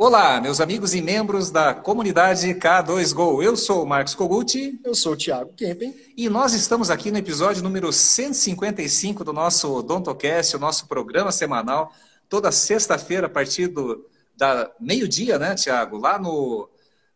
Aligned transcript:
Olá, 0.00 0.40
meus 0.40 0.60
amigos 0.60 0.94
e 0.94 1.02
membros 1.02 1.50
da 1.50 1.74
comunidade 1.74 2.54
K2Go. 2.54 3.42
Eu 3.42 3.56
sou 3.56 3.82
o 3.82 3.86
Marcos 3.86 4.14
Koguchi. 4.14 4.78
Eu 4.84 4.94
sou 4.94 5.14
o 5.14 5.16
Thiago 5.16 5.52
Kempen. 5.54 5.92
E 6.16 6.28
nós 6.28 6.52
estamos 6.52 6.88
aqui 6.88 7.10
no 7.10 7.18
episódio 7.18 7.64
número 7.64 7.92
155 7.92 9.24
do 9.24 9.32
nosso 9.32 9.82
Dontocast, 9.82 10.54
o 10.54 10.60
nosso 10.60 10.86
programa 10.86 11.32
semanal, 11.32 11.92
toda 12.28 12.52
sexta-feira, 12.52 13.26
a 13.26 13.28
partir 13.28 13.66
do 13.66 14.06
da 14.36 14.70
meio-dia, 14.78 15.36
né, 15.36 15.56
Thiago? 15.56 15.98
Lá 15.98 16.16
no 16.16 16.70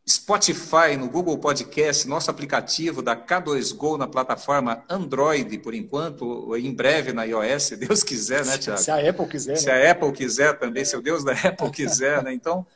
Spotify, 0.09 0.97
no 0.99 1.09
Google 1.09 1.39
Podcast, 1.39 2.09
nosso 2.09 2.29
aplicativo 2.29 3.01
da 3.01 3.15
K2Go 3.15 3.97
na 3.97 4.09
plataforma 4.09 4.83
Android, 4.89 5.57
por 5.59 5.75
enquanto, 5.75 6.57
em 6.57 6.75
breve 6.75 7.13
na 7.13 7.25
iOS, 7.25 7.63
se 7.63 7.77
Deus 7.77 8.03
quiser, 8.03 8.45
né, 8.45 8.59
Thiago? 8.59 8.81
Se 8.81 8.91
a 8.91 9.09
Apple 9.09 9.29
quiser. 9.29 9.57
Se 9.57 9.67
né? 9.67 9.73
a 9.73 9.93
Apple 9.93 10.13
quiser 10.13 10.59
também, 10.59 10.85
se 10.85 10.97
o 10.97 11.01
Deus 11.01 11.23
da 11.23 11.33
Apple 11.33 11.71
quiser, 11.71 12.21
né? 12.25 12.35
Então, 12.35 12.67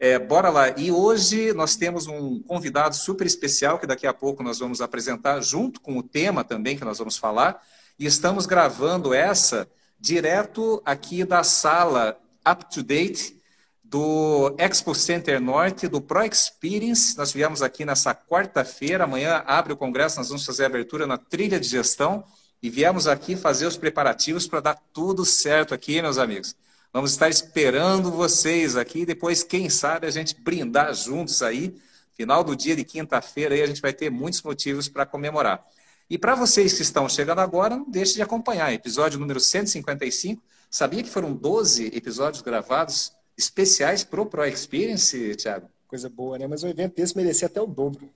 é, 0.00 0.18
bora 0.18 0.48
lá. 0.48 0.70
E 0.70 0.90
hoje 0.90 1.52
nós 1.52 1.76
temos 1.76 2.06
um 2.06 2.40
convidado 2.40 2.96
super 2.96 3.26
especial 3.26 3.78
que 3.78 3.86
daqui 3.86 4.06
a 4.06 4.14
pouco 4.14 4.42
nós 4.42 4.58
vamos 4.58 4.80
apresentar, 4.80 5.42
junto 5.42 5.78
com 5.78 5.98
o 5.98 6.02
tema 6.02 6.42
também 6.42 6.76
que 6.76 6.84
nós 6.84 6.98
vamos 6.98 7.18
falar. 7.18 7.62
E 7.98 8.06
estamos 8.06 8.46
gravando 8.46 9.12
essa 9.12 9.68
direto 10.00 10.80
aqui 10.86 11.22
da 11.22 11.44
sala 11.44 12.18
Up 12.50 12.64
to 12.74 12.82
Date 12.82 13.38
do 13.84 14.54
Expo 14.56 14.94
Center 14.94 15.38
Norte, 15.38 15.86
do 15.86 16.00
Pro 16.00 16.24
Experience. 16.24 17.18
Nós 17.18 17.30
viemos 17.30 17.60
aqui 17.60 17.84
nessa 17.84 18.14
quarta-feira, 18.14 19.04
amanhã 19.04 19.42
abre 19.46 19.74
o 19.74 19.76
congresso, 19.76 20.16
nós 20.16 20.28
vamos 20.28 20.46
fazer 20.46 20.62
a 20.62 20.66
abertura 20.66 21.06
na 21.06 21.18
trilha 21.18 21.60
de 21.60 21.68
gestão 21.68 22.24
e 22.62 22.70
viemos 22.70 23.06
aqui 23.06 23.36
fazer 23.36 23.66
os 23.66 23.76
preparativos 23.76 24.46
para 24.46 24.60
dar 24.60 24.78
tudo 24.94 25.26
certo 25.26 25.74
aqui, 25.74 26.00
meus 26.00 26.16
amigos. 26.16 26.56
Vamos 26.92 27.12
estar 27.12 27.28
esperando 27.28 28.10
vocês 28.10 28.76
aqui. 28.76 29.06
Depois, 29.06 29.44
quem 29.44 29.70
sabe, 29.70 30.06
a 30.06 30.10
gente 30.10 30.34
brindar 30.40 30.92
juntos 30.92 31.40
aí. 31.40 31.76
Final 32.14 32.42
do 32.42 32.56
dia 32.56 32.74
de 32.74 32.84
quinta-feira, 32.84 33.54
aí 33.54 33.62
a 33.62 33.66
gente 33.66 33.80
vai 33.80 33.92
ter 33.92 34.10
muitos 34.10 34.42
motivos 34.42 34.88
para 34.88 35.06
comemorar. 35.06 35.64
E 36.08 36.18
para 36.18 36.34
vocês 36.34 36.74
que 36.74 36.82
estão 36.82 37.08
chegando 37.08 37.38
agora, 37.38 37.76
não 37.76 37.88
deixe 37.88 38.14
de 38.14 38.22
acompanhar. 38.22 38.72
Episódio 38.72 39.20
número 39.20 39.38
155. 39.38 40.42
Sabia 40.68 41.02
que 41.02 41.08
foram 41.08 41.32
12 41.32 41.86
episódios 41.94 42.42
gravados 42.42 43.12
especiais 43.38 44.02
para 44.02 44.20
o 44.20 44.26
Pro 44.26 44.44
Experience, 44.44 45.36
Thiago? 45.36 45.68
Coisa 45.86 46.08
boa, 46.08 46.38
né? 46.38 46.46
Mas 46.48 46.64
o 46.64 46.66
evento 46.66 46.96
desse 46.96 47.16
merecia 47.16 47.46
até 47.46 47.60
o 47.60 47.66
dobro. 47.66 48.10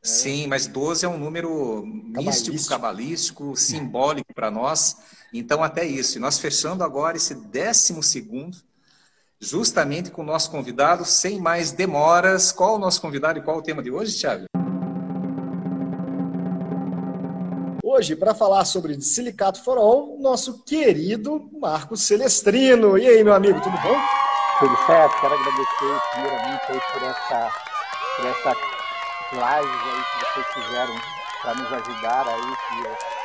Sim, 0.00 0.46
mas 0.46 0.66
12 0.68 1.04
é 1.04 1.08
um 1.08 1.18
número 1.18 1.84
místico, 1.84 2.12
Cabalístico. 2.12 2.68
cabalístico, 2.68 3.56
simbólico 3.56 4.32
para 4.34 4.50
nós. 4.50 4.96
Então, 5.32 5.62
até 5.62 5.84
isso. 5.84 6.18
E 6.18 6.20
nós 6.20 6.38
fechando 6.38 6.84
agora 6.84 7.16
esse 7.16 7.34
décimo 7.34 8.02
segundo, 8.02 8.58
justamente 9.40 10.10
com 10.10 10.22
o 10.22 10.26
nosso 10.26 10.50
convidado, 10.50 11.04
sem 11.04 11.40
mais 11.40 11.72
demoras. 11.72 12.52
Qual 12.52 12.76
o 12.76 12.78
nosso 12.78 13.00
convidado 13.00 13.38
e 13.38 13.42
qual 13.42 13.56
o 13.56 13.62
tema 13.62 13.82
de 13.82 13.90
hoje, 13.90 14.18
Thiago? 14.18 14.44
Hoje, 17.82 18.14
para 18.16 18.34
falar 18.34 18.64
sobre 18.64 19.00
Silicato 19.00 19.62
for 19.62 19.78
All, 19.78 20.18
nosso 20.20 20.62
querido 20.64 21.50
Marcos 21.60 22.02
Celestrino. 22.02 22.98
E 22.98 23.06
aí, 23.06 23.24
meu 23.24 23.34
amigo, 23.34 23.60
tudo 23.60 23.76
bom? 23.82 23.98
Tudo 24.58 24.76
certo? 24.86 25.20
Quero 25.20 25.34
agradecer 25.34 26.00
primeiramente 26.12 26.62
aí 26.68 26.80
por 26.92 27.02
essa, 27.02 27.50
por 28.16 28.26
essa 28.26 28.56
live 29.36 29.68
aí 29.68 30.02
que 30.04 30.34
vocês 30.34 30.66
fizeram 30.66 30.94
para 31.42 31.54
nos 31.54 31.72
ajudar 31.72 32.28
aí, 32.28 32.56
que 32.68 32.76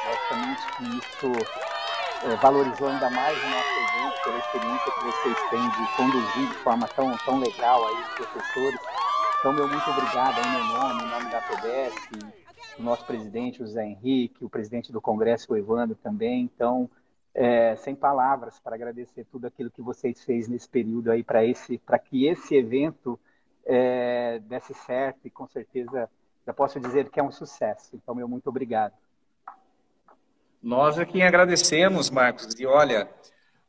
logicamente 0.07 0.61
que 0.77 0.83
isso 0.97 1.76
eh, 2.23 2.35
valorizou 2.41 2.87
ainda 2.87 3.09
mais 3.09 3.37
o 3.37 3.47
nosso 3.47 3.77
evento, 3.79 4.23
pela 4.23 4.37
experiência 4.39 4.91
que 4.91 5.05
vocês 5.05 5.49
têm 5.49 5.69
de 5.69 5.95
conduzir 5.95 6.49
de 6.49 6.57
forma 6.63 6.87
tão, 6.89 7.17
tão 7.17 7.39
legal 7.39 7.85
aí 7.87 8.01
os 8.01 8.09
professores. 8.09 8.79
Então, 9.39 9.53
meu 9.53 9.67
muito 9.67 9.89
obrigado 9.89 10.43
no 10.43 10.51
meu 10.51 10.63
nome, 10.79 11.03
em 11.03 11.09
nome 11.09 11.31
da 11.31 11.41
PBS, 11.41 11.95
o 12.79 12.83
nosso 12.83 13.05
presidente, 13.05 13.61
o 13.61 13.67
Zé 13.67 13.85
Henrique, 13.85 14.43
o 14.43 14.49
presidente 14.49 14.91
do 14.91 14.99
Congresso, 14.99 15.53
o 15.53 15.57
Evandro 15.57 15.95
também. 15.95 16.41
Então, 16.41 16.89
é, 17.33 17.75
sem 17.75 17.95
palavras 17.95 18.59
para 18.59 18.75
agradecer 18.75 19.23
tudo 19.31 19.45
aquilo 19.45 19.69
que 19.69 19.81
vocês 19.81 20.23
fez 20.23 20.47
nesse 20.47 20.67
período 20.67 21.11
aí 21.11 21.23
para 21.23 21.45
esse, 21.45 21.77
para 21.77 21.99
que 21.99 22.25
esse 22.25 22.55
evento 22.55 23.19
é, 23.63 24.39
desse 24.39 24.73
certo 24.73 25.19
e 25.25 25.29
com 25.29 25.47
certeza 25.47 26.09
já 26.47 26.53
posso 26.53 26.79
dizer 26.79 27.09
que 27.09 27.19
é 27.19 27.23
um 27.23 27.31
sucesso. 27.31 27.95
Então, 27.95 28.15
meu 28.15 28.27
muito 28.27 28.47
obrigado. 28.47 28.93
Nós 30.61 30.97
é 30.97 31.05
quem 31.05 31.23
agradecemos, 31.23 32.09
Marcos. 32.09 32.53
E 32.59 32.65
olha, 32.65 33.09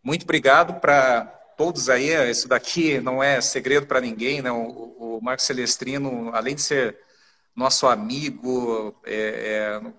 muito 0.02 0.22
obrigado 0.22 0.80
para 0.80 1.22
todos 1.56 1.88
aí. 1.88 2.30
Isso 2.30 2.48
daqui 2.48 3.00
não 3.00 3.22
é 3.22 3.40
segredo 3.40 3.86
para 3.86 4.00
ninguém. 4.00 4.40
Né? 4.40 4.50
O, 4.50 5.18
o 5.18 5.20
Marcos 5.22 5.44
Celestrino, 5.44 6.30
além 6.32 6.54
de 6.54 6.62
ser 6.62 6.98
nosso 7.54 7.86
amigo, 7.86 8.94
é, 9.04 9.80
é, 9.84 9.92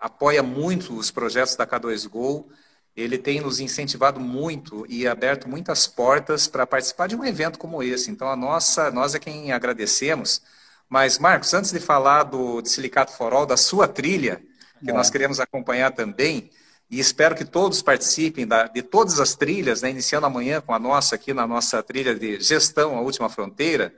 apoia 0.00 0.42
muito 0.42 0.94
os 0.94 1.10
projetos 1.10 1.56
da 1.56 1.66
K2Go. 1.66 2.46
Ele 2.94 3.18
tem 3.18 3.40
nos 3.40 3.60
incentivado 3.60 4.20
muito 4.20 4.86
e 4.88 5.06
aberto 5.06 5.48
muitas 5.48 5.86
portas 5.86 6.46
para 6.46 6.66
participar 6.66 7.08
de 7.08 7.16
um 7.16 7.24
evento 7.24 7.58
como 7.58 7.82
esse. 7.82 8.10
Então, 8.10 8.28
a 8.28 8.36
nossa, 8.36 8.90
nós 8.90 9.14
é 9.14 9.18
quem 9.18 9.52
agradecemos. 9.52 10.40
Mas, 10.88 11.18
Marcos, 11.18 11.52
antes 11.52 11.72
de 11.72 11.80
falar 11.80 12.22
do 12.22 12.62
de 12.62 12.70
Silicato 12.70 13.12
Forol, 13.12 13.44
da 13.44 13.56
sua 13.56 13.88
trilha, 13.88 14.40
que 14.84 14.90
É. 14.90 14.94
nós 14.94 15.10
queremos 15.10 15.40
acompanhar 15.40 15.92
também, 15.92 16.50
e 16.90 17.00
espero 17.00 17.34
que 17.34 17.44
todos 17.44 17.82
participem 17.82 18.46
da- 18.46 18.68
de 18.68 18.82
todas 18.82 19.18
as 19.18 19.34
trilhas, 19.34 19.82
né, 19.82 19.90
iniciando 19.90 20.26
amanhã 20.26 20.60
com 20.60 20.72
a 20.72 20.78
nossa 20.78 21.14
aqui 21.16 21.32
na 21.34 21.46
nossa 21.46 21.82
trilha 21.82 22.14
de 22.14 22.40
gestão, 22.40 22.96
a 22.96 23.00
última 23.00 23.28
fronteira. 23.28 23.92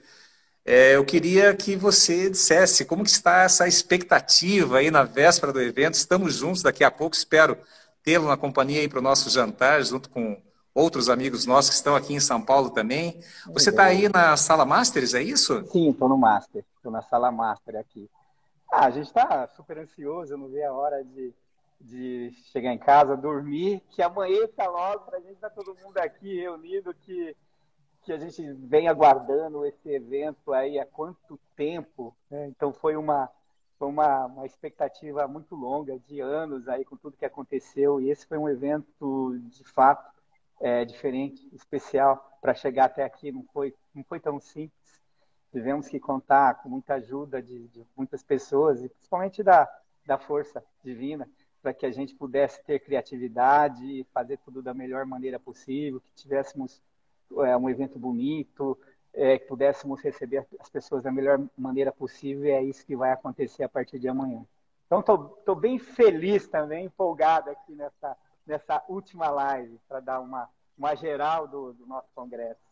É, 0.65 0.97
eu 0.97 1.05
queria 1.05 1.55
que 1.55 1.77
você 1.77 2.29
dissesse 2.31 2.85
como 2.85 3.03
que 3.03 3.11
está 3.11 3.43
essa 3.43 3.67
expectativa 3.67 4.79
aí 4.79 4.91
na 4.91 5.03
véspera 5.03 5.53
do 5.53 5.61
evento. 5.61 5.95
Estamos 5.95 6.35
juntos 6.35 6.63
daqui 6.63 6.85
a 6.85 6.91
pouco, 6.91 7.17
espero 7.17 7.57
tê-lo 8.03 8.27
na 8.29 8.37
companhia 8.37 8.81
aí 8.81 8.89
para 8.89 8.99
o 8.99 9.03
nosso 9.03 9.31
jantar, 9.31 9.83
junto 9.83 10.11
com 10.11 10.41
outros 10.75 11.09
amigos 11.09 11.45
nossos 11.47 11.71
que 11.71 11.77
estão 11.77 11.97
aqui 11.97 12.15
em 12.15 12.21
São 12.21 12.41
Paulo 12.41 12.71
também. 12.71 13.19
Você 13.53 13.71
está 13.71 13.85
aí 13.85 14.09
na 14.09 14.37
Sala 14.37 14.65
Masters, 14.65 15.15
é 15.15 15.23
isso? 15.23 15.65
Sim, 15.73 15.91
estou 15.91 16.09
no 16.09 16.17
Master, 16.19 16.65
estou 16.77 16.93
na 16.93 17.03
sala 17.03 17.33
Master 17.33 17.77
aqui. 17.77 18.09
Ah, 18.71 18.87
a 18.87 18.91
gente 18.91 19.07
está 19.07 19.47
super 19.49 19.79
ansioso, 19.79 20.37
não 20.37 20.49
vi 20.49 20.63
a 20.63 20.73
hora 20.73 21.03
de, 21.03 21.35
de 21.81 22.31
chegar 22.53 22.73
em 22.73 22.79
casa, 22.79 23.17
dormir, 23.17 23.81
que 23.91 24.03
amanheça 24.03 24.67
logo 24.67 25.07
para 25.07 25.19
a 25.19 25.21
gente 25.21 25.35
estar 25.35 25.51
todo 25.51 25.75
mundo 25.83 25.97
aqui 25.99 26.41
reunido, 26.41 26.93
que, 26.93 27.35
que 28.03 28.13
a 28.13 28.19
gente 28.19 28.43
vem 28.53 28.87
aguardando 28.87 29.65
esse 29.65 29.89
evento 29.91 30.53
aí 30.53 30.79
há 30.79 30.85
quanto 30.85 31.41
tempo. 31.57 32.15
né? 32.31 32.47
Então 32.49 32.73
foi 32.73 32.95
uma, 32.95 33.31
foi 33.79 33.89
uma, 33.89 34.27
uma 34.27 34.47
expectativa 34.47 35.27
muito 35.27 35.55
longa, 35.55 35.99
de 36.01 36.21
anos 36.21 36.69
aí 36.69 36.85
com 36.85 36.97
tudo 36.97 37.17
que 37.17 37.25
aconteceu, 37.25 37.99
e 37.99 38.11
esse 38.11 38.27
foi 38.27 38.37
um 38.37 38.51
evento 38.51 39.39
de 39.45 39.65
fato 39.65 40.13
é, 40.61 40.85
diferente, 40.85 41.49
especial, 41.55 42.39
para 42.43 42.55
chegar 42.55 42.85
até 42.85 43.03
aqui, 43.03 43.33
não 43.33 43.45
foi, 43.45 43.75
não 43.95 44.05
foi 44.05 44.21
tão 44.21 44.39
simples 44.39 44.78
tivemos 45.51 45.89
que 45.89 45.99
contar 45.99 46.63
com 46.63 46.69
muita 46.69 46.95
ajuda 46.95 47.43
de, 47.43 47.69
de 47.69 47.87
muitas 47.97 48.23
pessoas 48.23 48.83
e 48.83 48.89
principalmente 48.89 49.43
da, 49.43 49.69
da 50.07 50.19
força 50.19 50.63
divina 50.85 51.29
para 51.63 51.75
que 51.75 51.87
a 51.87 51.91
gente 51.91 52.15
pudesse 52.15 52.63
ter 52.65 52.79
criatividade 52.79 53.85
e 53.85 54.05
fazer 54.15 54.39
tudo 54.39 54.63
da 54.63 54.73
melhor 54.73 55.05
maneira 55.05 55.39
possível, 55.39 56.01
que 56.01 56.13
tivéssemos 56.15 56.81
é, 57.39 57.57
um 57.57 57.69
evento 57.69 57.99
bonito, 57.99 58.79
é, 59.13 59.39
que 59.39 59.47
pudéssemos 59.47 60.01
receber 60.01 60.47
as 60.61 60.69
pessoas 60.69 61.03
da 61.03 61.11
melhor 61.11 61.41
maneira 61.57 61.93
possível 61.93 62.45
e 62.45 62.51
é 62.51 62.63
isso 62.63 62.87
que 62.87 62.97
vai 62.97 63.11
acontecer 63.11 63.65
a 63.65 63.69
partir 63.69 63.99
de 63.99 64.09
amanhã. 64.09 64.45
Então 64.87 65.01
estou 65.01 65.55
bem 65.55 65.79
feliz 65.79 66.47
também, 66.49 66.87
empolgado 66.87 67.51
aqui 67.51 67.75
nessa, 67.75 68.17
nessa 68.47 68.85
última 68.89 69.29
live 69.29 69.79
para 69.89 70.01
dar 70.01 70.21
uma, 70.21 70.49
uma 70.77 70.95
geral 70.95 71.47
do, 71.47 71.73
do 71.73 71.87
nosso 71.87 72.09
congresso. 72.15 72.68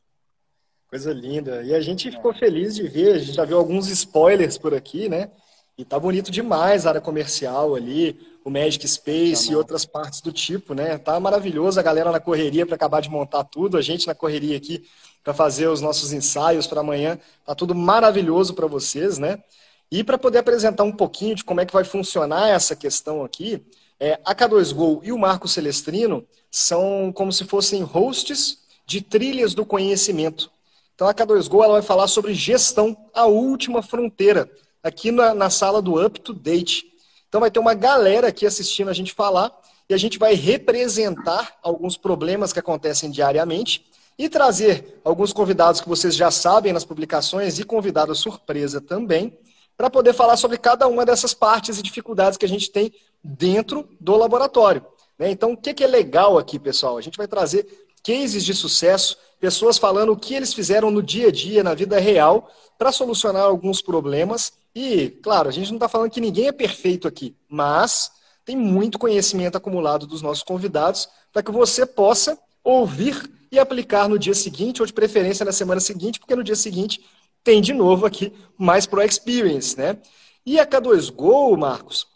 Coisa 0.88 1.12
linda. 1.12 1.62
E 1.62 1.75
a 1.75 1.81
gente 1.81 2.11
ficou 2.11 2.33
feliz 2.33 2.75
de 2.75 2.87
ver, 2.87 3.15
a 3.15 3.19
gente 3.19 3.33
já 3.33 3.44
viu 3.44 3.59
alguns 3.59 3.88
spoilers 3.88 4.56
por 4.56 4.73
aqui, 4.73 5.09
né? 5.09 5.31
E 5.77 5.85
tá 5.85 5.99
bonito 5.99 6.31
demais 6.31 6.87
a 6.87 6.91
área 6.91 7.00
comercial 7.00 7.75
ali, 7.75 8.19
o 8.44 8.50
Magic 8.50 8.87
Space 8.87 9.50
e 9.50 9.56
outras 9.56 9.85
partes 9.85 10.21
do 10.21 10.33
tipo, 10.33 10.73
né? 10.73 10.97
Tá 10.97 11.19
maravilhoso 11.19 11.79
a 11.79 11.83
galera 11.83 12.12
na 12.12 12.21
correria 12.21 12.65
para 12.65 12.77
acabar 12.77 13.03
de 13.03 13.11
montar 13.11 13.44
tudo, 13.44 13.77
a 13.77 13.83
gente 13.83 14.06
na 14.06 14.15
correria 14.15 14.56
aqui 14.56 14.87
para 15.25 15.35
fazer 15.35 15.67
os 15.67 15.81
nossos 15.81 16.12
ensaios 16.12 16.67
para 16.69 16.81
amanhã. 16.81 17.19
Tá 17.44 17.55
tudo 17.55 17.75
maravilhoso 17.75 18.55
para 18.55 18.69
vocês, 18.69 19.19
né? 19.19 19.43
E 19.91 20.05
para 20.05 20.17
poder 20.17 20.39
apresentar 20.39 20.85
um 20.85 20.93
pouquinho 20.93 21.35
de 21.35 21.44
como 21.44 21.61
é 21.61 21.67
que 21.67 21.73
vai 21.73 21.85
funcionar 21.85 22.49
essa 22.49 22.77
questão 22.77 23.25
aqui, 23.25 23.61
é, 23.99 24.21
a 24.25 24.35
K2Go 24.35 25.00
e 25.03 25.11
o 25.11 25.19
Marco 25.19 25.49
Celestrino 25.49 26.25
são 26.50 27.12
como 27.12 27.32
se 27.32 27.44
fossem 27.44 27.82
hosts 27.82 28.59
de 28.87 29.00
trilhas 29.00 29.53
do 29.53 29.67
conhecimento. 29.67 30.50
Então 30.96 31.06
a 31.06 31.14
K2Go 31.14 31.62
ela 31.62 31.75
vai 31.75 31.82
falar 31.82 32.08
sobre 32.08 32.32
gestão, 32.32 32.96
a 33.12 33.26
última 33.26 33.82
fronteira, 33.82 34.50
aqui 34.82 35.12
na, 35.12 35.34
na 35.34 35.50
sala 35.50 35.82
do 35.82 36.02
Up 36.02 36.19
to 36.19 36.32
Date. 36.32 36.87
Então 37.28 37.38
vai 37.38 37.50
ter 37.50 37.58
uma 37.58 37.75
galera 37.75 38.28
aqui 38.28 38.46
assistindo 38.46 38.88
a 38.88 38.94
gente 38.94 39.12
falar 39.12 39.52
e 39.90 39.93
a 39.94 39.98
gente 39.98 40.19
vai 40.19 40.34
representar 40.34 41.54
alguns 41.62 41.98
problemas 41.98 42.50
que 42.50 42.58
acontecem 42.58 43.10
diariamente 43.10 43.84
e 44.19 44.26
trazer 44.26 44.98
alguns 45.04 45.34
convidados 45.34 45.82
que 45.82 45.88
vocês 45.88 46.16
já 46.16 46.31
sabem 46.31 46.72
nas 46.72 46.84
publicações 46.84 47.58
e 47.58 47.64
convidado 47.64 48.14
surpresa 48.14 48.81
também, 48.81 49.38
para 49.76 49.90
poder 49.90 50.14
falar 50.14 50.38
sobre 50.38 50.56
cada 50.56 50.88
uma 50.88 51.04
dessas 51.04 51.34
partes 51.34 51.78
e 51.78 51.82
dificuldades 51.82 52.38
que 52.38 52.46
a 52.46 52.48
gente 52.48 52.70
tem 52.70 52.90
dentro 53.22 53.87
do 54.00 54.16
laboratório. 54.16 54.82
Né? 55.19 55.31
Então, 55.31 55.52
o 55.52 55.56
que 55.58 55.84
é 55.84 55.87
legal 55.87 56.38
aqui, 56.38 56.58
pessoal? 56.58 56.96
A 56.96 57.02
gente 57.02 57.19
vai 57.19 57.28
trazer 57.28 57.87
cases 58.02 58.43
de 58.43 58.54
sucesso, 58.54 59.19
pessoas 59.41 59.79
falando 59.79 60.12
o 60.12 60.17
que 60.17 60.35
eles 60.35 60.55
fizeram 60.55 60.91
no 60.91 61.03
dia 61.03 61.29
a 61.29 61.33
dia, 61.33 61.62
na 61.62 61.75
vida 61.75 61.99
real, 61.99 62.50
para 62.79 62.93
solucionar 62.93 63.43
alguns 63.43 63.81
problemas. 63.83 64.53
E, 64.75 65.11
claro, 65.23 65.49
a 65.49 65.53
gente 65.53 65.69
não 65.69 65.77
está 65.77 65.88
falando 65.88 66.11
que 66.11 66.21
ninguém 66.21 66.49
é 66.49 66.53
perfeito 66.53 67.09
aqui, 67.09 67.35
mas 67.49 68.11
tem 68.44 68.56
muito 68.56 68.99
conhecimento 68.99 69.56
acumulado 69.56 70.06
dos 70.06 70.23
nossos 70.23 70.43
convidados 70.43 71.09
para 71.33 71.43
que 71.43 71.50
você 71.50 71.85
possa 71.85 72.38
ouvir 72.62 73.31
e 73.50 73.59
aplicar 73.59 74.09
no 74.09 74.19
dia 74.19 74.35
seguinte, 74.35 74.83
ou 74.83 74.87
de 74.87 74.93
preferência 74.93 75.44
na 75.44 75.53
semana 75.53 75.81
seguinte, 75.81 76.19
porque 76.19 76.35
no 76.35 76.44
dia 76.44 76.56
seguinte 76.56 77.05
tem 77.43 77.61
de 77.61 77.73
novo 77.73 78.06
aqui 78.06 78.32
mais 78.59 78.87
Pro 78.87 79.03
Experience, 79.03 79.77
né? 79.77 79.99
E 80.44 80.59
a 80.59 80.67
K2Go, 80.67 81.56
Marcos, 81.56 82.06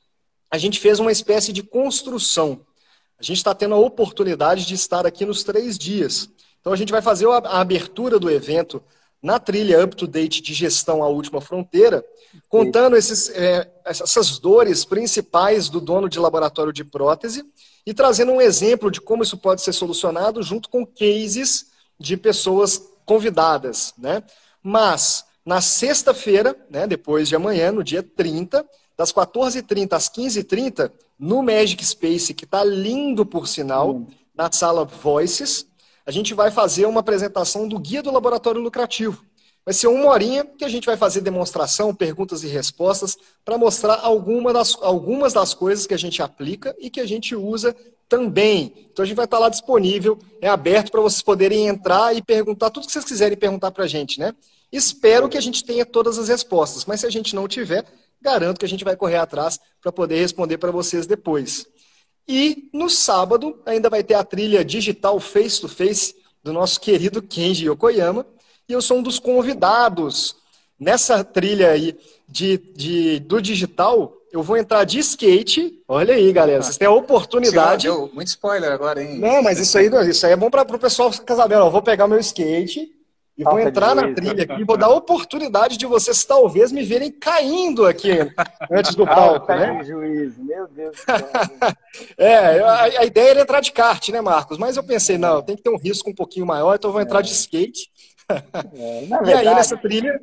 a 0.51 0.59
gente 0.59 0.79
fez 0.79 0.99
uma 0.99 1.13
espécie 1.13 1.53
de 1.53 1.63
construção. 1.63 2.65
A 3.19 3.23
gente 3.23 3.37
está 3.37 3.55
tendo 3.55 3.75
a 3.75 3.79
oportunidade 3.79 4.67
de 4.67 4.75
estar 4.75 5.07
aqui 5.07 5.25
nos 5.25 5.45
três 5.45 5.79
dias. 5.79 6.29
Então 6.61 6.73
a 6.73 6.77
gente 6.77 6.93
vai 6.93 7.03
fazer 7.03 7.27
a 7.29 7.61
abertura 7.61 8.19
do 8.19 8.31
evento 8.31 8.83
na 9.23 9.39
trilha 9.39 9.85
up 9.85 9.95
to 9.95 10.07
date 10.07 10.41
de 10.41 10.55
gestão 10.55 11.03
à 11.03 11.09
última 11.09 11.41
fronteira, 11.41 12.05
contando 12.49 12.97
esses, 12.97 13.29
é, 13.31 13.71
essas 13.85 14.39
dores 14.39 14.85
principais 14.85 15.69
do 15.69 15.81
dono 15.81 16.09
de 16.09 16.19
laboratório 16.19 16.73
de 16.73 16.85
prótese 16.85 17.45
e 17.85 17.93
trazendo 17.93 18.33
um 18.33 18.41
exemplo 18.41 18.91
de 18.91 19.01
como 19.01 19.23
isso 19.23 19.37
pode 19.37 19.61
ser 19.61 19.73
solucionado 19.73 20.43
junto 20.43 20.69
com 20.69 20.87
cases 20.87 21.67
de 21.99 22.17
pessoas 22.17 22.83
convidadas. 23.05 23.93
Né? 23.99 24.23
Mas, 24.63 25.25
na 25.45 25.61
sexta-feira, 25.61 26.57
né, 26.71 26.87
depois 26.87 27.29
de 27.29 27.37
amanhã, 27.37 27.73
no 27.73 27.85
dia 27.85 28.03
30, 28.03 28.65
das 28.97 29.13
14h30 29.13 29.93
às 29.93 30.09
15h30, 30.09 30.91
no 31.19 31.43
Magic 31.43 31.85
Space, 31.85 32.33
que 32.33 32.45
está 32.45 32.65
lindo 32.65 33.27
por 33.27 33.47
sinal, 33.47 33.97
hum. 33.97 34.07
na 34.35 34.51
sala 34.51 34.85
Voices, 34.85 35.67
a 36.11 36.13
gente 36.13 36.35
vai 36.35 36.51
fazer 36.51 36.87
uma 36.87 36.99
apresentação 36.99 37.69
do 37.69 37.79
Guia 37.79 38.03
do 38.03 38.11
Laboratório 38.11 38.61
Lucrativo. 38.61 39.25
Vai 39.65 39.73
ser 39.73 39.87
uma 39.87 40.07
horinha 40.07 40.45
que 40.45 40.65
a 40.65 40.69
gente 40.69 40.85
vai 40.85 40.97
fazer 40.97 41.21
demonstração, 41.21 41.95
perguntas 41.95 42.43
e 42.43 42.49
respostas, 42.49 43.17
para 43.45 43.57
mostrar 43.57 43.95
alguma 43.95 44.53
das, 44.53 44.77
algumas 44.83 45.33
das 45.33 45.55
coisas 45.55 45.87
que 45.87 45.95
a 45.95 45.97
gente 45.97 46.21
aplica 46.21 46.75
e 46.81 46.91
que 46.91 47.01
a 47.01 47.07
gente 47.07 47.37
usa 47.37 47.77
também. 48.09 48.89
Então 48.93 49.05
a 49.05 49.07
gente 49.07 49.15
vai 49.15 49.25
estar 49.25 49.39
lá 49.39 49.49
disponível, 49.49 50.19
é 50.41 50.49
aberto 50.49 50.91
para 50.91 51.01
vocês 51.01 51.23
poderem 51.23 51.69
entrar 51.69 52.13
e 52.13 52.21
perguntar 52.21 52.71
tudo 52.71 52.87
que 52.87 52.93
vocês 52.93 53.05
quiserem 53.05 53.39
perguntar 53.39 53.71
para 53.71 53.85
a 53.85 53.89
gente, 53.89 54.19
né? 54.19 54.35
Espero 54.73 55.29
que 55.29 55.39
a 55.39 55.41
gente 55.41 55.63
tenha 55.63 55.87
todas 55.87 56.19
as 56.19 56.27
respostas, 56.27 56.85
mas 56.87 56.99
se 56.99 57.07
a 57.07 57.11
gente 57.11 57.37
não 57.37 57.47
tiver, 57.47 57.85
garanto 58.21 58.59
que 58.59 58.67
a 58.67 58.69
gente 58.69 58.83
vai 58.83 58.97
correr 58.97 59.19
atrás 59.19 59.61
para 59.81 59.93
poder 59.93 60.19
responder 60.19 60.59
para 60.59 60.73
vocês 60.73 61.07
depois. 61.07 61.69
E 62.33 62.69
no 62.73 62.89
sábado 62.89 63.59
ainda 63.67 63.91
vai 63.91 64.05
ter 64.05 64.15
a 64.15 64.23
trilha 64.23 64.65
digital 64.65 65.19
face 65.19 65.61
to 65.61 65.67
face 65.67 66.15
do 66.45 66.53
nosso 66.53 66.81
querido 66.81 67.21
Kenji 67.21 67.69
Yokoyama. 67.69 68.25
E 68.69 68.73
eu 68.73 68.81
sou 68.81 68.99
um 68.99 69.03
dos 69.03 69.19
convidados 69.19 70.37
nessa 70.79 71.25
trilha 71.25 71.73
aí 71.73 71.99
de, 72.29 72.57
de, 72.57 73.19
do 73.19 73.43
digital. 73.43 74.17
Eu 74.31 74.45
vou 74.45 74.57
entrar 74.57 74.85
de 74.85 75.01
skate. 75.01 75.83
Olha 75.89 76.15
aí, 76.15 76.33
galera. 76.33 76.63
Vocês 76.63 76.77
têm 76.77 76.87
a 76.87 76.93
oportunidade. 76.93 77.89
Deu 77.89 78.09
muito 78.15 78.29
spoiler 78.29 78.71
agora, 78.71 79.03
hein? 79.03 79.19
Não, 79.19 79.43
mas 79.43 79.59
isso 79.59 79.77
aí, 79.77 79.91
isso 80.09 80.25
aí 80.25 80.31
é 80.31 80.37
bom 80.37 80.49
para 80.49 80.63
o 80.63 80.79
pessoal 80.79 81.11
ficar 81.11 81.35
sabendo. 81.35 81.65
Eu 81.65 81.71
vou 81.73 81.83
pegar 81.83 82.07
meu 82.07 82.21
skate 82.21 82.93
e 83.41 83.45
vou 83.45 83.59
entrar 83.59 83.95
na 83.95 84.13
trilha 84.13 84.45
aqui, 84.45 84.65
vou 84.65 84.77
dar 84.77 84.89
a 84.89 84.95
oportunidade 84.95 85.79
de 85.79 85.87
vocês 85.87 86.25
talvez 86.25 86.71
me 86.71 86.85
verem 86.85 87.11
caindo 87.11 87.87
aqui 87.87 88.11
antes 88.71 88.95
do 88.95 89.07
palco, 89.07 89.51
né? 89.51 89.83
juízo, 89.83 90.45
meu 90.45 90.69
Deus 90.69 90.95
do 90.95 90.99
céu. 90.99 91.17
é, 92.19 92.61
a, 92.61 92.83
a, 92.83 93.05
ideia 93.07 93.31
era 93.31 93.41
entrar 93.41 93.61
de 93.61 93.73
kart, 93.73 94.07
né, 94.11 94.21
Marcos? 94.21 94.59
Mas 94.59 94.77
eu 94.77 94.83
pensei, 94.83 95.17
não, 95.17 95.41
tem 95.41 95.57
que 95.57 95.63
ter 95.63 95.71
um 95.71 95.79
risco 95.79 96.11
um 96.11 96.15
pouquinho 96.15 96.45
maior, 96.45 96.75
então 96.75 96.91
eu 96.91 96.93
vou 96.93 97.01
entrar 97.01 97.21
é. 97.21 97.23
de 97.23 97.33
skate. 97.33 97.91
É, 98.29 99.07
verdade... 99.07 99.25
E 99.31 99.33
aí, 99.33 99.55
nessa 99.55 99.77
trilha, 99.79 100.21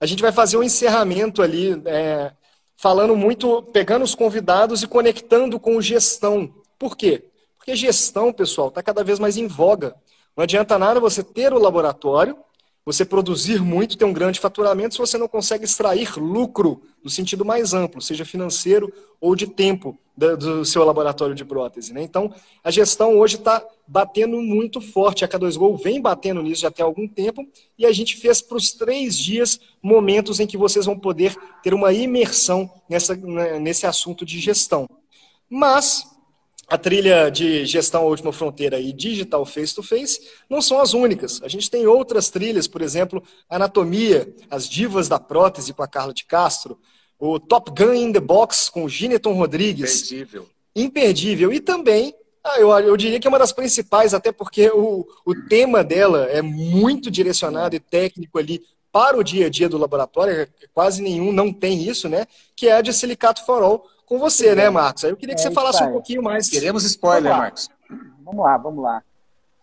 a 0.00 0.06
gente 0.06 0.22
vai 0.22 0.30
fazer 0.30 0.56
um 0.56 0.62
encerramento 0.62 1.42
ali, 1.42 1.82
é, 1.86 2.30
falando 2.76 3.16
muito, 3.16 3.64
pegando 3.64 4.04
os 4.04 4.14
convidados 4.14 4.84
e 4.84 4.86
conectando 4.86 5.58
com 5.58 5.80
gestão. 5.80 6.54
Por 6.78 6.96
quê? 6.96 7.24
Porque 7.56 7.74
gestão, 7.74 8.32
pessoal, 8.32 8.68
está 8.68 8.80
cada 8.80 9.02
vez 9.02 9.18
mais 9.18 9.36
em 9.36 9.48
voga. 9.48 9.96
Não 10.36 10.42
adianta 10.42 10.78
nada 10.78 10.98
você 10.98 11.22
ter 11.22 11.52
o 11.52 11.58
laboratório, 11.58 12.36
você 12.84 13.04
produzir 13.04 13.62
muito, 13.62 13.96
ter 13.96 14.04
um 14.04 14.12
grande 14.12 14.38
faturamento, 14.38 14.94
se 14.94 15.00
você 15.00 15.16
não 15.16 15.26
consegue 15.26 15.64
extrair 15.64 16.18
lucro 16.18 16.82
no 17.02 17.08
sentido 17.08 17.44
mais 17.44 17.72
amplo, 17.72 18.02
seja 18.02 18.24
financeiro 18.24 18.92
ou 19.20 19.34
de 19.34 19.46
tempo 19.46 19.98
do 20.16 20.64
seu 20.64 20.84
laboratório 20.84 21.34
de 21.34 21.44
prótese. 21.44 21.92
Né? 21.92 22.02
Então, 22.02 22.32
a 22.62 22.70
gestão 22.70 23.18
hoje 23.18 23.36
está 23.36 23.64
batendo 23.86 24.40
muito 24.40 24.80
forte. 24.80 25.24
A 25.24 25.28
K2Go 25.28 25.82
vem 25.82 26.00
batendo 26.00 26.42
nisso 26.42 26.62
já 26.62 26.70
tem 26.70 26.84
algum 26.84 27.08
tempo 27.08 27.44
e 27.76 27.84
a 27.84 27.92
gente 27.92 28.16
fez 28.16 28.40
para 28.40 28.56
os 28.56 28.72
três 28.72 29.18
dias 29.18 29.58
momentos 29.82 30.38
em 30.38 30.46
que 30.46 30.56
vocês 30.56 30.86
vão 30.86 30.98
poder 30.98 31.34
ter 31.62 31.74
uma 31.74 31.92
imersão 31.92 32.70
nessa, 32.88 33.16
né, 33.16 33.58
nesse 33.58 33.86
assunto 33.86 34.24
de 34.24 34.38
gestão. 34.38 34.88
Mas 35.50 36.13
a 36.68 36.78
trilha 36.78 37.30
de 37.30 37.66
gestão 37.66 38.06
última 38.06 38.32
fronteira 38.32 38.78
e 38.80 38.92
digital 38.92 39.44
face 39.44 39.74
to 39.74 39.82
face 39.82 40.20
não 40.48 40.62
são 40.62 40.80
as 40.80 40.94
únicas. 40.94 41.42
A 41.42 41.48
gente 41.48 41.70
tem 41.70 41.86
outras 41.86 42.30
trilhas, 42.30 42.66
por 42.66 42.82
exemplo, 42.82 43.22
anatomia, 43.48 44.32
as 44.50 44.68
divas 44.68 45.08
da 45.08 45.18
prótese 45.18 45.74
com 45.74 45.82
a 45.82 45.88
Carla 45.88 46.14
de 46.14 46.24
Castro, 46.24 46.78
o 47.18 47.38
Top 47.38 47.70
Gun 47.70 47.94
in 47.94 48.12
the 48.12 48.20
Box 48.20 48.70
com 48.70 48.84
o 48.84 48.88
Gineton 48.88 49.34
Rodrigues. 49.34 50.10
Imperdível. 50.10 50.48
Imperdível. 50.74 51.52
E 51.52 51.60
também, 51.60 52.14
ah, 52.42 52.58
eu, 52.58 52.70
eu 52.70 52.96
diria 52.96 53.20
que 53.20 53.26
é 53.26 53.30
uma 53.30 53.38
das 53.38 53.52
principais, 53.52 54.14
até 54.14 54.32
porque 54.32 54.68
o, 54.70 55.06
o 55.24 55.34
tema 55.48 55.84
dela 55.84 56.24
é 56.24 56.42
muito 56.42 57.10
direcionado 57.10 57.76
e 57.76 57.80
técnico 57.80 58.38
ali 58.38 58.62
para 58.90 59.18
o 59.18 59.24
dia 59.24 59.46
a 59.46 59.50
dia 59.50 59.68
do 59.68 59.76
laboratório, 59.76 60.48
quase 60.72 61.02
nenhum 61.02 61.32
não 61.32 61.52
tem 61.52 61.82
isso, 61.82 62.08
né? 62.08 62.26
Que 62.54 62.68
é 62.68 62.74
a 62.74 62.80
de 62.80 62.92
silicato 62.92 63.44
for 63.44 63.60
all, 63.60 63.88
com 64.14 64.18
você, 64.18 64.54
né, 64.54 64.70
Marcos? 64.70 65.04
Aí 65.04 65.10
eu 65.10 65.16
queria 65.16 65.34
que 65.34 65.40
é, 65.40 65.44
você 65.44 65.50
falasse 65.50 65.82
um 65.82 65.92
pouquinho 65.92 66.22
mais. 66.22 66.48
Queremos 66.48 66.84
spoiler, 66.84 67.32
vamos 67.32 67.38
Marcos. 67.38 67.70
Vamos 68.24 68.44
lá, 68.44 68.56
vamos 68.56 68.82
lá. 68.82 69.02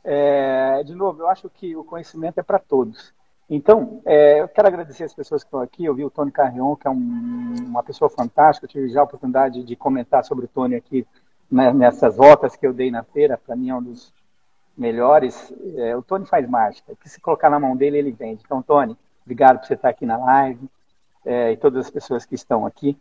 É, 0.03 0.83
de 0.83 0.93
novo, 0.93 1.21
eu 1.21 1.27
acho 1.29 1.49
que 1.49 1.75
o 1.75 1.83
conhecimento 1.83 2.39
é 2.39 2.43
para 2.43 2.59
todos. 2.59 3.13
Então, 3.49 4.01
é, 4.05 4.41
eu 4.41 4.47
quero 4.47 4.67
agradecer 4.67 5.03
as 5.03 5.13
pessoas 5.13 5.43
que 5.43 5.47
estão 5.47 5.61
aqui. 5.61 5.85
Eu 5.85 5.95
vi 5.95 6.03
o 6.03 6.09
Tony 6.09 6.31
Carrion, 6.31 6.75
que 6.75 6.87
é 6.87 6.89
um, 6.89 7.55
uma 7.65 7.83
pessoa 7.83 8.09
fantástica. 8.09 8.65
Eu 8.65 8.69
tive 8.69 8.89
já 8.89 9.01
a 9.01 9.03
oportunidade 9.03 9.63
de 9.63 9.75
comentar 9.75 10.23
sobre 10.23 10.45
o 10.45 10.47
Tony 10.47 10.75
aqui 10.75 11.05
né, 11.49 11.71
nessas 11.73 12.15
voltas 12.15 12.55
que 12.55 12.65
eu 12.65 12.73
dei 12.73 12.91
na 12.91 13.03
feira. 13.03 13.37
Para 13.37 13.55
mim, 13.55 13.69
é 13.69 13.75
um 13.75 13.83
dos 13.83 14.13
melhores. 14.77 15.53
É, 15.77 15.95
o 15.95 16.01
Tony 16.01 16.25
faz 16.25 16.47
mágica. 16.47 16.93
Que 16.95 17.09
se 17.09 17.19
colocar 17.19 17.49
na 17.49 17.59
mão 17.59 17.75
dele, 17.75 17.97
ele 17.97 18.11
vende. 18.11 18.41
Então, 18.45 18.61
Tony, 18.61 18.97
obrigado 19.23 19.59
por 19.59 19.67
você 19.67 19.73
estar 19.73 19.89
aqui 19.89 20.05
na 20.05 20.17
live 20.17 20.69
é, 21.25 21.51
e 21.51 21.57
todas 21.57 21.85
as 21.85 21.91
pessoas 21.91 22.25
que 22.25 22.35
estão 22.35 22.65
aqui. 22.65 22.97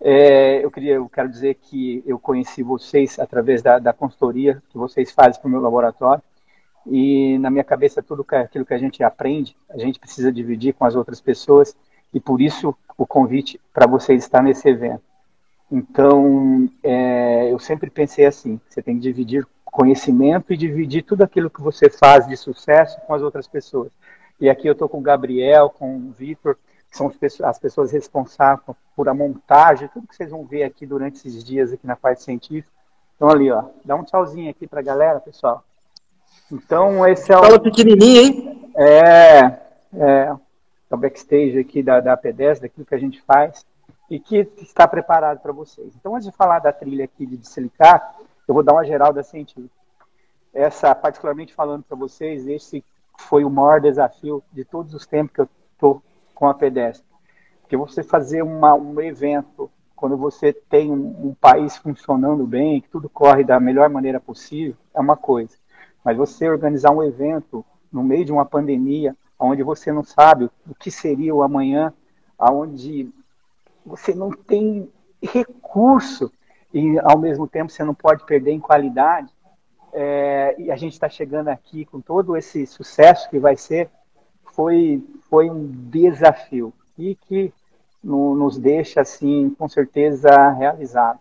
É, 0.00 0.64
eu 0.64 0.70
queria, 0.70 0.94
eu 0.94 1.08
quero 1.08 1.28
dizer 1.28 1.54
que 1.54 2.02
eu 2.06 2.18
conheci 2.18 2.62
vocês 2.62 3.18
através 3.18 3.62
da, 3.62 3.78
da 3.78 3.92
consultoria 3.92 4.62
que 4.68 4.78
vocês 4.78 5.10
fazem 5.10 5.40
para 5.40 5.48
o 5.48 5.50
meu 5.50 5.60
laboratório 5.60 6.22
e 6.86 7.36
na 7.38 7.50
minha 7.50 7.64
cabeça 7.64 8.00
tudo 8.00 8.24
que, 8.24 8.36
aquilo 8.36 8.64
que 8.64 8.74
a 8.74 8.78
gente 8.78 9.02
aprende 9.02 9.56
a 9.68 9.76
gente 9.76 9.98
precisa 9.98 10.32
dividir 10.32 10.74
com 10.74 10.84
as 10.84 10.94
outras 10.94 11.20
pessoas 11.20 11.76
e 12.14 12.20
por 12.20 12.40
isso 12.40 12.76
o 12.96 13.06
convite 13.06 13.60
para 13.74 13.88
vocês 13.88 14.22
estar 14.22 14.40
nesse 14.40 14.68
evento. 14.68 15.02
Então 15.70 16.68
é, 16.82 17.52
eu 17.52 17.58
sempre 17.58 17.90
pensei 17.90 18.24
assim: 18.24 18.60
você 18.68 18.80
tem 18.80 18.94
que 18.94 19.02
dividir 19.02 19.46
conhecimento 19.64 20.52
e 20.52 20.56
dividir 20.56 21.02
tudo 21.02 21.22
aquilo 21.22 21.50
que 21.50 21.60
você 21.60 21.90
faz 21.90 22.26
de 22.26 22.36
sucesso 22.36 23.00
com 23.06 23.14
as 23.14 23.22
outras 23.22 23.46
pessoas. 23.46 23.90
E 24.40 24.48
aqui 24.48 24.68
eu 24.68 24.72
estou 24.72 24.88
com 24.88 24.98
o 24.98 25.02
Gabriel, 25.02 25.68
com 25.70 25.96
o 25.96 26.12
Vitor 26.12 26.56
que 26.90 26.96
são 26.96 27.12
as 27.44 27.58
pessoas 27.58 27.92
responsáveis 27.92 28.76
por 28.96 29.08
a 29.08 29.14
montagem, 29.14 29.88
tudo 29.88 30.06
que 30.06 30.16
vocês 30.16 30.30
vão 30.30 30.44
ver 30.44 30.64
aqui 30.64 30.86
durante 30.86 31.16
esses 31.16 31.44
dias 31.44 31.72
aqui 31.72 31.86
na 31.86 31.96
parte 31.96 32.22
científica. 32.22 32.72
Então 33.16 33.28
ali, 33.28 33.50
ó, 33.50 33.64
dá 33.84 33.94
um 33.94 34.04
tchauzinho 34.04 34.50
aqui 34.50 34.66
para 34.66 34.80
a 34.80 34.82
galera, 34.82 35.20
pessoal. 35.20 35.64
Então 36.50 37.06
esse 37.06 37.32
é 37.32 37.36
o... 37.36 37.42
Fala 37.42 37.60
pequenininho, 37.60 38.20
hein? 38.20 38.72
É, 38.76 39.38
é, 39.92 40.32
é 40.90 40.94
o 40.94 40.96
backstage 40.96 41.58
aqui 41.58 41.82
da, 41.82 42.00
da 42.00 42.16
P10, 42.16 42.60
daquilo 42.60 42.86
que 42.86 42.94
a 42.94 42.98
gente 42.98 43.20
faz 43.22 43.64
e 44.10 44.18
que 44.18 44.48
está 44.58 44.88
preparado 44.88 45.40
para 45.40 45.52
vocês. 45.52 45.94
Então, 45.96 46.14
antes 46.14 46.26
de 46.26 46.34
falar 46.34 46.60
da 46.60 46.72
trilha 46.72 47.04
aqui 47.04 47.26
de 47.26 47.46
silicato, 47.46 48.24
eu 48.46 48.54
vou 48.54 48.62
dar 48.62 48.72
uma 48.72 48.84
geral 48.84 49.12
da 49.12 49.22
científica. 49.22 49.68
Essa, 50.54 50.94
particularmente 50.94 51.52
falando 51.52 51.82
para 51.82 51.96
vocês, 51.96 52.46
esse 52.46 52.82
foi 53.18 53.44
o 53.44 53.50
maior 53.50 53.80
desafio 53.80 54.42
de 54.50 54.64
todos 54.64 54.94
os 54.94 55.06
tempos 55.06 55.34
que 55.34 55.40
eu 55.42 55.48
estou 55.74 56.02
com 56.38 56.46
a 56.46 56.54
pedestre. 56.54 57.04
Porque 57.62 57.76
você 57.76 58.00
fazer 58.00 58.42
uma, 58.42 58.72
um 58.72 59.00
evento 59.00 59.68
quando 59.96 60.16
você 60.16 60.52
tem 60.52 60.88
um, 60.88 61.30
um, 61.30 61.34
país 61.34 61.76
funcionando 61.76 62.46
bem, 62.46 62.80
que 62.80 62.88
tudo 62.88 63.08
corre 63.08 63.42
da 63.42 63.58
melhor 63.58 63.90
maneira 63.90 64.20
possível, 64.20 64.76
é 64.94 65.00
uma 65.00 65.16
coisa. 65.16 65.56
Mas 66.04 66.16
você 66.16 66.48
organizar 66.48 66.92
um 66.92 67.02
evento 67.02 67.64
no 67.90 68.04
meio 68.04 68.24
de 68.24 68.30
uma 68.30 68.46
pandemia, 68.46 69.16
onde 69.36 69.64
você 69.64 69.92
não 69.92 70.04
sabe 70.04 70.44
o 70.44 70.74
que 70.78 70.92
seria 70.92 71.34
o 71.34 71.42
amanhã, 71.42 71.92
onde 72.38 73.10
você 73.84 74.14
não 74.14 74.30
tem 74.30 74.88
recurso 75.20 76.30
e 76.72 77.00
ao 77.00 77.18
mesmo 77.18 77.48
tempo 77.48 77.72
você 77.72 77.82
não 77.82 77.96
pode 77.96 78.24
perder 78.24 78.52
em 78.52 78.60
qualidade. 78.60 79.32
É, 79.92 80.54
e 80.56 80.70
a 80.70 80.76
gente 80.76 80.92
está 80.92 81.08
chegando 81.08 81.48
aqui 81.48 81.84
com 81.84 82.00
todo 82.00 82.36
esse 82.36 82.64
sucesso 82.64 83.28
que 83.28 83.40
vai 83.40 83.56
ser, 83.56 83.90
foi, 84.52 85.04
foi 85.28 85.50
um 85.50 85.66
desafio 85.66 86.72
e 86.96 87.14
que 87.14 87.52
no, 88.02 88.34
nos 88.34 88.58
deixa 88.58 89.00
assim 89.00 89.54
com 89.58 89.68
certeza 89.68 90.50
realizado. 90.52 91.18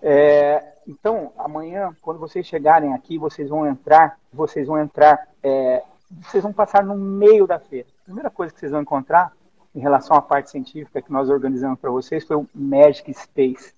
É, 0.00 0.74
então 0.86 1.32
amanhã 1.38 1.94
quando 2.02 2.18
vocês 2.18 2.46
chegarem 2.46 2.92
aqui 2.92 3.18
vocês 3.18 3.48
vão 3.48 3.66
entrar, 3.66 4.18
vocês 4.32 4.66
vão 4.66 4.80
entrar, 4.80 5.28
é, 5.42 5.82
vocês 6.22 6.42
vão 6.42 6.52
passar 6.52 6.84
no 6.84 6.96
meio 6.96 7.46
da 7.46 7.58
feira. 7.58 7.88
A 8.02 8.04
primeira 8.04 8.30
coisa 8.30 8.52
que 8.52 8.60
vocês 8.60 8.72
vão 8.72 8.82
encontrar 8.82 9.32
em 9.74 9.80
relação 9.80 10.16
à 10.16 10.22
parte 10.22 10.50
científica 10.50 11.00
que 11.00 11.12
nós 11.12 11.30
organizamos 11.30 11.78
para 11.78 11.90
vocês 11.90 12.24
foi 12.24 12.36
o 12.36 12.48
Magic 12.54 13.12
Space. 13.14 13.74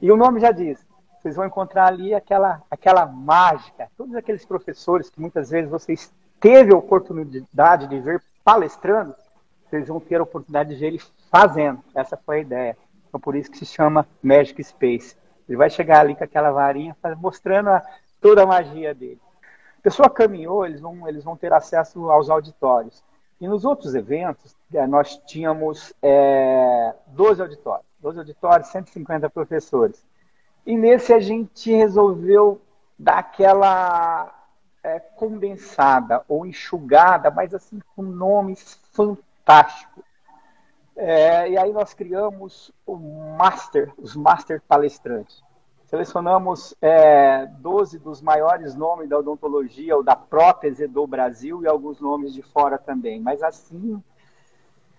E 0.00 0.10
o 0.10 0.16
nome 0.16 0.40
já 0.40 0.52
diz, 0.52 0.86
vocês 1.20 1.36
vão 1.36 1.44
encontrar 1.44 1.88
ali 1.88 2.14
aquela, 2.14 2.62
aquela 2.70 3.04
mágica, 3.04 3.90
todos 3.96 4.14
aqueles 4.14 4.44
professores 4.46 5.10
que 5.10 5.20
muitas 5.20 5.50
vezes 5.50 5.70
vocês 5.70 6.12
teve 6.40 6.72
a 6.72 6.76
oportunidade 6.76 7.86
de 7.86 8.00
ver 8.00 8.22
palestrando, 8.44 9.14
vocês 9.68 9.88
vão 9.88 10.00
ter 10.00 10.20
a 10.20 10.22
oportunidade 10.22 10.70
de 10.70 10.76
ver 10.76 10.86
ele 10.86 11.02
fazendo. 11.30 11.80
Essa 11.94 12.16
foi 12.16 12.38
a 12.38 12.40
ideia. 12.40 12.76
Então, 13.08 13.20
por 13.20 13.36
isso 13.36 13.50
que 13.50 13.58
se 13.58 13.66
chama 13.66 14.06
Magic 14.22 14.62
Space. 14.62 15.16
Ele 15.48 15.56
vai 15.56 15.70
chegar 15.70 16.00
ali 16.00 16.14
com 16.14 16.24
aquela 16.24 16.50
varinha, 16.50 16.96
mostrando 17.18 17.70
a, 17.70 17.82
toda 18.20 18.42
a 18.42 18.46
magia 18.46 18.94
dele. 18.94 19.20
A 19.78 19.82
pessoa 19.82 20.10
caminhou, 20.10 20.66
eles 20.66 20.80
vão, 20.80 21.08
eles 21.08 21.24
vão 21.24 21.36
ter 21.36 21.52
acesso 21.52 22.10
aos 22.10 22.28
auditórios. 22.28 23.02
E 23.40 23.46
nos 23.46 23.64
outros 23.64 23.94
eventos, 23.94 24.56
eh, 24.74 24.86
nós 24.86 25.16
tínhamos 25.26 25.94
é, 26.02 26.94
12 27.08 27.40
auditórios. 27.40 27.86
12 28.00 28.18
auditórios, 28.18 28.68
150 28.68 29.30
professores. 29.30 30.04
E 30.66 30.76
nesse 30.76 31.12
a 31.12 31.20
gente 31.20 31.72
resolveu 31.72 32.60
dar 32.98 33.18
aquela 33.18 34.37
é, 34.88 35.00
condensada 35.00 36.24
ou 36.28 36.46
enxugada, 36.46 37.30
mas 37.30 37.54
assim 37.54 37.80
com 37.94 38.02
nomes 38.02 38.80
fantásticos. 38.92 40.04
É, 40.96 41.50
e 41.50 41.56
aí 41.56 41.72
nós 41.72 41.94
criamos 41.94 42.72
o 42.84 42.96
Master, 42.96 43.92
os 43.98 44.16
Master 44.16 44.60
Palestrantes. 44.66 45.42
Selecionamos 45.84 46.74
é, 46.82 47.46
12 47.60 47.98
dos 47.98 48.20
maiores 48.20 48.74
nomes 48.74 49.08
da 49.08 49.18
odontologia 49.18 49.96
ou 49.96 50.02
da 50.02 50.16
prótese 50.16 50.86
do 50.86 51.06
Brasil 51.06 51.62
e 51.62 51.66
alguns 51.66 52.00
nomes 52.00 52.34
de 52.34 52.42
fora 52.42 52.76
também. 52.76 53.20
Mas 53.20 53.42
assim, 53.42 54.02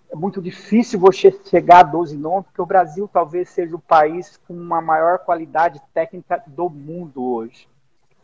é 0.10 0.16
muito 0.16 0.42
difícil 0.42 1.00
você 1.00 1.32
chegar 1.46 1.80
a 1.80 1.84
12 1.84 2.18
nomes, 2.18 2.46
porque 2.48 2.62
o 2.62 2.66
Brasil 2.66 3.08
talvez 3.12 3.50
seja 3.50 3.76
o 3.76 3.80
país 3.80 4.38
com 4.48 4.54
uma 4.54 4.82
maior 4.82 5.20
qualidade 5.20 5.82
técnica 5.94 6.42
do 6.48 6.70
mundo 6.70 7.24
hoje. 7.24 7.68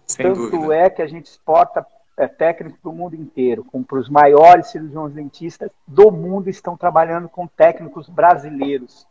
Sem 0.07 0.25
Tanto 0.25 0.50
dúvida. 0.50 0.75
é 0.75 0.89
que 0.89 1.01
a 1.01 1.07
gente 1.07 1.25
exporta 1.25 1.85
é, 2.17 2.27
técnicos 2.27 2.79
para 2.79 2.89
o 2.89 2.95
mundo 2.95 3.15
inteiro, 3.15 3.63
como 3.63 3.83
para 3.83 4.00
os 4.00 4.09
maiores 4.09 4.67
cirurgiões 4.67 5.13
dentistas 5.13 5.69
do 5.88 6.12
mundo 6.12 6.50
estão 6.50 6.77
trabalhando 6.77 7.27
com 7.27 7.47
técnicos 7.47 8.07
brasileiros. 8.07 9.07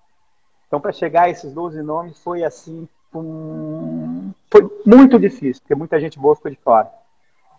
Então, 0.66 0.80
para 0.80 0.92
chegar 0.92 1.24
a 1.24 1.30
esses 1.30 1.52
12 1.52 1.82
nomes 1.82 2.18
foi 2.20 2.42
assim, 2.44 2.88
um... 3.14 4.32
foi 4.50 4.68
muito 4.86 5.18
difícil, 5.18 5.62
porque 5.62 5.74
muita 5.74 6.00
gente 6.00 6.18
boa 6.18 6.34
ficou 6.34 6.50
de 6.50 6.58
fora. 6.58 6.90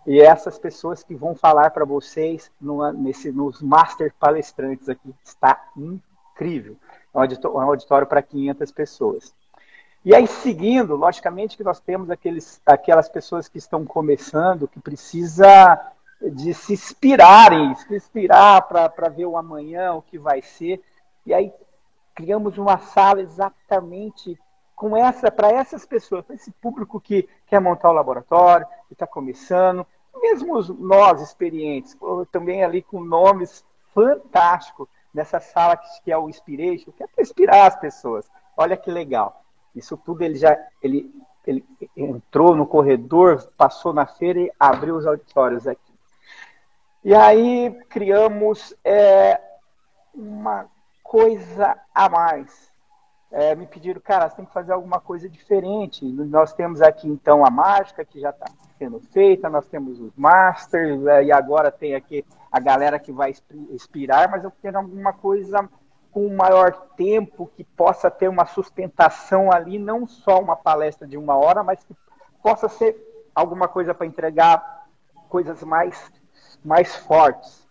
E 0.06 0.20
essas 0.20 0.58
pessoas 0.58 1.02
que 1.02 1.14
vão 1.14 1.34
falar 1.34 1.70
para 1.70 1.84
vocês 1.84 2.50
no, 2.60 2.92
nesse, 2.92 3.32
nos 3.32 3.60
Master 3.60 4.12
Palestrantes 4.18 4.88
aqui, 4.88 5.14
está 5.24 5.68
incrível. 5.76 6.76
É 7.14 7.18
um 7.48 7.60
auditório 7.60 8.06
para 8.06 8.22
500 8.22 8.70
pessoas. 8.70 9.34
E 10.06 10.14
aí, 10.14 10.24
seguindo, 10.28 10.94
logicamente 10.94 11.56
que 11.56 11.64
nós 11.64 11.80
temos 11.80 12.10
aqueles, 12.10 12.62
aquelas 12.64 13.08
pessoas 13.08 13.48
que 13.48 13.58
estão 13.58 13.84
começando, 13.84 14.68
que 14.68 14.78
precisa 14.78 15.84
de 16.22 16.54
se 16.54 16.74
inspirarem, 16.74 17.74
se 17.74 17.92
inspirar 17.92 18.62
para 18.68 19.08
ver 19.08 19.26
o 19.26 19.36
amanhã, 19.36 19.94
o 19.94 20.02
que 20.02 20.16
vai 20.16 20.40
ser. 20.40 20.80
E 21.26 21.34
aí 21.34 21.52
criamos 22.14 22.56
uma 22.56 22.78
sala 22.78 23.20
exatamente 23.20 24.38
com 24.76 24.96
essa, 24.96 25.28
para 25.28 25.50
essas 25.50 25.84
pessoas, 25.84 26.24
para 26.24 26.36
esse 26.36 26.52
público 26.52 27.00
que 27.00 27.28
quer 27.44 27.60
montar 27.60 27.90
o 27.90 27.94
laboratório, 27.94 28.64
que 28.86 28.92
está 28.92 29.08
começando, 29.08 29.84
mesmo 30.14 30.62
nós 30.74 31.20
experientes, 31.20 31.96
também 32.30 32.62
ali 32.62 32.80
com 32.80 33.02
nomes 33.02 33.64
fantásticos 33.92 34.86
nessa 35.12 35.40
sala 35.40 35.76
que 35.76 36.12
é 36.12 36.16
o 36.16 36.28
Inspiration, 36.28 36.92
que 36.92 37.02
é 37.02 37.08
para 37.08 37.22
inspirar 37.22 37.66
as 37.66 37.74
pessoas. 37.74 38.30
Olha 38.56 38.76
que 38.76 38.88
legal. 38.88 39.42
Isso 39.76 39.96
tudo 39.96 40.22
ele 40.22 40.36
já 40.36 40.58
ele, 40.82 41.14
ele 41.46 41.64
entrou 41.94 42.56
no 42.56 42.66
corredor, 42.66 43.46
passou 43.56 43.92
na 43.92 44.06
feira 44.06 44.40
e 44.40 44.52
abriu 44.58 44.96
os 44.96 45.06
auditórios 45.06 45.66
aqui. 45.66 45.92
E 47.04 47.14
aí 47.14 47.78
criamos 47.88 48.74
é, 48.82 49.40
uma 50.14 50.66
coisa 51.02 51.76
a 51.94 52.08
mais. 52.08 52.66
É, 53.30 53.54
me 53.54 53.66
pediram, 53.66 54.00
cara, 54.00 54.28
você 54.28 54.36
tem 54.36 54.44
que 54.46 54.52
fazer 54.52 54.72
alguma 54.72 54.98
coisa 54.98 55.28
diferente. 55.28 56.04
Nós 56.04 56.52
temos 56.54 56.80
aqui 56.80 57.06
então 57.06 57.44
a 57.44 57.50
mágica 57.50 58.04
que 58.04 58.18
já 58.18 58.30
está 58.30 58.46
sendo 58.78 58.98
feita, 58.98 59.48
nós 59.48 59.66
temos 59.68 60.00
os 60.00 60.12
masters 60.16 61.04
é, 61.06 61.24
e 61.24 61.32
agora 61.32 61.70
tem 61.70 61.94
aqui 61.94 62.24
a 62.50 62.58
galera 62.58 62.98
que 62.98 63.12
vai 63.12 63.34
inspirar, 63.70 64.30
mas 64.30 64.42
eu 64.42 64.52
quero 64.62 64.78
alguma 64.78 65.12
coisa 65.12 65.68
com 66.16 66.34
maior 66.34 66.72
tempo, 66.96 67.50
que 67.54 67.62
possa 67.62 68.10
ter 68.10 68.26
uma 68.26 68.46
sustentação 68.46 69.52
ali, 69.52 69.78
não 69.78 70.06
só 70.06 70.40
uma 70.40 70.56
palestra 70.56 71.06
de 71.06 71.18
uma 71.18 71.36
hora, 71.36 71.62
mas 71.62 71.84
que 71.84 71.94
possa 72.42 72.70
ser 72.70 72.96
alguma 73.34 73.68
coisa 73.68 73.92
para 73.92 74.06
entregar 74.06 74.86
coisas 75.28 75.62
mais, 75.62 76.10
mais 76.64 76.96
fortes. 76.96 77.68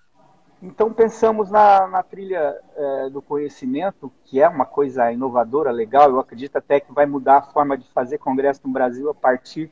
Então 0.61 0.93
pensamos 0.93 1.49
na, 1.49 1.87
na 1.87 2.03
trilha 2.03 2.55
é, 2.75 3.09
do 3.09 3.19
conhecimento, 3.19 4.13
que 4.25 4.39
é 4.39 4.47
uma 4.47 4.67
coisa 4.67 5.11
inovadora, 5.11 5.71
legal. 5.71 6.11
Eu 6.11 6.19
acredito 6.19 6.55
até 6.55 6.79
que 6.79 6.93
vai 6.93 7.07
mudar 7.07 7.37
a 7.37 7.51
forma 7.51 7.75
de 7.75 7.91
fazer 7.93 8.19
congresso 8.19 8.61
no 8.63 8.71
Brasil 8.71 9.09
a 9.09 9.15
partir 9.15 9.71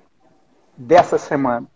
dessa 0.76 1.20
semana 1.20 1.68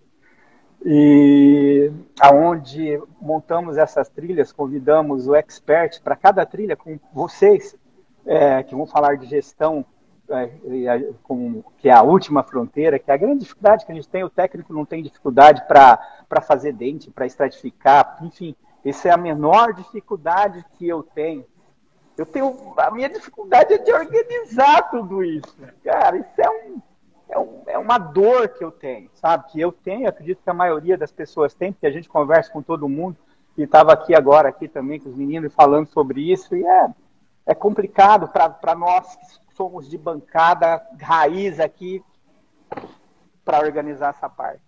e 0.85 1.91
aonde 2.19 3.01
montamos 3.19 3.77
essas 3.77 4.09
trilhas, 4.09 4.51
convidamos 4.51 5.27
o 5.27 5.35
expert 5.35 6.01
para 6.01 6.15
cada 6.15 6.45
trilha 6.45 6.75
com 6.75 6.99
vocês 7.13 7.75
é, 8.25 8.61
que 8.63 8.75
vão 8.75 8.85
falar 8.85 9.15
de 9.15 9.25
gestão, 9.25 9.85
é, 10.29 10.49
com, 11.23 11.63
que 11.77 11.89
é 11.89 11.93
a 11.93 12.03
última 12.03 12.43
fronteira, 12.43 12.99
que 12.99 13.09
é 13.09 13.13
a 13.13 13.17
grande 13.17 13.39
dificuldade 13.39 13.85
que 13.85 13.91
a 13.91 13.95
gente 13.95 14.09
tem. 14.09 14.23
O 14.23 14.29
técnico 14.29 14.73
não 14.73 14.85
tem 14.85 15.01
dificuldade 15.01 15.63
para 15.67 16.41
fazer 16.41 16.73
dente, 16.73 17.09
para 17.09 17.25
estratificar, 17.25 18.17
enfim, 18.21 18.55
essa 18.83 19.09
é 19.09 19.11
a 19.11 19.17
menor 19.17 19.73
dificuldade 19.73 20.63
que 20.77 20.87
eu 20.87 21.03
tenho. 21.03 21.45
Eu 22.17 22.25
tenho 22.25 22.73
a 22.77 22.89
minha 22.89 23.09
dificuldade 23.09 23.73
é 23.73 23.77
de 23.77 23.93
organizar 23.93 24.89
tudo 24.89 25.23
isso, 25.23 25.55
cara. 25.83 26.17
Isso 26.17 26.41
é 26.41 26.49
é, 27.77 27.79
um, 27.79 27.81
é, 27.81 27.85
uma 27.85 27.97
dor 27.97 28.49
que 28.49 28.63
eu 28.63 28.71
tenho, 28.71 29.09
sabe? 29.13 29.51
Que 29.51 29.61
eu 29.61 29.71
tenho, 29.71 30.09
acredito 30.09 30.41
que 30.43 30.49
a 30.49 30.53
maioria 30.53 30.97
das 30.97 31.11
pessoas 31.11 31.53
tem, 31.53 31.71
porque 31.71 31.87
a 31.87 31.91
gente 31.91 32.09
conversa 32.09 32.51
com 32.51 32.61
todo 32.61 32.89
mundo, 32.89 33.17
e 33.57 33.63
estava 33.63 33.93
aqui 33.93 34.15
agora, 34.15 34.49
aqui 34.49 34.67
também 34.67 34.99
com 34.99 35.09
os 35.09 35.15
meninos, 35.15 35.53
falando 35.53 35.87
sobre 35.87 36.31
isso, 36.31 36.55
e 36.55 36.65
é, 36.65 36.87
é 37.45 37.55
complicado 37.55 38.27
para 38.27 38.75
nós 38.75 39.15
que 39.15 39.55
somos 39.55 39.89
de 39.89 39.97
bancada 39.97 40.81
raiz 40.99 41.59
aqui 41.59 42.03
para 43.43 43.59
organizar 43.59 44.09
essa 44.09 44.29
parte. 44.29 44.61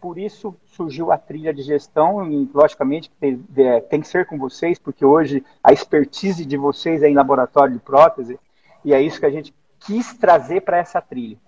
Por 0.00 0.18
isso 0.18 0.54
surgiu 0.66 1.12
a 1.12 1.16
trilha 1.16 1.54
de 1.54 1.62
gestão, 1.62 2.28
e 2.30 2.50
logicamente 2.52 3.10
tem, 3.20 3.44
é, 3.56 3.80
tem 3.80 4.00
que 4.00 4.08
ser 4.08 4.26
com 4.26 4.38
vocês, 4.38 4.78
porque 4.78 5.04
hoje 5.04 5.44
a 5.62 5.72
expertise 5.72 6.44
de 6.44 6.56
vocês 6.56 7.02
é 7.02 7.08
em 7.08 7.14
laboratório 7.14 7.74
de 7.74 7.80
prótese, 7.80 8.38
e 8.84 8.92
é 8.92 9.00
isso 9.00 9.20
que 9.20 9.26
a 9.26 9.30
gente 9.30 9.54
quis 9.78 10.14
trazer 10.14 10.62
para 10.62 10.78
essa 10.78 11.00
trilha 11.00 11.38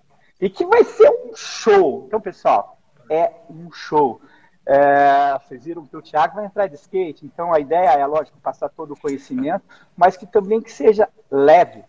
e 0.40 0.50
que 0.50 0.64
vai 0.66 0.84
ser 0.84 1.08
um 1.10 1.34
show. 1.34 2.04
Então, 2.06 2.20
pessoal, 2.20 2.78
é 3.10 3.32
um 3.48 3.70
show. 3.72 4.20
É, 4.66 5.38
vocês 5.38 5.64
viram 5.64 5.86
que 5.86 5.96
o 5.96 6.02
Thiago 6.02 6.34
vai 6.34 6.46
entrar 6.46 6.66
de 6.66 6.74
skate, 6.74 7.24
então 7.24 7.54
a 7.54 7.60
ideia 7.60 7.90
é, 7.90 8.04
lógico, 8.04 8.38
passar 8.40 8.68
todo 8.68 8.94
o 8.94 9.00
conhecimento, 9.00 9.64
mas 9.96 10.16
que 10.16 10.26
também 10.26 10.60
que 10.60 10.72
seja 10.72 11.08
leve, 11.30 11.84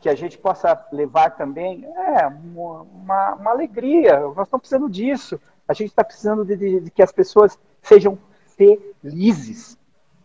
que 0.00 0.08
a 0.08 0.14
gente 0.14 0.36
possa 0.36 0.86
levar 0.90 1.30
também 1.36 1.84
é, 1.84 2.26
uma, 2.26 2.82
uma, 3.36 3.50
alegria. 3.50 4.18
Nós 4.18 4.46
estamos 4.46 4.60
precisando 4.60 4.90
disso. 4.90 5.40
A 5.68 5.72
gente 5.72 5.88
está 5.88 6.02
precisando 6.04 6.44
de, 6.44 6.56
de, 6.56 6.80
de, 6.80 6.90
que 6.90 7.02
as 7.02 7.12
pessoas 7.12 7.58
sejam 7.80 8.18
felizes. 8.56 9.78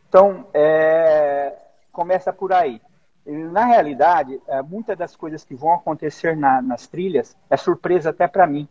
Então, 0.10 0.48
é, 0.54 1.56
começa 1.92 2.34
por 2.34 2.52
aí 2.52 2.82
na 3.26 3.66
realidade, 3.66 4.42
é, 4.48 4.62
muitas 4.62 4.98
das 4.98 5.16
coisas 5.16 5.44
que 5.44 5.56
vão 5.56 5.74
acontecer 5.74 6.36
na, 6.36 6.62
nas 6.62 6.88
trilhas 6.88 7.38
é 7.50 7.58
surpresa 7.58 8.10
até 8.10 8.28
para 8.28 8.48
mim. 8.48 8.68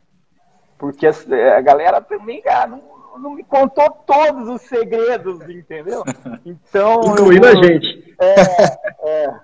Porque 0.76 1.06
a, 1.06 1.12
é, 1.30 1.56
a, 1.56 1.60
galera 1.60 2.00
também, 2.00 2.42
cara, 2.42 2.66
não, 2.66 2.82
não 3.18 3.34
me 3.34 3.44
contou 3.44 3.88
todos 3.90 4.48
os 4.48 4.62
segredos, 4.62 5.48
entendeu? 5.48 6.02
Então. 6.44 7.00
Incluindo 7.12 7.46
a 7.46 7.54
gente. 7.54 8.16
É, 8.18 9.08
é. 9.08 9.40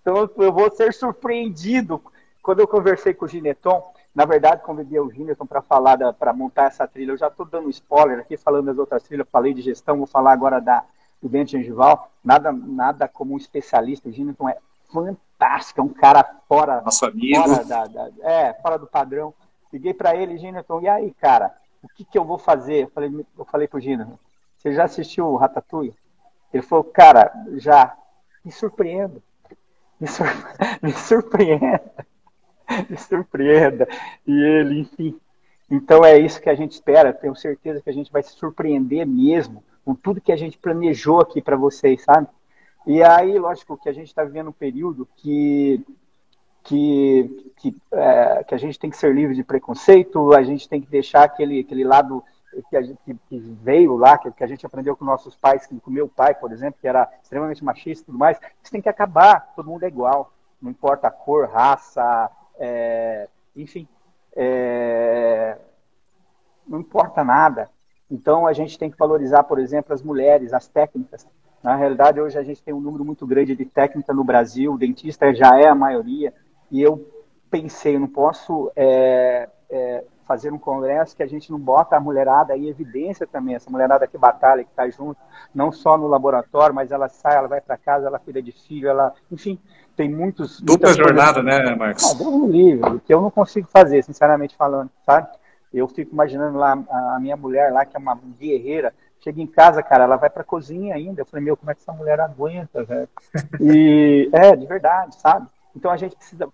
Então 0.00 0.30
eu 0.38 0.52
vou 0.52 0.70
ser 0.70 0.92
surpreendido. 0.94 2.00
Quando 2.42 2.60
eu 2.60 2.68
conversei 2.68 3.14
com 3.14 3.24
o 3.24 3.28
Gineton, 3.28 3.82
na 4.14 4.24
verdade, 4.24 4.62
convidei 4.62 5.00
o 5.00 5.10
Gineton 5.10 5.46
para 5.46 5.62
falar, 5.62 5.96
para 6.12 6.32
montar 6.32 6.66
essa 6.66 6.86
trilha. 6.86 7.12
Eu 7.12 7.16
já 7.16 7.28
estou 7.28 7.44
dando 7.44 7.70
spoiler 7.70 8.20
aqui, 8.20 8.36
falando 8.36 8.66
das 8.66 8.78
outras 8.78 9.02
trilhas, 9.02 9.26
falei 9.32 9.52
de 9.52 9.62
gestão, 9.62 9.96
vou 9.96 10.06
falar 10.06 10.32
agora 10.32 10.60
da, 10.60 10.84
do 11.24 11.28
Bento 11.30 11.52
Gengival. 11.52 12.12
Nada, 12.22 12.52
nada 12.52 13.08
como 13.08 13.32
um 13.32 13.38
especialista. 13.38 14.10
O 14.10 14.12
Gineton 14.12 14.46
é 14.46 14.58
fantástico, 14.92 15.80
é 15.80 15.82
um 15.82 15.88
cara 15.88 16.22
fora, 16.46 16.82
Nosso 16.82 17.06
amigo. 17.06 17.42
fora, 17.42 17.64
da, 17.64 17.84
da, 17.86 18.10
é, 18.20 18.52
fora 18.60 18.78
do 18.78 18.86
padrão. 18.86 19.32
Liguei 19.72 19.94
para 19.94 20.14
ele, 20.14 20.36
Gineton, 20.36 20.82
e 20.82 20.88
aí, 20.88 21.10
cara, 21.14 21.52
o 21.82 21.88
que, 21.88 22.04
que 22.04 22.18
eu 22.18 22.24
vou 22.24 22.38
fazer? 22.38 22.84
Eu 22.84 22.90
falei, 22.90 23.26
eu 23.36 23.44
falei 23.46 23.66
pro 23.66 23.80
Gineton, 23.80 24.18
você 24.56 24.74
já 24.74 24.84
assistiu 24.84 25.26
o 25.26 25.36
Ratatouille? 25.36 25.96
Ele 26.52 26.62
falou, 26.62 26.84
cara, 26.84 27.32
já. 27.54 27.96
Me 28.44 28.52
surpreendo 28.52 29.22
me, 29.98 30.06
sur... 30.06 30.26
me 30.82 30.92
surpreenda, 30.92 31.82
me 32.90 32.96
surpreenda. 32.98 33.88
E 34.26 34.32
ele, 34.32 34.80
enfim. 34.80 35.18
Então 35.70 36.04
é 36.04 36.18
isso 36.18 36.40
que 36.40 36.50
a 36.50 36.54
gente 36.54 36.72
espera. 36.72 37.12
Tenho 37.12 37.34
certeza 37.34 37.80
que 37.80 37.88
a 37.88 37.92
gente 37.92 38.12
vai 38.12 38.22
se 38.22 38.32
surpreender 38.32 39.06
mesmo 39.06 39.64
com 39.84 39.94
tudo 39.94 40.20
que 40.20 40.32
a 40.32 40.36
gente 40.36 40.58
planejou 40.58 41.20
aqui 41.20 41.42
para 41.42 41.56
vocês, 41.56 42.02
sabe? 42.02 42.28
E 42.86 43.02
aí, 43.02 43.38
lógico, 43.38 43.76
que 43.76 43.88
a 43.88 43.92
gente 43.92 44.08
está 44.08 44.24
vivendo 44.24 44.48
um 44.48 44.52
período 44.52 45.08
que 45.16 45.84
que, 46.64 47.52
que, 47.56 47.76
é, 47.92 48.42
que 48.42 48.54
a 48.54 48.58
gente 48.58 48.78
tem 48.78 48.88
que 48.88 48.96
ser 48.96 49.14
livre 49.14 49.34
de 49.34 49.44
preconceito, 49.44 50.32
a 50.32 50.42
gente 50.42 50.66
tem 50.66 50.80
que 50.80 50.88
deixar 50.88 51.24
aquele, 51.24 51.60
aquele 51.60 51.84
lado 51.84 52.24
que, 52.70 52.82
gente, 52.82 52.98
que, 53.28 53.38
veio 53.38 53.96
lá, 53.96 54.16
que, 54.16 54.30
que, 54.32 54.42
a 54.42 54.46
gente 54.46 54.64
aprendeu 54.64 54.96
com 54.96 55.04
nossos 55.04 55.36
pais, 55.36 55.66
com 55.66 55.90
meu 55.90 56.08
pai, 56.08 56.34
por 56.34 56.52
exemplo, 56.52 56.78
que 56.80 56.88
era 56.88 57.08
extremamente 57.22 57.62
machista 57.62 58.04
e 58.04 58.06
tudo 58.06 58.18
mais, 58.18 58.38
isso 58.62 58.72
tem 58.72 58.80
que 58.80 58.88
acabar, 58.88 59.52
todo 59.54 59.68
mundo 59.68 59.84
é 59.84 59.88
igual, 59.88 60.32
não 60.60 60.70
importa 60.70 61.08
a 61.08 61.10
cor, 61.10 61.48
raça, 61.48 62.30
é, 62.58 63.28
enfim, 63.54 63.86
é, 64.34 65.58
não 66.66 66.80
importa 66.80 67.22
nada. 67.22 67.70
Então 68.14 68.46
a 68.46 68.52
gente 68.52 68.78
tem 68.78 68.88
que 68.88 68.96
valorizar, 68.96 69.42
por 69.42 69.58
exemplo, 69.58 69.92
as 69.92 70.00
mulheres, 70.00 70.52
as 70.52 70.68
técnicas. 70.68 71.26
Na 71.60 71.74
realidade, 71.74 72.20
hoje 72.20 72.38
a 72.38 72.44
gente 72.44 72.62
tem 72.62 72.72
um 72.72 72.80
número 72.80 73.04
muito 73.04 73.26
grande 73.26 73.56
de 73.56 73.64
técnica 73.64 74.14
no 74.14 74.22
Brasil, 74.22 74.72
o 74.72 74.78
dentista 74.78 75.34
já 75.34 75.58
é 75.58 75.66
a 75.66 75.74
maioria, 75.74 76.32
e 76.70 76.80
eu 76.80 77.10
pensei, 77.50 77.96
eu 77.96 78.00
não 78.00 78.06
posso 78.06 78.70
é, 78.76 79.48
é, 79.68 80.04
fazer 80.26 80.52
um 80.52 80.58
congresso 80.58 81.16
que 81.16 81.24
a 81.24 81.26
gente 81.26 81.50
não 81.50 81.58
bota 81.58 81.96
a 81.96 82.00
mulherada 82.00 82.56
em 82.56 82.68
evidência 82.68 83.26
também, 83.26 83.56
essa 83.56 83.70
mulherada 83.70 84.06
que 84.06 84.16
batalha, 84.16 84.62
que 84.62 84.70
está 84.70 84.88
junto, 84.88 85.18
não 85.52 85.72
só 85.72 85.98
no 85.98 86.06
laboratório, 86.06 86.74
mas 86.74 86.92
ela 86.92 87.08
sai, 87.08 87.36
ela 87.36 87.48
vai 87.48 87.60
para 87.60 87.76
casa, 87.76 88.06
ela 88.06 88.18
cuida 88.20 88.40
de 88.40 88.52
filho, 88.52 88.88
ela, 88.88 89.12
enfim, 89.32 89.58
tem 89.96 90.08
muitos. 90.08 90.60
Dupla 90.60 90.92
jornada, 90.92 91.42
coisas... 91.42 91.64
né, 91.64 91.74
Marcos? 91.74 92.12
Ah, 92.12 92.14
Deus 92.14 92.34
me 92.34 92.46
livre, 92.46 93.00
que 93.00 93.12
eu 93.12 93.20
não 93.20 93.30
consigo 93.30 93.66
fazer, 93.66 94.04
sinceramente 94.04 94.54
falando, 94.56 94.90
sabe? 95.04 95.28
Eu 95.74 95.88
fico 95.88 96.12
imaginando 96.12 96.56
lá 96.56 96.72
a 96.72 97.18
minha 97.20 97.36
mulher 97.36 97.72
lá, 97.72 97.84
que 97.84 97.96
é 97.96 98.00
uma 98.00 98.14
guerreira, 98.38 98.94
chega 99.20 99.40
em 99.40 99.46
casa, 99.46 99.82
cara, 99.82 100.04
ela 100.04 100.16
vai 100.16 100.30
para 100.30 100.42
a 100.42 100.46
cozinha 100.46 100.94
ainda. 100.94 101.22
Eu 101.22 101.26
falei, 101.26 101.44
meu, 101.44 101.56
como 101.56 101.70
é 101.70 101.74
que 101.74 101.80
essa 101.80 101.92
mulher 101.92 102.20
aguenta, 102.20 102.84
velho? 102.84 103.08
E 103.60 104.30
é, 104.32 104.54
de 104.54 104.66
verdade, 104.66 105.16
sabe? 105.16 105.48
Então 105.74 105.90
a 105.90 105.96
gente 105.96 106.14
precisa, 106.14 106.48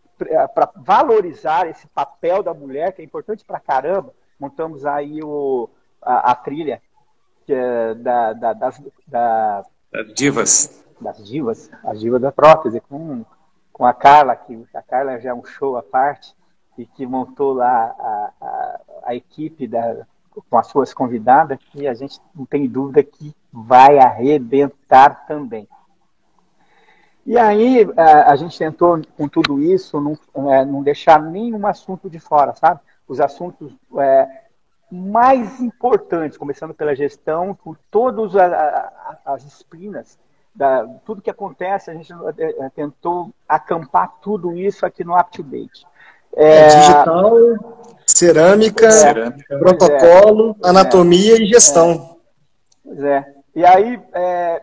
para 0.55 0.71
valorizar 0.77 1.69
esse 1.69 1.87
papel 1.89 2.43
da 2.43 2.55
mulher, 2.55 2.93
que 2.93 3.03
é 3.03 3.05
importante 3.05 3.45
para 3.45 3.61
caramba, 3.61 4.15
montamos 4.39 4.87
aí 4.87 5.23
o, 5.23 5.69
a, 6.01 6.31
a 6.31 6.35
trilha 6.35 6.81
é 7.49 7.95
da, 7.95 8.33
da, 8.33 8.53
das, 8.53 8.83
da, 9.07 9.65
das 9.93 10.15
divas. 10.15 10.85
Das 11.01 11.27
divas, 11.27 11.71
as 11.85 11.99
divas 11.99 12.21
da 12.21 12.31
prótese, 12.31 12.81
com, 12.81 13.25
com 13.73 13.85
a 13.85 13.93
Carla, 13.93 14.37
que 14.37 14.67
a 14.73 14.83
Carla 14.83 15.19
já 15.19 15.31
é 15.31 15.35
um 15.35 15.45
show 15.45 15.77
à 15.77 15.83
parte, 15.83 16.35
e 16.79 16.87
que 16.87 17.07
montou 17.07 17.53
lá 17.53 17.95
a, 17.99 18.33
a, 18.41 18.47
a 19.11 19.15
equipe 19.15 19.67
da, 19.67 20.07
com 20.49 20.57
as 20.57 20.69
suas 20.69 20.95
convidadas, 20.95 21.59
e 21.75 21.87
a 21.87 21.95
gente 21.95 22.21
não 22.35 22.47
tem 22.47 22.69
dúvida 22.69 23.03
que 23.03 23.35
vai 23.53 23.99
arrebentar 23.99 25.27
também. 25.27 25.69
E 27.27 27.37
aí 27.37 27.87
a, 27.97 28.35
gente 28.37 28.59
tentou, 28.59 29.01
com 29.17 29.29
tudo 29.29 29.61
isso, 29.61 30.01
não, 30.01 30.53
é, 30.53 30.65
não 30.65 30.83
deixar 30.83 31.21
nenhum 31.21 31.67
assunto 31.67 32.09
de 32.09 32.19
fora, 32.19 32.55
sabe? 32.55 32.81
Os 33.07 33.21
assuntos 33.21 33.77
é, 33.99 34.45
mais 34.91 35.61
importantes, 35.61 36.39
começando 36.39 36.73
pela 36.73 36.95
gestão, 36.95 37.55
por 37.55 37.77
todas 37.91 38.33
as 39.25 39.45
disciplinas, 39.45 40.19
da, 40.55 40.87
tudo 41.05 41.23
que 41.23 41.31
acontece, 41.31 41.91
a 41.91 41.95
gente 41.95 42.13
é, 42.13 42.65
é, 42.65 42.71
tentou 42.71 43.33
acampar 43.49 44.09
tudo 44.21 44.57
isso 44.57 44.85
aqui 44.87 45.05
no 45.05 45.17
UpToDate. 45.17 45.87
É, 46.37 46.69
digital, 46.69 47.35
cerâmica, 48.07 48.91
cerâmica 48.91 49.59
protocolo, 49.59 50.57
anatomia 50.63 51.43
e 51.43 51.47
gestão. 51.47 52.19
Pois 52.85 53.03
é. 53.03 53.35
E 53.55 53.65
aí, 53.65 54.01
é, 54.13 54.63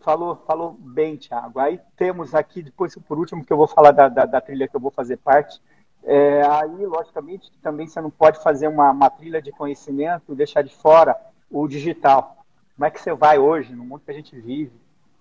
falou, 0.00 0.36
falou 0.46 0.76
bem, 0.78 1.16
Thiago. 1.16 1.58
Aí 1.58 1.80
temos 1.96 2.34
aqui, 2.34 2.62
depois 2.62 2.94
por 2.96 3.18
último, 3.18 3.44
que 3.44 3.52
eu 3.52 3.56
vou 3.56 3.66
falar 3.66 3.90
da, 3.90 4.08
da, 4.08 4.24
da 4.26 4.40
trilha 4.40 4.68
que 4.68 4.76
eu 4.76 4.80
vou 4.80 4.90
fazer 4.90 5.16
parte. 5.16 5.60
É, 6.04 6.42
aí, 6.42 6.86
logicamente, 6.86 7.50
também 7.62 7.86
você 7.86 8.00
não 8.00 8.10
pode 8.10 8.42
fazer 8.42 8.68
uma, 8.68 8.90
uma 8.90 9.10
trilha 9.10 9.40
de 9.40 9.50
conhecimento 9.50 10.32
e 10.32 10.36
deixar 10.36 10.62
de 10.62 10.74
fora 10.74 11.16
o 11.50 11.66
digital. 11.66 12.36
Como 12.76 12.86
é 12.86 12.90
que 12.90 13.00
você 13.00 13.14
vai 13.14 13.38
hoje, 13.38 13.74
no 13.74 13.84
mundo 13.84 14.02
que 14.04 14.10
a 14.10 14.14
gente 14.14 14.38
vive, 14.38 14.72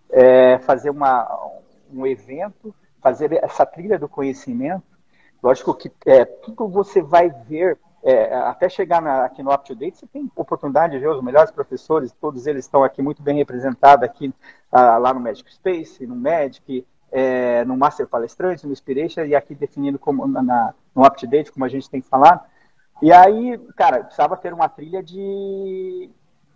é, 0.10 0.60
fazer 0.60 0.90
uma, 0.90 1.52
um 1.92 2.06
evento, 2.06 2.76
fazer 3.02 3.32
essa 3.42 3.66
trilha 3.66 3.98
do 3.98 4.10
conhecimento? 4.10 4.84
Lógico 5.44 5.76
que 5.76 5.92
é, 6.06 6.24
tudo 6.24 6.70
você 6.70 7.02
vai 7.02 7.30
ver 7.30 7.78
é, 8.02 8.34
até 8.34 8.70
chegar 8.70 9.02
na, 9.02 9.26
aqui 9.26 9.44
no 9.44 9.54
Up 9.54 9.66
to 9.66 9.76
Date, 9.76 9.98
você 9.98 10.08
tem 10.08 10.32
oportunidade 10.36 10.94
de 10.94 11.00
ver 11.00 11.10
os 11.10 11.22
melhores 11.22 11.52
professores, 11.52 12.14
todos 12.14 12.48
eles 12.48 12.64
estão 12.64 12.82
aqui 12.82 13.02
muito 13.02 13.22
bem 13.22 13.38
representados 13.38 14.06
aqui 14.06 14.34
ah, 14.72 14.98
lá 14.98 15.14
no 15.14 15.20
Magic 15.20 15.54
Space, 15.54 16.08
no 16.08 16.16
Magic, 16.16 16.88
é, 17.12 17.64
no 17.66 17.78
Master 17.78 18.08
Palestrante, 18.08 18.66
no 18.66 18.72
Inspiration 18.74 19.26
e 19.26 19.36
aqui 19.36 19.54
definindo 19.54 20.00
como 20.00 20.26
na, 20.26 20.42
na, 20.42 20.74
no 20.96 21.06
Up 21.06 21.18
to 21.18 21.28
Date, 21.28 21.52
como 21.52 21.66
a 21.66 21.70
gente 21.70 21.90
tem 21.90 22.02
falado. 22.02 22.42
E 23.02 23.12
aí, 23.12 23.58
cara, 23.76 24.04
precisava 24.04 24.38
ter 24.38 24.54
uma 24.54 24.70
trilha 24.70 25.04
de 25.04 26.10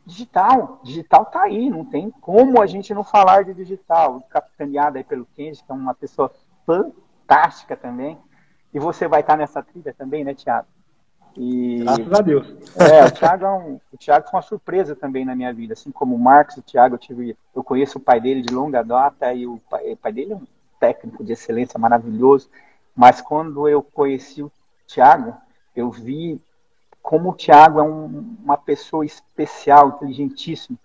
digital. 0.06 0.80
Digital 0.82 1.26
tá 1.26 1.44
aí, 1.44 1.70
não 1.70 1.84
tem 1.84 2.10
como 2.22 2.62
a 2.62 2.66
gente 2.66 2.94
não 2.94 3.04
falar 3.04 3.44
de 3.44 3.54
digital. 3.54 4.22
Capitaneada 4.30 4.98
aí 4.98 5.04
pelo 5.04 5.26
Kenji, 5.36 5.64
que 5.64 5.72
é 5.72 5.76
uma 5.76 5.94
pessoa 5.94 6.32
fantástica 6.66 7.76
também. 7.76 8.18
E 8.74 8.80
você 8.80 9.08
vai 9.08 9.22
estar 9.22 9.38
nessa 9.38 9.62
trilha 9.64 9.94
também, 9.98 10.24
né, 10.24 10.34
Tiago? 10.34 10.68
E, 11.36 11.80
Graças 11.84 12.14
a 12.14 12.22
Deus. 12.22 12.48
É, 12.76 13.06
o 13.06 13.12
Thiago, 13.12 13.46
é 13.46 13.52
um, 13.52 13.80
o 13.94 13.98
Thiago 13.98 14.28
foi 14.30 14.38
uma 14.38 14.42
surpresa 14.42 14.96
também 14.96 15.24
na 15.24 15.36
minha 15.36 15.54
vida. 15.54 15.74
Assim 15.74 15.92
como 15.92 16.16
o 16.16 16.20
Marcos, 16.20 16.58
o 16.58 16.62
Thiago, 16.62 16.96
eu, 16.96 17.00
tive, 17.00 17.38
eu 17.56 17.64
conheço 17.64 18.00
o 18.00 18.02
pai 18.02 18.20
dele 18.20 18.42
de 18.42 18.54
longa 18.54 18.84
data 18.84 19.32
e 19.34 19.46
o 19.46 19.60
pai, 19.70 19.94
o 19.94 19.98
pai 19.98 20.12
dele 20.12 20.34
é 20.34 20.36
um 20.36 20.48
técnico 20.80 21.24
de 21.24 21.34
excelência 21.34 21.80
maravilhoso. 21.80 22.50
Mas 22.96 23.22
quando 23.22 23.70
eu 23.70 23.84
conheci 23.84 24.42
o 24.42 24.52
Thiago, 24.88 25.36
eu 25.76 25.92
vi 25.92 26.42
como 27.02 27.30
o 27.30 27.34
Thiago 27.34 27.80
é 27.80 27.84
um, 27.84 28.36
uma 28.44 28.58
pessoa 28.58 29.06
especial, 29.06 29.90
inteligentíssimo. 29.90 30.78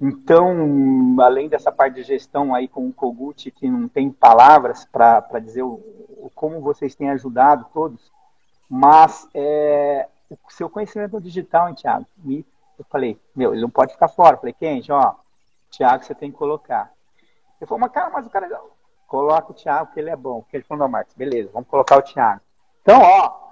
Então, 0.00 1.16
além 1.20 1.48
dessa 1.48 1.72
parte 1.72 1.96
de 1.96 2.02
gestão 2.02 2.54
aí 2.54 2.68
com 2.68 2.86
o 2.86 2.92
Kogut, 2.92 3.50
que 3.50 3.68
não 3.68 3.88
tem 3.88 4.10
palavras 4.10 4.84
para 4.84 5.38
dizer 5.40 5.62
o, 5.62 5.80
como 6.30 6.60
vocês 6.60 6.94
têm 6.94 7.10
ajudado 7.10 7.66
todos, 7.72 8.10
mas 8.68 9.28
é, 9.34 10.08
o 10.30 10.36
seu 10.50 10.68
conhecimento 10.68 11.20
digital, 11.20 11.68
hein, 11.68 11.74
Thiago? 11.74 12.06
Me, 12.18 12.46
eu 12.78 12.84
falei, 12.90 13.18
meu, 13.34 13.52
ele 13.52 13.62
não 13.62 13.70
pode 13.70 13.92
ficar 13.92 14.08
fora. 14.08 14.36
Eu 14.36 14.40
falei, 14.40 14.52
Kenji, 14.52 14.90
ó, 14.90 15.14
Thiago, 15.70 16.04
você 16.04 16.14
tem 16.14 16.30
que 16.30 16.38
colocar. 16.38 16.92
Ele 17.60 17.68
falou, 17.68 17.80
mas 17.80 17.92
cara, 17.92 18.10
mas 18.10 18.26
o 18.26 18.30
cara 18.30 18.48
não. 18.48 18.74
Coloca 19.06 19.52
o 19.52 19.54
Thiago, 19.54 19.92
que 19.92 20.00
ele 20.00 20.10
é 20.10 20.16
bom. 20.16 20.40
Porque 20.40 20.56
ele 20.56 20.64
falou, 20.64 20.84
não, 20.84 20.90
Marcos, 20.90 21.14
beleza, 21.14 21.50
vamos 21.52 21.68
colocar 21.68 21.98
o 21.98 22.02
Thiago. 22.02 22.40
Então, 22.82 23.00
ó, 23.00 23.44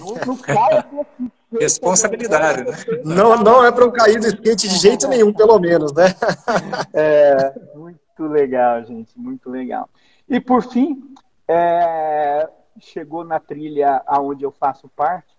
não, 0.00 0.14
não 0.26 1.28
Responsabilidade, 1.58 2.62
né? 2.62 2.76
Não, 3.04 3.36
não 3.38 3.64
é 3.64 3.72
para 3.72 3.84
eu 3.84 3.90
cair 3.90 4.20
do 4.20 4.26
skate 4.26 4.68
de 4.68 4.76
jeito 4.76 5.08
nenhum, 5.08 5.32
pelo 5.32 5.58
menos, 5.58 5.94
né? 5.94 6.14
É, 6.92 7.54
muito 7.74 8.26
legal, 8.26 8.84
gente, 8.84 9.18
muito 9.18 9.48
legal. 9.48 9.88
E 10.28 10.38
por 10.40 10.62
fim, 10.62 11.14
é, 11.48 12.48
chegou 12.78 13.24
na 13.24 13.40
trilha 13.40 14.02
aonde 14.06 14.44
eu 14.44 14.52
faço 14.52 14.88
parte, 14.88 15.34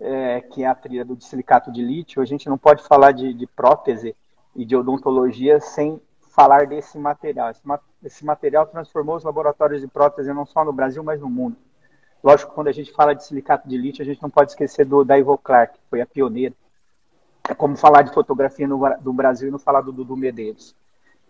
é, 0.00 0.40
que 0.40 0.62
é 0.62 0.66
a 0.66 0.74
trilha 0.74 1.04
do 1.04 1.20
silicato 1.20 1.70
de 1.72 1.82
lítio. 1.82 2.22
A 2.22 2.24
gente 2.24 2.48
não 2.48 2.56
pode 2.56 2.82
falar 2.84 3.12
de, 3.12 3.34
de 3.34 3.46
prótese 3.46 4.16
e 4.54 4.64
de 4.64 4.76
odontologia 4.76 5.60
sem 5.60 6.00
falar 6.30 6.66
desse 6.66 6.98
material. 6.98 7.50
Esse, 7.50 7.62
esse, 8.04 8.24
material 8.24 8.66
transformou 8.66 9.16
os 9.16 9.24
laboratórios 9.24 9.80
de 9.80 9.88
prótese 9.88 10.32
não 10.32 10.46
só 10.46 10.64
no 10.64 10.72
Brasil, 10.72 11.02
mas 11.02 11.20
no 11.20 11.28
mundo. 11.28 11.56
Lógico, 12.22 12.54
quando 12.54 12.68
a 12.68 12.72
gente 12.72 12.92
fala 12.92 13.14
de 13.14 13.24
silicato 13.24 13.68
de 13.68 13.76
lítio, 13.76 14.02
a 14.02 14.06
gente 14.06 14.22
não 14.22 14.30
pode 14.30 14.52
esquecer 14.52 14.86
do, 14.86 15.04
da 15.04 15.18
Ivoclar, 15.18 15.72
que 15.72 15.80
foi 15.90 16.00
a 16.00 16.06
pioneira. 16.06 16.54
É 17.48 17.54
como 17.54 17.76
falar 17.76 18.02
de 18.02 18.14
fotografia 18.14 18.68
no, 18.68 18.78
do 19.00 19.12
Brasil 19.12 19.48
e 19.48 19.50
não 19.50 19.58
falar 19.58 19.80
do 19.80 19.92
Dudu 19.92 20.16
Medeiros. 20.16 20.74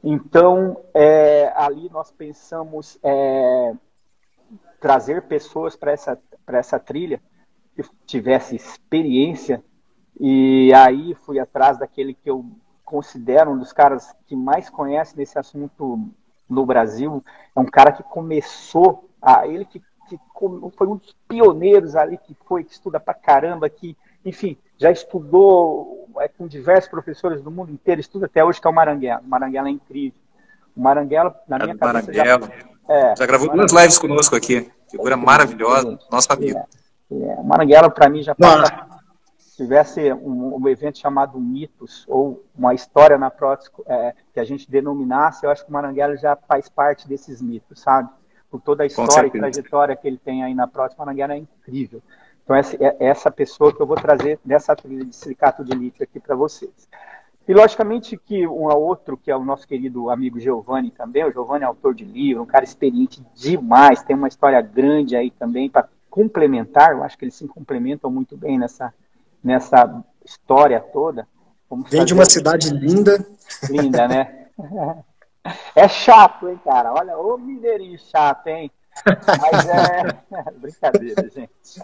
Então, 0.05 0.79
é, 0.93 1.51
ali 1.57 1.89
nós 1.91 2.11
pensamos 2.11 2.99
é, 3.03 3.73
trazer 4.81 5.23
pessoas 5.23 5.77
para 5.77 5.93
essa, 5.93 6.19
essa 6.49 6.79
trilha 6.79 7.23
que 7.75 7.83
tivesse 8.05 8.57
experiência, 8.57 9.63
e 10.21 10.73
aí 10.75 11.15
fui 11.15 11.39
atrás 11.39 11.79
daquele 11.79 12.15
que 12.15 12.29
eu 12.29 12.45
considero 12.85 13.53
um 13.53 13.59
dos 13.59 13.73
caras 13.73 14.15
que 14.27 14.37
mais 14.37 14.69
conhece 14.69 15.17
desse 15.17 15.39
assunto 15.39 16.11
no 16.49 16.67
Brasil. 16.67 17.25
É 17.57 17.61
um 17.61 17.65
cara 17.65 17.91
que 17.93 18.03
começou, 18.03 19.09
a, 19.21 19.47
ele 19.47 19.65
que, 19.65 19.81
que 20.09 20.21
foi 20.77 20.87
um 20.87 20.97
dos 20.97 21.17
pioneiros 21.27 21.97
ali, 21.97 22.19
que 22.19 22.37
foi, 22.45 22.65
que 22.65 22.73
estuda 22.73 23.01
pra 23.01 23.15
caramba, 23.15 23.71
que, 23.71 23.97
enfim, 24.25 24.59
já 24.77 24.91
estudou 24.91 26.09
é, 26.21 26.29
com 26.29 26.47
diversos 26.47 26.91
professores 26.91 27.41
do 27.41 27.51
mundo 27.51 27.73
inteiro, 27.73 28.01
estuda 28.01 28.27
até 28.27 28.45
hoje, 28.45 28.61
que 28.61 28.67
é 28.67 28.71
o 28.71 28.75
Maranguela. 28.75 29.23
O 29.25 29.29
Maranguela 29.29 29.69
é 29.69 29.73
incrível. 29.73 30.21
O 30.77 30.83
Maranguela, 30.83 31.41
na 31.49 31.59
minha 31.59 31.75
é, 31.75 31.79
cabeça, 31.79 32.13
Maranguela. 32.13 32.47
já, 32.47 32.72
é, 32.89 33.15
já 33.17 33.27
gravou 33.27 33.51
duas 33.51 33.73
lives 33.73 33.99
conosco 33.99 34.35
aqui. 34.37 34.71
Figura 34.91 35.17
maravilhosa, 35.17 35.99
nosso 36.11 36.33
amigo. 36.33 36.59
É, 36.59 37.15
é. 37.15 37.35
O 37.37 37.45
Maranguela, 37.45 37.91
para 37.91 38.09
mim, 38.09 38.23
já 38.23 38.35
passa, 38.35 38.87
se 39.39 39.57
tivesse 39.57 40.13
um, 40.13 40.57
um, 40.57 40.69
evento 40.69 40.99
chamado 40.99 41.39
Mitos, 41.39 42.05
ou 42.09 42.45
uma 42.55 42.75
história 42.75 43.17
na 43.17 43.31
prótese 43.31 43.71
é, 43.87 44.15
que 44.33 44.41
a 44.41 44.45
gente 44.45 44.71
denominasse, 44.71 45.45
eu 45.45 45.51
acho 45.51 45.65
que 45.65 45.71
o 45.71 45.73
Maranguela 45.73 46.17
já 46.17 46.37
faz 46.37 46.69
parte 46.69 47.09
desses 47.09 47.41
mitos, 47.41 47.81
sabe? 47.81 48.09
Por 48.51 48.61
toda 48.61 48.83
a 48.83 48.87
história 48.87 49.27
e 49.27 49.31
trajetória 49.31 49.97
que 49.97 50.07
ele 50.07 50.19
tem 50.19 50.43
aí 50.43 50.55
na 50.55 50.67
prótese, 50.67 50.97
o 50.97 51.01
Maranguela 51.01 51.35
é 51.35 51.39
incrível. 51.39 52.03
Então, 52.45 52.57
essa, 52.57 52.77
é 52.77 52.97
essa 52.99 53.31
pessoa 53.31 53.75
que 53.75 53.81
eu 53.81 53.87
vou 53.87 53.97
trazer 53.97 54.39
dessa 54.45 54.75
trilha 54.75 55.05
de 55.05 55.15
silicato 55.15 55.65
de 55.65 55.73
lítio 55.77 56.03
aqui 56.03 56.19
para 56.19 56.35
vocês. 56.35 56.89
E, 57.47 57.53
logicamente, 57.53 58.17
que 58.17 58.47
um 58.47 58.73
outro, 58.73 59.17
que 59.17 59.31
é 59.31 59.37
o 59.37 59.45
nosso 59.45 59.67
querido 59.67 60.11
amigo 60.11 60.39
Giovanni 60.39 60.91
também, 60.91 61.25
o 61.25 61.33
Giovanni 61.33 61.65
é 61.65 61.67
autor 61.67 61.95
de 61.95 62.05
livro, 62.05 62.43
um 62.43 62.47
cara 62.47 62.65
experiente 62.65 63.23
demais, 63.35 64.03
tem 64.03 64.15
uma 64.15 64.29
história 64.29 64.61
grande 64.61 65.17
aí 65.17 65.31
também 65.31 65.69
para 65.69 65.89
complementar, 66.09 66.93
eu 66.93 67.03
acho 67.03 67.19
que 67.19 67.25
eles 67.25 67.35
se 67.35 67.49
complementam 67.49 68.11
muito 68.11 68.37
bem 68.37 68.59
nessa, 68.59 68.93
nessa 69.43 70.05
história 70.25 70.79
toda. 70.79 71.27
Vamos 71.69 71.91
Vem 71.91 72.05
de 72.05 72.15
uma 72.15 72.27
cidade 72.27 72.71
linda. 72.77 73.27
Linda, 73.69 74.07
né? 74.07 74.47
É 75.75 75.89
chato, 75.89 76.49
hein, 76.49 76.61
cara? 76.65 76.93
Olha, 76.93 77.19
ô 77.19 77.37
mineirinho 77.37 77.99
chato, 77.99 78.47
hein? 78.47 78.71
Mas 79.05 79.69
é. 79.69 80.53
Brincadeira, 80.55 81.29
gente. 81.31 81.83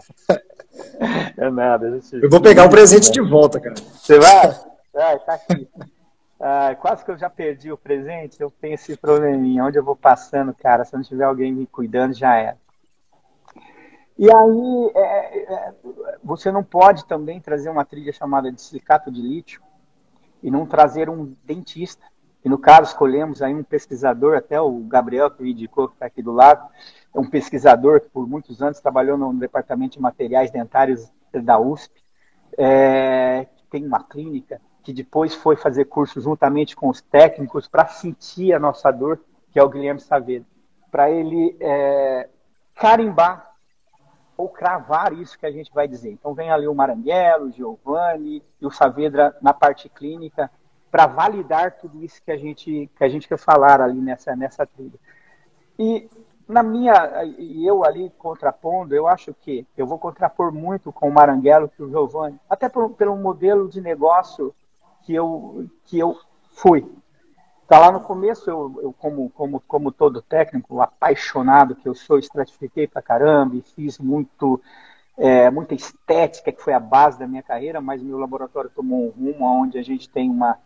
É 1.37 1.49
nada. 1.49 1.99
Gente... 1.99 2.23
Eu 2.23 2.29
vou 2.29 2.41
pegar 2.41 2.65
o 2.65 2.69
presente 2.69 3.11
de 3.11 3.19
volta, 3.19 3.59
cara. 3.59 3.75
Você 3.75 4.17
vai? 4.17 4.55
Vai, 4.99 5.17
tá 5.19 5.35
aqui. 5.35 5.65
Ah, 6.41 6.75
quase 6.75 7.05
que 7.05 7.11
eu 7.11 7.17
já 7.17 7.29
perdi 7.29 7.71
o 7.71 7.77
presente, 7.77 8.41
eu 8.41 8.51
tenho 8.51 8.73
esse 8.73 8.97
probleminha. 8.97 9.63
Onde 9.63 9.79
eu 9.79 9.83
vou 9.83 9.95
passando, 9.95 10.53
cara, 10.53 10.83
se 10.83 10.93
não 10.93 11.01
tiver 11.01 11.23
alguém 11.23 11.53
me 11.53 11.65
cuidando, 11.65 12.13
já 12.13 12.35
era. 12.35 12.57
E 14.17 14.29
aí, 14.29 14.91
é, 14.93 15.53
é, 15.53 15.73
você 16.21 16.51
não 16.51 16.65
pode 16.65 17.05
também 17.05 17.39
trazer 17.39 17.69
uma 17.69 17.85
trilha 17.85 18.11
chamada 18.11 18.51
de 18.51 18.61
silicato 18.61 19.09
de 19.09 19.21
lítio 19.21 19.61
e 20.43 20.51
não 20.51 20.65
trazer 20.65 21.09
um 21.09 21.33
dentista. 21.45 22.05
E 22.43 22.49
no 22.49 22.57
caso, 22.57 22.89
escolhemos 22.91 23.41
aí 23.41 23.55
um 23.55 23.63
pesquisador, 23.63 24.35
até 24.35 24.59
o 24.59 24.79
Gabriel, 24.81 25.31
que 25.31 25.41
me 25.41 25.53
indicou, 25.53 25.87
que 25.87 25.93
está 25.93 26.07
aqui 26.07 26.21
do 26.21 26.33
lado, 26.33 26.69
é 27.15 27.17
um 27.17 27.29
pesquisador 27.29 28.01
que 28.01 28.09
por 28.09 28.27
muitos 28.27 28.61
anos 28.61 28.81
trabalhou 28.81 29.17
no 29.17 29.33
departamento 29.33 29.93
de 29.93 30.01
materiais 30.01 30.51
dentários 30.51 31.09
da 31.31 31.57
USP, 31.57 32.03
é, 32.57 33.47
tem 33.69 33.85
uma 33.85 34.03
clínica, 34.03 34.59
que 34.83 34.93
depois 34.93 35.35
foi 35.35 35.55
fazer 35.55 35.85
curso 35.85 36.21
juntamente 36.21 36.75
com 36.75 36.89
os 36.89 37.01
técnicos 37.01 37.67
para 37.67 37.87
sentir 37.87 38.53
a 38.53 38.59
nossa 38.59 38.91
dor, 38.91 39.19
que 39.51 39.59
é 39.59 39.63
o 39.63 39.69
Guilherme 39.69 39.99
Saavedra, 39.99 40.47
para 40.91 41.09
ele 41.11 41.55
é, 41.59 42.29
carimbar 42.75 43.49
ou 44.37 44.47
cravar 44.47 45.11
isso 45.13 45.37
que 45.37 45.45
a 45.45 45.51
gente 45.51 45.71
vai 45.73 45.87
dizer. 45.87 46.11
Então 46.11 46.33
vem 46.33 46.49
ali 46.49 46.67
o 46.67 46.73
Maranguelo, 46.73 47.47
o 47.47 47.51
Giovanni 47.51 48.41
e 48.61 48.65
o 48.65 48.71
Saavedra 48.71 49.35
na 49.41 49.53
parte 49.53 49.89
clínica 49.89 50.49
para 50.89 51.05
validar 51.05 51.77
tudo 51.77 52.03
isso 52.03 52.21
que 52.23 52.31
a 52.31 52.37
gente 52.37 52.89
que 52.95 53.03
a 53.03 53.09
gente 53.09 53.27
quer 53.27 53.37
falar 53.37 53.81
ali 53.81 53.99
nessa 53.99 54.35
nessa 54.35 54.65
trilha. 54.65 54.97
E 55.77 56.09
na 56.47 56.63
minha 56.63 57.23
e 57.37 57.67
eu 57.67 57.83
ali 57.83 58.11
contrapondo, 58.17 58.95
eu 58.95 59.07
acho 59.07 59.33
que 59.33 59.67
eu 59.77 59.85
vou 59.85 59.99
contrapor 59.99 60.53
muito 60.53 60.91
com 60.91 61.09
o 61.09 61.13
Maranguelo 61.13 61.69
que 61.69 61.83
o 61.83 61.89
Giovanni, 61.89 62.39
até 62.49 62.69
por, 62.69 62.91
pelo 62.91 63.15
modelo 63.17 63.67
de 63.67 63.81
negócio 63.81 64.55
que 65.03 65.13
eu 65.13 65.67
que 65.85 65.97
eu 65.99 66.17
fui. 66.51 66.89
Tá 67.67 67.77
lá 67.77 67.91
no 67.91 68.01
começo, 68.01 68.49
eu, 68.49 68.79
eu, 68.81 68.93
como, 68.93 69.29
como, 69.29 69.59
como 69.59 69.91
todo 69.91 70.23
técnico, 70.23 70.81
apaixonado 70.81 71.75
que 71.75 71.87
eu 71.87 71.93
sou, 71.93 72.17
estratifiquei 72.17 72.87
pra 72.87 72.99
caramba 72.99 73.55
e 73.55 73.61
fiz 73.61 73.99
muito, 73.99 74.59
é, 75.15 75.51
muita 75.51 75.75
estética, 75.75 76.51
que 76.51 76.63
foi 76.63 76.73
a 76.73 76.79
base 76.79 77.19
da 77.19 77.27
minha 77.27 77.43
carreira, 77.43 77.79
mas 77.79 78.01
meu 78.01 78.17
laboratório 78.17 78.71
tomou 78.75 79.05
um 79.05 79.09
rumo 79.09 79.45
onde 79.45 79.77
a 79.77 79.83
gente 79.83 80.09
tem 80.09 80.31
uma, 80.31 80.57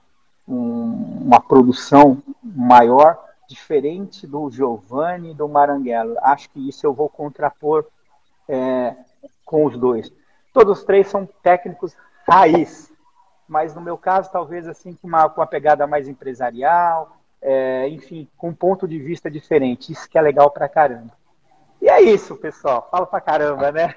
um, 0.48 1.26
uma 1.26 1.42
produção 1.42 2.24
maior, 2.42 3.22
diferente 3.50 4.26
do 4.26 4.50
Giovanni 4.50 5.34
do 5.34 5.50
Maranguelo. 5.50 6.16
Acho 6.22 6.50
que 6.52 6.70
isso 6.70 6.86
eu 6.86 6.94
vou 6.94 7.10
contrapor 7.10 7.86
é, 8.48 8.96
com 9.46 9.66
os 9.66 9.78
dois. 9.78 10.10
Todos 10.54 10.80
os 10.80 10.86
três 10.86 11.08
são 11.08 11.28
técnicos 11.42 11.96
raiz, 12.26 12.93
mas 13.48 13.76
no 13.76 13.82
meu 13.82 13.98
caso, 13.98 14.32
talvez 14.32 14.68
assim, 14.68 14.94
com 14.94 15.08
uma, 15.08 15.30
com 15.30 15.42
uma 15.42 15.48
pegada 15.48 15.86
mais 15.86 16.08
empresarial, 16.08 17.18
é, 17.42 17.88
enfim, 17.90 18.28
com 18.38 18.50
um 18.50 18.54
ponto 18.54 18.88
de 18.88 18.98
vista 19.00 19.30
diferente. 19.30 19.92
Isso 19.92 20.10
que 20.10 20.18
é 20.18 20.22
legal 20.22 20.50
pra 20.50 20.70
caramba. 20.70 21.12
E 21.84 21.90
é 21.90 22.02
isso, 22.02 22.38
pessoal. 22.38 22.88
Fala 22.90 23.06
pra 23.06 23.20
caramba, 23.20 23.70
né? 23.70 23.94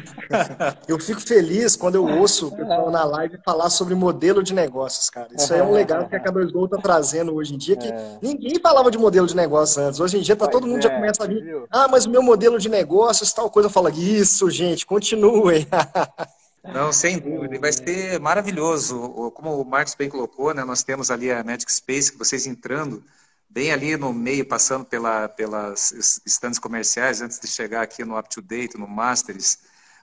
eu 0.88 0.98
fico 0.98 1.20
feliz 1.20 1.76
quando 1.76 1.96
eu 1.96 2.06
ouço 2.06 2.48
o 2.48 2.56
pessoal 2.56 2.90
na 2.90 3.04
live 3.04 3.38
falar 3.44 3.68
sobre 3.68 3.94
modelo 3.94 4.42
de 4.42 4.54
negócios, 4.54 5.10
cara. 5.10 5.28
Isso 5.36 5.52
é 5.52 5.62
um 5.62 5.72
legado 5.72 6.08
que 6.08 6.16
a 6.16 6.24
K2Go 6.24 6.70
tá 6.70 6.78
trazendo 6.78 7.34
hoje 7.34 7.54
em 7.54 7.58
dia, 7.58 7.76
que 7.76 7.86
é. 7.86 8.18
ninguém 8.22 8.58
falava 8.58 8.90
de 8.90 8.96
modelo 8.96 9.26
de 9.26 9.36
negócio 9.36 9.82
antes. 9.82 10.00
Hoje 10.00 10.16
em 10.16 10.22
dia 10.22 10.34
tá 10.34 10.48
todo 10.48 10.66
mundo 10.66 10.78
é, 10.78 10.82
já 10.82 10.90
começa 10.90 11.24
a 11.24 11.26
vir, 11.26 11.66
ah, 11.70 11.86
mas 11.86 12.06
o 12.06 12.10
meu 12.10 12.22
modelo 12.22 12.58
de 12.58 12.70
negócios, 12.70 13.30
tal 13.30 13.50
coisa, 13.50 13.68
fala, 13.68 13.90
isso, 13.90 14.48
gente, 14.48 14.86
continuem. 14.86 15.66
Não, 16.64 16.92
sem 16.92 17.18
dúvida. 17.18 17.58
Vai 17.58 17.72
ser 17.72 18.20
maravilhoso. 18.20 19.30
Como 19.32 19.60
o 19.60 19.64
Marcos 19.64 19.94
bem 19.94 20.08
colocou, 20.08 20.54
né, 20.54 20.64
nós 20.64 20.82
temos 20.82 21.10
ali 21.10 21.30
a 21.30 21.42
Magic 21.42 21.70
Space, 21.72 22.12
que 22.12 22.18
vocês 22.18 22.46
entrando 22.46 23.04
bem 23.50 23.72
ali 23.72 23.96
no 23.96 24.12
meio, 24.12 24.46
passando 24.46 24.84
pela, 24.84 25.28
pelas 25.28 25.92
estandes 26.24 26.58
comerciais, 26.58 27.20
antes 27.20 27.38
de 27.38 27.46
chegar 27.46 27.82
aqui 27.82 28.04
no 28.04 28.18
Up 28.18 28.28
to 28.28 28.40
Date, 28.40 28.78
no 28.78 28.88
Masters, 28.88 29.58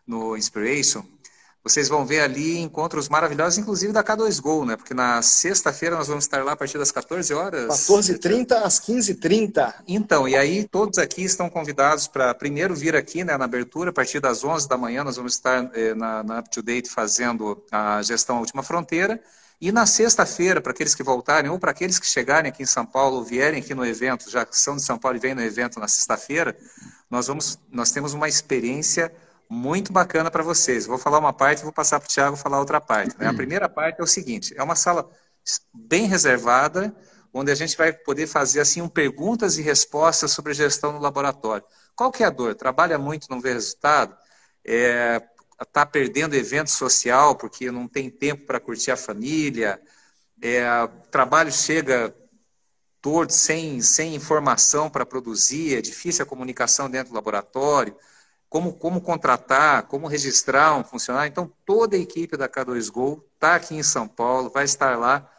no 0.05 0.37
Inspiration, 0.37 1.03
vocês 1.63 1.89
vão 1.89 2.05
ver 2.05 2.21
ali 2.21 2.57
encontros 2.59 3.09
maravilhosos, 3.09 3.57
inclusive 3.57 3.91
da 3.91 4.03
K2Go, 4.03 4.65
né? 4.65 4.77
Porque 4.77 4.93
na 4.93 5.21
sexta-feira 5.21 5.97
nós 5.97 6.07
vamos 6.07 6.23
estar 6.23 6.43
lá 6.43 6.53
a 6.53 6.55
partir 6.55 6.77
das 6.77 6.91
14 6.91 7.33
horas. 7.33 7.67
14h30 7.67 8.51
às 8.63 8.79
15h30. 8.79 9.73
Então, 9.87 10.27
e 10.27 10.35
aí 10.35 10.63
todos 10.67 10.97
aqui 10.97 11.23
estão 11.23 11.49
convidados 11.49 12.07
para 12.07 12.33
primeiro 12.33 12.73
vir 12.73 12.95
aqui 12.95 13.23
né, 13.23 13.37
na 13.37 13.45
abertura, 13.45 13.89
a 13.89 13.93
partir 13.93 14.19
das 14.19 14.43
11 14.43 14.69
da 14.69 14.77
manhã 14.77 15.03
nós 15.03 15.17
vamos 15.17 15.33
estar 15.33 15.69
eh, 15.73 15.93
na, 15.93 16.23
na 16.23 16.39
Up 16.39 16.49
to 16.49 16.61
Date 16.61 16.89
fazendo 16.89 17.61
a 17.71 18.01
gestão 18.01 18.39
Última 18.39 18.63
Fronteira. 18.63 19.21
E 19.61 19.73
na 19.73 19.85
sexta-feira, 19.85 20.61
para 20.61 20.71
aqueles 20.71 20.95
que 20.95 21.03
voltarem, 21.03 21.51
ou 21.51 21.59
para 21.59 21.71
aqueles 21.71 21.99
que 21.99 22.07
chegarem 22.07 22.49
aqui 22.49 22.63
em 22.63 22.65
São 22.65 22.85
Paulo, 22.85 23.17
ou 23.17 23.25
vierem 23.25 23.59
aqui 23.59 23.75
no 23.75 23.85
evento, 23.85 24.31
já 24.31 24.45
que 24.45 24.57
são 24.57 24.77
de 24.77 24.81
São 24.81 24.97
Paulo 24.97 25.17
e 25.17 25.19
vêm 25.19 25.35
no 25.35 25.41
evento 25.41 25.81
na 25.81 25.87
sexta-feira, 25.89 26.55
nós, 27.09 27.27
vamos, 27.27 27.59
nós 27.69 27.91
temos 27.91 28.13
uma 28.13 28.29
experiência 28.29 29.11
muito 29.49 29.91
bacana 29.91 30.29
para 30.29 30.43
vocês. 30.43 30.85
Vou 30.85 30.99
falar 30.99 31.17
uma 31.17 31.33
parte 31.33 31.61
e 31.61 31.63
vou 31.63 31.73
passar 31.73 31.99
para 31.99 32.05
o 32.05 32.09
Tiago 32.09 32.37
falar 32.37 32.59
outra 32.59 32.79
parte. 32.79 33.17
Né? 33.17 33.27
A 33.27 33.33
primeira 33.33 33.67
parte 33.67 33.99
é 33.99 34.03
o 34.03 34.07
seguinte: 34.07 34.53
é 34.55 34.61
uma 34.61 34.75
sala 34.75 35.09
bem 35.73 36.05
reservada, 36.05 36.95
onde 37.33 37.51
a 37.51 37.55
gente 37.55 37.75
vai 37.75 37.91
poder 37.91 38.27
fazer 38.27 38.59
assim 38.59 38.81
um 38.81 38.87
perguntas 38.87 39.57
e 39.57 39.63
respostas 39.63 40.31
sobre 40.31 40.53
gestão 40.53 40.91
no 40.93 40.99
laboratório. 40.99 41.65
Qual 41.95 42.11
que 42.11 42.23
é 42.23 42.27
a 42.27 42.29
dor? 42.29 42.53
Trabalha 42.53 42.99
muito, 42.99 43.27
não 43.29 43.41
vê 43.41 43.53
resultado? 43.53 44.15
É, 44.63 45.21
está 45.59 45.85
perdendo 45.85 46.35
evento 46.35 46.69
social 46.69 47.35
porque 47.35 47.71
não 47.71 47.87
tem 47.87 48.09
tempo 48.09 48.45
para 48.45 48.59
curtir 48.59 48.91
a 48.91 48.97
família? 48.97 49.81
É, 50.41 50.87
trabalho 51.09 51.51
chega 51.51 52.15
torto, 53.01 53.33
sem, 53.33 53.81
sem 53.81 54.13
informação 54.13 54.89
para 54.89 55.05
produzir, 55.05 55.77
é 55.77 55.81
difícil 55.81 56.23
a 56.23 56.25
comunicação 56.25 56.89
dentro 56.89 57.11
do 57.11 57.15
laboratório 57.15 57.95
como, 58.49 58.73
como 58.73 58.99
contratar, 58.99 59.83
como 59.83 60.07
registrar 60.07 60.75
um 60.75 60.83
funcionário. 60.83 61.29
Então, 61.29 61.51
toda 61.65 61.95
a 61.95 61.99
equipe 61.99 62.35
da 62.35 62.49
K2Go 62.49 63.23
está 63.35 63.55
aqui 63.55 63.75
em 63.75 63.83
São 63.83 64.07
Paulo, 64.07 64.49
vai 64.49 64.65
estar 64.65 64.97
lá 64.97 65.29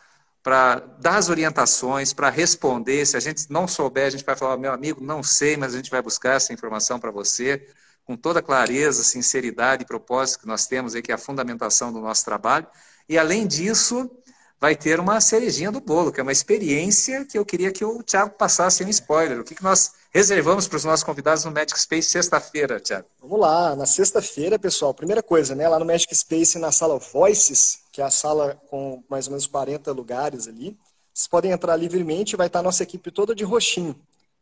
para 0.43 0.77
dar 1.01 1.17
as 1.17 1.29
orientações, 1.29 2.13
para 2.13 2.31
responder. 2.31 3.05
Se 3.05 3.17
a 3.17 3.21
gente 3.21 3.51
não 3.51 3.67
souber, 3.69 4.07
a 4.07 4.11
gente 4.11 4.25
vai 4.25 4.37
falar, 4.37 4.57
meu 4.57 4.73
amigo, 4.73 5.03
não 5.03 5.23
sei, 5.23 5.57
mas 5.57 5.75
a 5.75 5.77
gente 5.77 5.91
vai 5.91 6.01
buscar 6.01 6.35
essa 6.35 6.53
informação 6.53 6.99
para 6.99 7.11
você, 7.11 7.69
com 8.05 8.17
toda 8.17 8.41
clareza, 8.41 9.03
sinceridade 9.03 9.83
e 9.83 9.87
propósito 9.87 10.41
que 10.41 10.47
nós 10.47 10.67
temos 10.67 10.95
aí, 10.95 11.03
que 11.03 11.13
é 11.13 11.15
a 11.15 11.19
fundamentação 11.19 11.93
do 11.93 12.01
nosso 12.01 12.25
trabalho. 12.25 12.67
E 13.09 13.19
além 13.19 13.47
disso, 13.47 14.11
vai 14.59 14.77
ter 14.77 15.01
uma 15.01 15.21
cerejinha 15.21 15.71
do 15.71 15.81
bolo, 15.81 16.13
que 16.13 16.21
é 16.21 16.23
uma 16.23 16.33
experiência 16.33 17.25
que 17.25 17.37
eu 17.37 17.45
queria 17.45 17.73
que 17.73 17.85
o 17.85 18.03
Thiago 18.03 18.31
passasse 18.37 18.85
um 18.85 18.89
spoiler. 18.89 19.41
O 19.41 19.45
que, 19.45 19.55
que 19.55 19.63
nós 19.63 19.93
reservamos 20.11 20.69
para 20.69 20.77
os 20.77 20.85
nossos 20.85 21.05
convidados 21.05 21.45
no 21.45 21.51
Magic 21.51 21.79
Space 21.81 22.11
sexta-feira, 22.11 22.81
Thiago? 22.81 23.07
Vamos 23.21 23.41
lá, 23.41 23.75
na 23.75 23.87
sexta-feira, 23.87 24.59
pessoal, 24.59 24.93
primeira 24.93 25.23
coisa, 25.23 25.55
né? 25.55 25.69
Lá 25.69 25.79
no 25.79 25.85
Magic 25.85 26.15
Space, 26.15 26.59
na 26.59 26.71
sala 26.71 26.99
Voices, 26.99 27.81
que 27.93 28.01
é 28.01 28.05
a 28.05 28.11
sala 28.11 28.61
com 28.69 29.03
mais 29.09 29.27
ou 29.27 29.33
menos 29.33 29.47
40 29.47 29.91
lugares 29.93 30.47
ali, 30.47 30.77
vocês 31.13 31.27
podem 31.27 31.51
entrar 31.51 31.77
livremente, 31.77 32.37
vai 32.37 32.47
estar 32.47 32.61
a 32.61 32.63
nossa 32.63 32.83
equipe 32.83 33.11
toda 33.11 33.35
de 33.35 33.45
roxinho. 33.45 33.95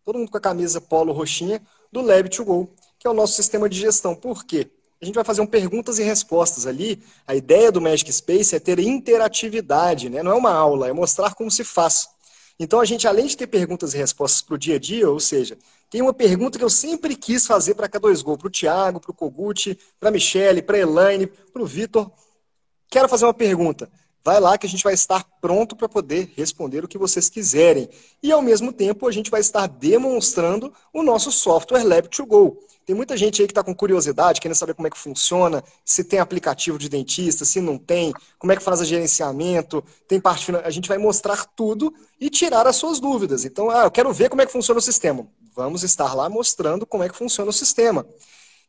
Todo 0.05 0.19
mundo 0.19 0.31
com 0.31 0.37
a 0.39 0.41
camisa 0.41 0.81
polo 0.81 1.13
roxinha 1.13 1.61
do 1.93 2.01
Lab 2.01 2.29
to 2.29 2.45
Go 2.45 2.71
que 2.99 3.07
é 3.07 3.11
o 3.11 3.15
nosso 3.15 3.35
sistema 3.35 3.69
de 3.69 3.79
gestão. 3.79 4.15
Por 4.15 4.45
quê? 4.45 4.69
A 5.01 5.05
gente 5.05 5.15
vai 5.15 5.25
fazer 5.25 5.41
um 5.41 5.47
perguntas 5.47 5.99
e 5.99 6.03
respostas 6.03 6.67
ali. 6.67 7.01
A 7.27 7.35
ideia 7.35 7.71
do 7.71 7.81
Magic 7.81 8.13
Space 8.13 8.55
é 8.55 8.59
ter 8.59 8.81
interatividade, 8.81 10.09
né? 10.09 10.23
não 10.23 10.33
é 10.33 10.35
uma 10.35 10.53
aula, 10.53 10.89
é 10.89 10.93
mostrar 10.93 11.35
como 11.35 11.51
se 11.51 11.63
faz. 11.63 12.09
Então 12.59 12.81
a 12.81 12.85
gente, 12.85 13.07
além 13.07 13.27
de 13.27 13.37
ter 13.37 13.47
perguntas 13.47 13.95
e 13.95 13.99
respostas 13.99 14.43
para 14.43 14.55
o 14.55 14.59
dia 14.59 14.77
a 14.77 14.79
dia, 14.79 15.09
ou 15.09 15.21
seja, 15.21 15.57
tem 15.89 16.03
uma 16.03 16.13
pergunta 16.13 16.59
que 16.59 16.65
eu 16.65 16.71
sempre 16.71 17.15
quis 17.15 17.47
fazer 17.47 17.75
para 17.75 17.89
K2Go, 17.89 18.37
para 18.37 18.49
o 18.49 18.51
Thiago, 18.51 19.01
para 19.01 19.11
o 19.11 19.15
Kogut, 19.15 19.79
para 19.99 20.09
a 20.09 20.13
Michele, 20.13 20.61
para 20.61 20.77
a 20.77 20.81
Elaine, 20.81 21.29
para 21.29 21.63
o 21.63 21.67
Vitor. 21.67 22.11
Quero 22.91 23.09
fazer 23.09 23.27
uma 23.27 23.35
pergunta. 23.35 23.89
Vai 24.25 24.41
lá 24.41 24.59
que 24.59 24.67
a 24.67 24.69
gente 24.69 24.83
vai 24.83 24.93
estar 24.93 25.25
pronto 25.41 25.77
para 25.77 25.89
poder 25.89 26.33
responder 26.37 26.85
o 26.85 26.89
que 26.89 26.99
vocês 26.99 27.31
quiserem. 27.31 27.89
E 28.23 28.33
ao 28.33 28.43
mesmo 28.43 28.73
tempo 28.73 29.07
a 29.07 29.13
gente 29.13 29.31
vai 29.31 29.41
estar 29.41 29.67
demonstrando 29.69 30.73
o 30.93 31.03
nosso 31.03 31.31
software 31.31 31.85
Lab2Go. 31.85 32.57
Tem 32.89 32.97
muita 32.97 33.19
gente 33.19 33.43
aí 33.43 33.47
que 33.47 33.51
está 33.51 33.63
com 33.63 33.75
curiosidade, 33.75 34.41
querendo 34.41 34.57
saber 34.57 34.73
como 34.73 34.87
é 34.87 34.91
que 34.91 34.97
funciona, 34.97 35.63
se 35.85 36.03
tem 36.03 36.21
aplicativo 36.21 36.79
de 36.79 36.89
dentista, 36.89 37.45
se 37.45 37.61
não 37.61 37.77
tem, 37.77 38.15
como 38.39 38.51
é 38.51 38.57
que 38.57 38.63
faz 38.63 38.81
o 38.81 38.85
gerenciamento, 38.87 39.85
tem 40.09 40.19
parte 40.19 40.57
A 40.57 40.71
gente 40.71 40.89
vai 40.89 40.97
mostrar 40.97 41.45
tudo 41.55 41.93
e 42.19 42.31
tirar 42.31 42.67
as 42.67 42.77
suas 42.77 42.99
dúvidas. 42.99 43.45
Então, 43.45 43.69
ah, 43.69 43.85
eu 43.85 43.91
quero 43.91 44.11
ver 44.11 44.31
como 44.31 44.41
é 44.41 44.47
que 44.47 44.53
funciona 44.53 44.79
o 44.79 44.83
sistema. 44.83 45.29
Vamos 45.55 45.83
estar 45.83 46.15
lá 46.15 46.31
mostrando 46.31 46.87
como 46.87 47.05
é 47.05 47.11
que 47.11 47.15
funciona 47.15 47.51
o 47.51 47.53
sistema. 47.53 48.07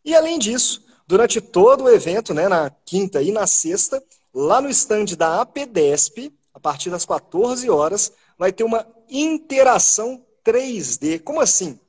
E 0.04 0.14
além 0.14 0.38
disso, 0.38 0.84
durante 1.08 1.40
todo 1.40 1.86
o 1.86 1.90
evento, 1.90 2.34
né, 2.34 2.50
na 2.50 2.70
quinta 2.84 3.22
e 3.22 3.32
na 3.32 3.48
sexta, 3.48 4.04
lá 4.34 4.60
no 4.60 4.68
stand 4.68 5.16
da 5.18 5.40
APDESP, 5.40 6.38
a 6.54 6.60
partir 6.60 6.90
das 6.90 7.06
14 7.06 7.70
horas, 7.70 8.12
vai 8.38 8.52
ter 8.52 8.66
uma 8.66 8.86
interação 9.10 10.22
3D. 10.44 11.22
Como 11.24 11.40
assim? 11.40 11.80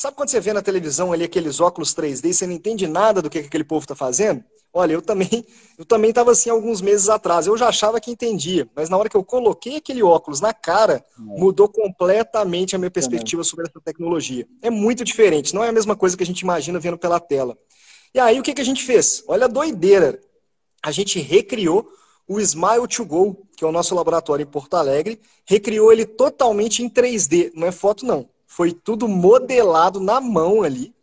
Sabe 0.00 0.16
quando 0.16 0.30
você 0.30 0.40
vê 0.40 0.54
na 0.54 0.62
televisão 0.62 1.12
ali 1.12 1.24
aqueles 1.24 1.60
óculos 1.60 1.94
3D 1.94 2.30
e 2.30 2.32
você 2.32 2.46
não 2.46 2.54
entende 2.54 2.86
nada 2.86 3.20
do 3.20 3.28
que 3.28 3.40
aquele 3.40 3.62
povo 3.62 3.84
está 3.84 3.94
fazendo? 3.94 4.42
Olha, 4.72 4.94
eu 4.94 5.02
também 5.02 5.28
eu 5.76 5.84
também 5.84 6.08
estava 6.08 6.30
assim 6.30 6.48
alguns 6.48 6.80
meses 6.80 7.10
atrás. 7.10 7.46
Eu 7.46 7.54
já 7.54 7.68
achava 7.68 8.00
que 8.00 8.10
entendia, 8.10 8.66
mas 8.74 8.88
na 8.88 8.96
hora 8.96 9.10
que 9.10 9.16
eu 9.18 9.22
coloquei 9.22 9.76
aquele 9.76 10.02
óculos 10.02 10.40
na 10.40 10.54
cara, 10.54 10.94
é. 10.94 11.02
mudou 11.18 11.68
completamente 11.68 12.74
a 12.74 12.78
minha 12.78 12.90
perspectiva 12.90 13.44
sobre 13.44 13.66
essa 13.68 13.78
tecnologia. 13.78 14.48
É 14.62 14.70
muito 14.70 15.04
diferente, 15.04 15.54
não 15.54 15.62
é 15.62 15.68
a 15.68 15.72
mesma 15.72 15.94
coisa 15.94 16.16
que 16.16 16.22
a 16.22 16.26
gente 16.26 16.40
imagina 16.40 16.80
vendo 16.80 16.96
pela 16.96 17.20
tela. 17.20 17.58
E 18.14 18.18
aí 18.18 18.40
o 18.40 18.42
que, 18.42 18.54
que 18.54 18.62
a 18.62 18.64
gente 18.64 18.82
fez? 18.82 19.22
Olha 19.28 19.44
a 19.44 19.48
doideira. 19.48 20.18
A 20.82 20.90
gente 20.90 21.20
recriou 21.20 21.86
o 22.26 22.40
Smile 22.40 22.88
to 22.88 23.04
Go, 23.04 23.46
que 23.54 23.62
é 23.62 23.66
o 23.66 23.72
nosso 23.72 23.94
laboratório 23.94 24.44
em 24.44 24.50
Porto 24.50 24.78
Alegre, 24.78 25.20
recriou 25.44 25.92
ele 25.92 26.06
totalmente 26.06 26.82
em 26.82 26.88
3D. 26.88 27.52
Não 27.54 27.66
é 27.66 27.70
foto, 27.70 28.06
não. 28.06 28.26
Foi 28.60 28.72
tudo 28.72 29.08
modelado 29.08 30.00
na 30.00 30.20
mão 30.20 30.62
ali. 30.62 30.94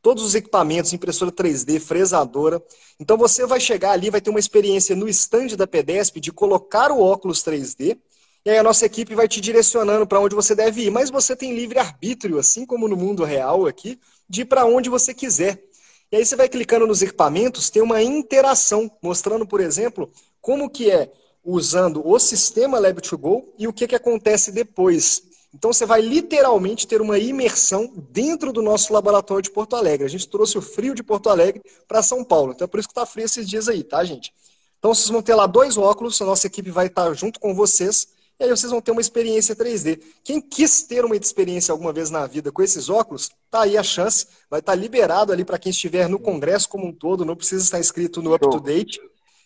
Todos 0.00 0.24
os 0.24 0.34
equipamentos, 0.34 0.94
impressora 0.94 1.30
3D, 1.30 1.78
fresadora. 1.78 2.58
Então 2.98 3.18
você 3.18 3.44
vai 3.44 3.60
chegar 3.60 3.90
ali, 3.90 4.08
vai 4.08 4.18
ter 4.18 4.30
uma 4.30 4.38
experiência 4.38 4.96
no 4.96 5.06
stand 5.10 5.48
da 5.48 5.66
PEDESP 5.66 6.18
de 6.20 6.32
colocar 6.32 6.90
o 6.90 7.02
óculos 7.02 7.44
3D. 7.44 7.98
E 8.46 8.50
aí 8.50 8.56
a 8.56 8.62
nossa 8.62 8.86
equipe 8.86 9.14
vai 9.14 9.28
te 9.28 9.42
direcionando 9.42 10.06
para 10.06 10.20
onde 10.20 10.34
você 10.34 10.54
deve 10.54 10.86
ir. 10.86 10.90
Mas 10.90 11.10
você 11.10 11.36
tem 11.36 11.54
livre 11.54 11.78
arbítrio, 11.78 12.38
assim 12.38 12.64
como 12.64 12.88
no 12.88 12.96
mundo 12.96 13.24
real 13.24 13.66
aqui, 13.66 14.00
de 14.26 14.40
ir 14.40 14.44
para 14.46 14.64
onde 14.64 14.88
você 14.88 15.12
quiser. 15.12 15.62
E 16.10 16.16
aí 16.16 16.24
você 16.24 16.34
vai 16.34 16.48
clicando 16.48 16.86
nos 16.86 17.02
equipamentos, 17.02 17.68
tem 17.68 17.82
uma 17.82 18.02
interação, 18.02 18.90
mostrando, 19.02 19.46
por 19.46 19.60
exemplo, 19.60 20.10
como 20.40 20.70
que 20.70 20.90
é 20.90 21.12
usando 21.44 22.08
o 22.08 22.18
sistema 22.18 22.80
Lab2Go 22.80 23.44
e 23.58 23.68
o 23.68 23.72
que, 23.74 23.86
que 23.86 23.96
acontece 23.96 24.50
depois. 24.50 25.30
Então 25.54 25.72
você 25.72 25.84
vai 25.84 26.00
literalmente 26.00 26.86
ter 26.86 27.00
uma 27.02 27.18
imersão 27.18 27.92
dentro 28.10 28.52
do 28.52 28.62
nosso 28.62 28.92
laboratório 28.92 29.42
de 29.42 29.50
Porto 29.50 29.76
Alegre. 29.76 30.06
A 30.06 30.10
gente 30.10 30.26
trouxe 30.28 30.56
o 30.56 30.62
frio 30.62 30.94
de 30.94 31.02
Porto 31.02 31.28
Alegre 31.28 31.62
para 31.86 32.02
São 32.02 32.24
Paulo. 32.24 32.52
Então 32.52 32.64
é 32.64 32.68
por 32.68 32.80
isso 32.80 32.88
que 32.88 32.92
está 32.92 33.04
frio 33.04 33.26
esses 33.26 33.46
dias 33.48 33.68
aí, 33.68 33.84
tá, 33.84 34.02
gente? 34.02 34.32
Então 34.78 34.94
vocês 34.94 35.08
vão 35.10 35.22
ter 35.22 35.34
lá 35.34 35.46
dois 35.46 35.76
óculos, 35.76 36.20
a 36.22 36.24
nossa 36.24 36.46
equipe 36.46 36.70
vai 36.70 36.86
estar 36.86 37.12
junto 37.14 37.38
com 37.38 37.54
vocês. 37.54 38.08
E 38.40 38.44
aí 38.44 38.50
vocês 38.50 38.72
vão 38.72 38.80
ter 38.80 38.90
uma 38.90 39.00
experiência 39.00 39.54
3D. 39.54 40.00
Quem 40.24 40.40
quis 40.40 40.82
ter 40.82 41.04
uma 41.04 41.14
experiência 41.14 41.70
alguma 41.70 41.92
vez 41.92 42.10
na 42.10 42.26
vida 42.26 42.50
com 42.50 42.62
esses 42.62 42.88
óculos, 42.88 43.30
tá 43.50 43.62
aí 43.62 43.76
a 43.76 43.82
chance. 43.82 44.26
Vai 44.50 44.60
estar 44.60 44.74
liberado 44.74 45.32
ali 45.32 45.44
para 45.44 45.58
quem 45.58 45.70
estiver 45.70 46.08
no 46.08 46.18
congresso 46.18 46.68
como 46.68 46.86
um 46.86 46.92
todo, 46.92 47.24
não 47.24 47.36
precisa 47.36 47.62
estar 47.62 47.78
inscrito 47.78 48.22
no 48.22 48.34
Up 48.34 48.50
to 48.50 48.58
Date 48.58 49.00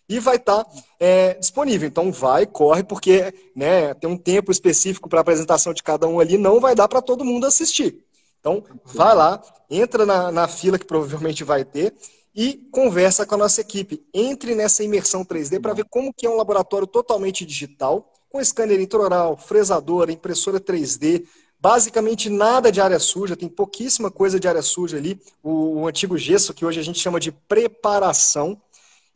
e 0.09 0.19
vai 0.19 0.37
estar 0.37 0.64
tá, 0.64 0.71
é, 1.01 1.35
disponível. 1.35 1.88
Então 1.88 2.12
vai, 2.12 2.47
corre, 2.47 2.83
porque 2.83 3.35
né, 3.55 3.95
tem 3.95 4.09
um 4.09 4.16
tempo 4.16 4.53
específico 4.53 5.09
para 5.09 5.21
apresentação 5.21 5.73
de 5.75 5.83
cada 5.83 6.07
um 6.07 6.21
ali, 6.21 6.38
não 6.38 6.61
vai 6.61 6.75
dar 6.75 6.88
para 6.88 7.03
todo 7.03 7.25
mundo 7.25 7.47
assistir. 7.47 8.05
Então 8.40 8.62
vai 8.85 9.14
lá, 9.14 9.42
entra 9.69 10.07
na, 10.07 10.31
na 10.31 10.49
fila 10.49 10.79
que 10.79 10.85
provavelmente 10.87 11.42
vai 11.42 11.64
ter 11.64 11.92
e 12.35 12.69
conversa 12.71 13.25
com 13.25 13.35
a 13.35 13.38
nossa 13.38 13.62
equipe. 13.62 14.05
Entre 14.12 14.55
nessa 14.55 14.85
imersão 14.85 15.25
3D 15.25 15.61
para 15.61 15.73
ver 15.73 15.87
como 15.88 16.12
que 16.12 16.27
é 16.27 16.31
um 16.31 16.37
laboratório 16.37 16.87
totalmente 16.87 17.45
digital, 17.47 18.12
com 18.31 18.45
scanner 18.45 18.81
intraoral, 18.81 19.37
fresadora, 19.37 20.12
impressora 20.12 20.61
3D, 20.61 21.25
basicamente 21.59 22.29
nada 22.29 22.71
de 22.71 22.81
área 22.81 22.99
suja, 22.99 23.37
tem 23.37 23.49
pouquíssima 23.49 24.11
coisa 24.11 24.38
de 24.38 24.47
área 24.47 24.62
suja 24.62 24.99
ali, 24.99 25.21
o, 25.42 25.81
o 25.81 25.87
antigo 25.88 26.19
gesso 26.19 26.53
que 26.53 26.64
hoje 26.64 26.79
a 26.79 26.83
gente 26.83 27.01
chama 27.01 27.19
de 27.19 27.33
preparação, 27.33 28.61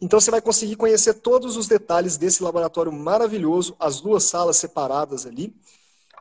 então 0.00 0.18
você 0.18 0.30
vai 0.30 0.40
conseguir 0.40 0.76
conhecer 0.76 1.14
todos 1.14 1.56
os 1.56 1.68
detalhes 1.68 2.16
desse 2.16 2.42
laboratório 2.42 2.90
maravilhoso, 2.90 3.76
as 3.78 4.00
duas 4.00 4.24
salas 4.24 4.56
separadas 4.56 5.26
ali. 5.26 5.54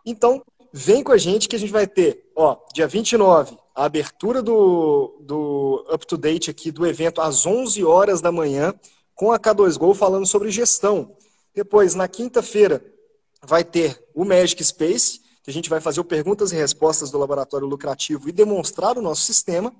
Então, 0.05 0.43
vem 0.73 1.03
com 1.03 1.11
a 1.11 1.17
gente 1.17 1.47
que 1.47 1.55
a 1.55 1.59
gente 1.59 1.71
vai 1.71 1.87
ter, 1.87 2.29
ó, 2.35 2.57
dia 2.73 2.87
29, 2.87 3.57
a 3.73 3.85
abertura 3.85 4.41
do, 4.41 5.17
do 5.21 5.85
Up 5.91 6.05
to 6.05 6.17
Date 6.17 6.49
aqui 6.49 6.71
do 6.71 6.85
evento 6.85 7.21
às 7.21 7.45
11 7.45 7.83
horas 7.85 8.19
da 8.19 8.31
manhã, 8.31 8.73
com 9.15 9.31
a 9.31 9.39
K2Go 9.39 9.93
falando 9.95 10.25
sobre 10.25 10.51
gestão. 10.51 11.15
Depois, 11.55 11.95
na 11.95 12.07
quinta-feira, 12.07 12.83
vai 13.41 13.63
ter 13.63 14.01
o 14.13 14.25
Magic 14.25 14.63
Space, 14.63 15.21
que 15.41 15.49
a 15.49 15.53
gente 15.53 15.69
vai 15.69 15.79
fazer 15.79 16.03
perguntas 16.03 16.51
e 16.51 16.55
respostas 16.55 17.09
do 17.09 17.17
laboratório 17.17 17.67
lucrativo 17.67 18.27
e 18.27 18.33
demonstrar 18.33 18.97
o 18.97 19.01
nosso 19.01 19.21
sistema. 19.21 19.73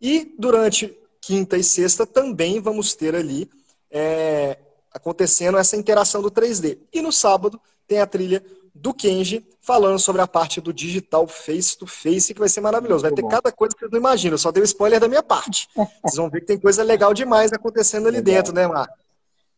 E 0.00 0.34
durante 0.38 0.94
quinta 1.22 1.56
e 1.56 1.62
sexta 1.62 2.04
também 2.04 2.60
vamos 2.60 2.94
ter 2.94 3.14
ali 3.14 3.48
é, 3.88 4.58
acontecendo 4.92 5.56
essa 5.56 5.76
interação 5.76 6.20
do 6.20 6.30
3D. 6.30 6.78
E 6.92 7.00
no 7.00 7.12
sábado 7.12 7.60
tem 7.86 8.00
a 8.00 8.06
trilha 8.06 8.44
do 8.74 8.92
Kenji 8.92 9.46
falando 9.60 9.98
sobre 9.98 10.20
a 10.20 10.26
parte 10.26 10.60
do 10.60 10.72
digital 10.72 11.28
face 11.28 11.78
to 11.78 11.86
face, 11.86 12.34
que 12.34 12.40
vai 12.40 12.48
ser 12.48 12.60
maravilhoso. 12.60 13.02
Vai 13.02 13.12
ter 13.12 13.26
cada 13.28 13.52
coisa 13.52 13.74
que 13.74 13.80
vocês 13.80 13.92
não 13.92 13.98
imaginam. 13.98 14.34
Eu 14.34 14.38
só 14.38 14.50
dei 14.50 14.62
o 14.62 14.64
spoiler 14.64 14.98
da 14.98 15.08
minha 15.08 15.22
parte. 15.22 15.68
Vocês 16.02 16.16
vão 16.16 16.28
ver 16.28 16.40
que 16.40 16.46
tem 16.46 16.58
coisa 16.58 16.82
legal 16.82 17.14
demais 17.14 17.52
acontecendo 17.52 18.08
ali 18.08 18.16
legal. 18.16 18.34
dentro, 18.34 18.54
né, 18.54 18.66
Marco? 18.66 18.94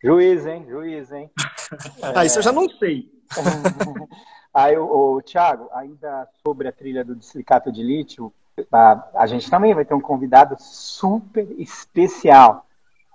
Juiz, 0.02 0.44
hein? 0.46 0.66
Juiz, 0.68 1.10
hein? 1.10 1.30
ah, 2.14 2.24
isso 2.26 2.38
eu 2.38 2.42
já 2.42 2.52
não 2.52 2.68
sei. 2.68 3.08
Aí, 4.52 4.76
o, 4.76 5.16
o 5.16 5.22
Thiago, 5.22 5.68
ainda 5.72 6.28
sobre 6.46 6.68
a 6.68 6.72
trilha 6.72 7.02
do 7.04 7.20
silicato 7.22 7.72
de 7.72 7.82
lítio, 7.82 8.32
a, 8.72 9.08
a 9.14 9.26
gente 9.26 9.50
também 9.50 9.74
vai 9.74 9.84
ter 9.84 9.94
um 9.94 10.00
convidado 10.00 10.56
super 10.58 11.46
especial. 11.58 12.66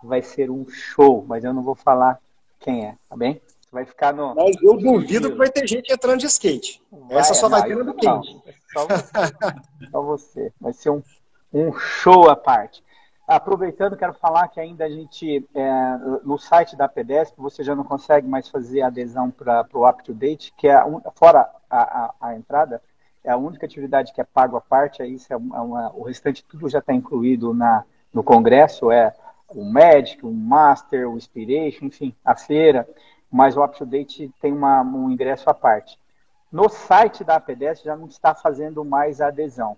Vai 0.04 0.21
ser 0.21 0.49
um 0.49 0.67
show, 0.69 1.25
mas 1.28 1.43
eu 1.43 1.54
não 1.54 1.62
vou 1.62 1.75
falar 1.75 2.19
quem 2.60 2.86
é, 2.86 2.95
tá 3.10 3.15
bem? 3.15 3.41
Vai 3.71 3.86
ficar 3.86 4.13
no. 4.13 4.34
Mas 4.36 4.56
eu 4.62 4.78
duvido 4.78 5.32
que 5.32 5.38
vai 5.38 5.49
ter 5.49 5.67
gente 5.67 5.93
entrando 5.93 6.19
de 6.19 6.25
skate. 6.25 6.82
Vai, 6.91 7.17
Essa 7.17 7.34
só 7.34 7.47
vai 7.47 7.63
ter 7.63 7.75
no 7.75 7.86
do 7.86 7.93
quente. 7.93 8.41
Só 8.73 8.88
você. 8.88 9.12
só 9.91 10.02
você. 10.02 10.54
Vai 10.60 10.73
ser 10.73 10.89
um, 10.89 11.04
um 11.54 11.71
show 11.73 12.30
à 12.30 12.36
parte. 12.36 12.84
Aproveitando, 13.28 13.95
quero 13.95 14.15
falar 14.15 14.47
que 14.47 14.60
ainda 14.60 14.86
a 14.86 14.89
gente, 14.89 15.47
é, 15.54 15.97
no 16.23 16.39
site 16.39 16.75
da 16.75 16.88
PDESP, 16.88 17.39
você 17.39 17.63
já 17.63 17.75
não 17.75 17.84
consegue 17.84 18.28
mais 18.28 18.49
fazer 18.49 18.82
adesão 18.82 19.30
para 19.30 19.67
o 19.71 19.88
Up 19.88 20.04
to 20.04 20.15
Date, 20.15 20.52
que 20.58 20.67
é 20.67 20.84
um, 20.84 20.99
fora 21.13 21.47
a, 21.69 22.06
a, 22.06 22.13
a 22.19 22.36
entrada, 22.36 22.82
é 23.30 23.32
a 23.32 23.38
única 23.38 23.68
atividade 23.68 24.12
que 24.12 24.20
é 24.20 24.24
pago 24.24 24.58
à 24.58 24.62
parte, 24.62 25.04
é 25.04 25.36
uma, 25.36 25.56
é 25.56 25.62
uma, 25.62 25.92
o 25.94 26.02
restante 26.02 26.44
tudo 26.44 26.68
já 26.68 26.80
está 26.80 26.92
incluído 26.92 27.54
na, 27.54 27.84
no 28.12 28.24
congresso, 28.24 28.92
é 28.92 29.13
o 29.50 29.63
Magic, 29.63 30.26
o 30.26 30.32
Master, 30.32 31.08
o 31.08 31.15
Inspiration, 31.15 31.86
enfim, 31.86 32.15
a 32.26 32.36
feira, 32.36 32.89
mas 33.32 33.56
o 33.56 33.63
UpToDate 33.63 34.34
tem 34.42 34.52
uma, 34.52 34.82
um 34.82 35.12
ingresso 35.12 35.48
à 35.48 35.54
parte. 35.54 36.00
No 36.52 36.70
site 36.70 37.24
da 37.24 37.36
APDS 37.36 37.84
já 37.84 37.96
não 37.96 38.08
está 38.08 38.34
fazendo 38.34 38.84
mais 38.84 39.22
a 39.22 39.28
adesão. 39.28 39.78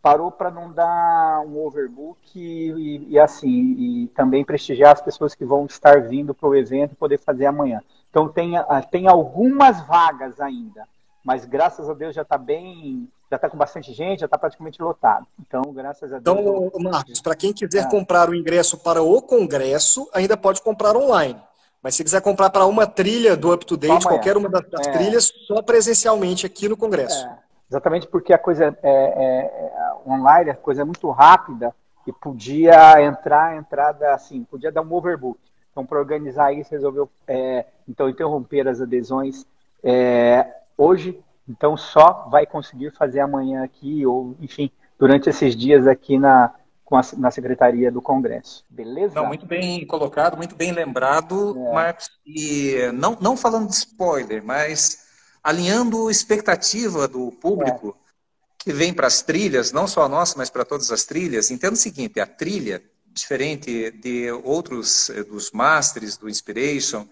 parou 0.00 0.30
para 0.30 0.52
não 0.52 0.72
dar 0.72 1.40
um 1.40 1.58
overbook 1.66 2.18
e, 2.36 3.04
e, 3.08 3.18
assim, 3.18 3.74
e 3.78 4.08
também 4.14 4.44
prestigiar 4.44 4.92
as 4.92 5.00
pessoas 5.00 5.34
que 5.34 5.44
vão 5.44 5.66
estar 5.66 6.02
vindo 6.02 6.32
para 6.32 6.48
o 6.48 6.54
evento 6.54 6.94
poder 6.94 7.18
fazer 7.18 7.46
amanhã. 7.46 7.82
Então 8.10 8.28
tem, 8.28 8.52
tem 8.92 9.08
algumas 9.08 9.80
vagas 9.88 10.40
ainda, 10.40 10.86
mas 11.24 11.44
graças 11.44 11.88
a 11.88 11.94
Deus 11.94 12.14
já 12.14 12.22
está 12.22 12.36
bem, 12.36 13.08
já 13.30 13.36
está 13.36 13.48
com 13.48 13.56
bastante 13.56 13.92
gente, 13.92 14.20
já 14.20 14.26
está 14.26 14.36
praticamente 14.36 14.82
lotado. 14.82 15.26
Então, 15.40 15.62
graças 15.72 16.12
a 16.12 16.18
Deus. 16.18 16.38
Então, 16.38 16.70
Marcos, 16.80 17.20
para 17.20 17.36
quem 17.36 17.52
quiser 17.52 17.84
é. 17.84 17.90
comprar 17.90 18.28
o 18.28 18.34
ingresso 18.34 18.76
para 18.78 19.02
o 19.02 19.22
congresso, 19.22 20.08
ainda 20.12 20.36
pode 20.36 20.60
comprar 20.60 20.96
online. 20.96 21.40
Mas 21.82 21.96
se 21.96 22.04
quiser 22.04 22.20
comprar 22.20 22.50
para 22.50 22.66
uma 22.66 22.86
trilha 22.86 23.36
do 23.36 23.52
Up 23.52 23.66
to 23.66 23.76
Date, 23.76 24.06
qualquer 24.06 24.36
uma 24.36 24.48
das, 24.48 24.62
é. 24.86 24.92
trilhas, 24.92 25.32
só 25.46 25.62
presencialmente 25.62 26.46
aqui 26.46 26.68
no 26.68 26.76
congresso. 26.76 27.26
É. 27.26 27.38
Exatamente 27.70 28.06
porque 28.06 28.32
a 28.32 28.38
coisa 28.38 28.66
é, 28.66 28.74
é, 28.82 29.44
é, 29.44 29.92
online, 30.06 30.50
a 30.50 30.54
coisa 30.54 30.82
é 30.82 30.84
muito 30.84 31.10
rápida 31.10 31.74
e 32.06 32.12
podia 32.12 33.02
entrar, 33.02 33.56
entrada 33.56 34.12
assim, 34.12 34.44
podia 34.44 34.70
dar 34.70 34.82
um 34.82 34.92
overbook. 34.92 35.40
Então, 35.70 35.86
para 35.86 35.98
organizar 35.98 36.52
isso, 36.52 36.70
resolveu 36.70 37.08
é, 37.26 37.64
então 37.88 38.10
interromper 38.10 38.68
as 38.68 38.80
adesões 38.80 39.46
é, 39.82 40.46
hoje. 40.76 41.18
Então, 41.48 41.76
só 41.76 42.28
vai 42.30 42.46
conseguir 42.46 42.92
fazer 42.92 43.20
amanhã 43.20 43.64
aqui, 43.64 44.06
ou, 44.06 44.36
enfim, 44.40 44.70
durante 44.98 45.28
esses 45.28 45.56
dias 45.56 45.86
aqui 45.86 46.18
na, 46.18 46.54
a, 46.96 47.02
na 47.16 47.30
Secretaria 47.30 47.90
do 47.90 48.02
Congresso. 48.02 48.64
Beleza? 48.68 49.14
Não, 49.14 49.26
muito 49.26 49.46
bem 49.46 49.86
colocado, 49.86 50.36
muito 50.36 50.54
bem 50.54 50.72
lembrado, 50.72 51.56
é. 51.56 51.72
Marcos. 51.72 52.10
E 52.26 52.90
não, 52.94 53.16
não 53.20 53.36
falando 53.36 53.68
de 53.68 53.74
spoiler, 53.74 54.44
mas 54.44 55.06
alinhando 55.42 56.10
expectativa 56.10 57.08
do 57.08 57.32
público 57.32 57.96
é. 57.98 58.12
que 58.58 58.72
vem 58.72 58.92
para 58.92 59.06
as 59.06 59.22
trilhas, 59.22 59.72
não 59.72 59.86
só 59.86 60.04
a 60.04 60.08
nossa, 60.08 60.36
mas 60.36 60.50
para 60.50 60.64
todas 60.64 60.90
as 60.92 61.04
trilhas. 61.04 61.50
Entenda 61.50 61.74
o 61.74 61.76
seguinte: 61.76 62.20
a 62.20 62.26
trilha, 62.26 62.82
diferente 63.06 63.90
de 63.90 64.30
outros, 64.30 65.10
eh, 65.10 65.24
dos 65.24 65.50
Masters, 65.50 66.16
do 66.16 66.28
Inspiration, 66.28 67.06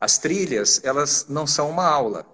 as 0.00 0.18
trilhas, 0.18 0.82
elas 0.84 1.26
não 1.28 1.46
são 1.46 1.70
uma 1.70 1.86
aula. 1.86 2.26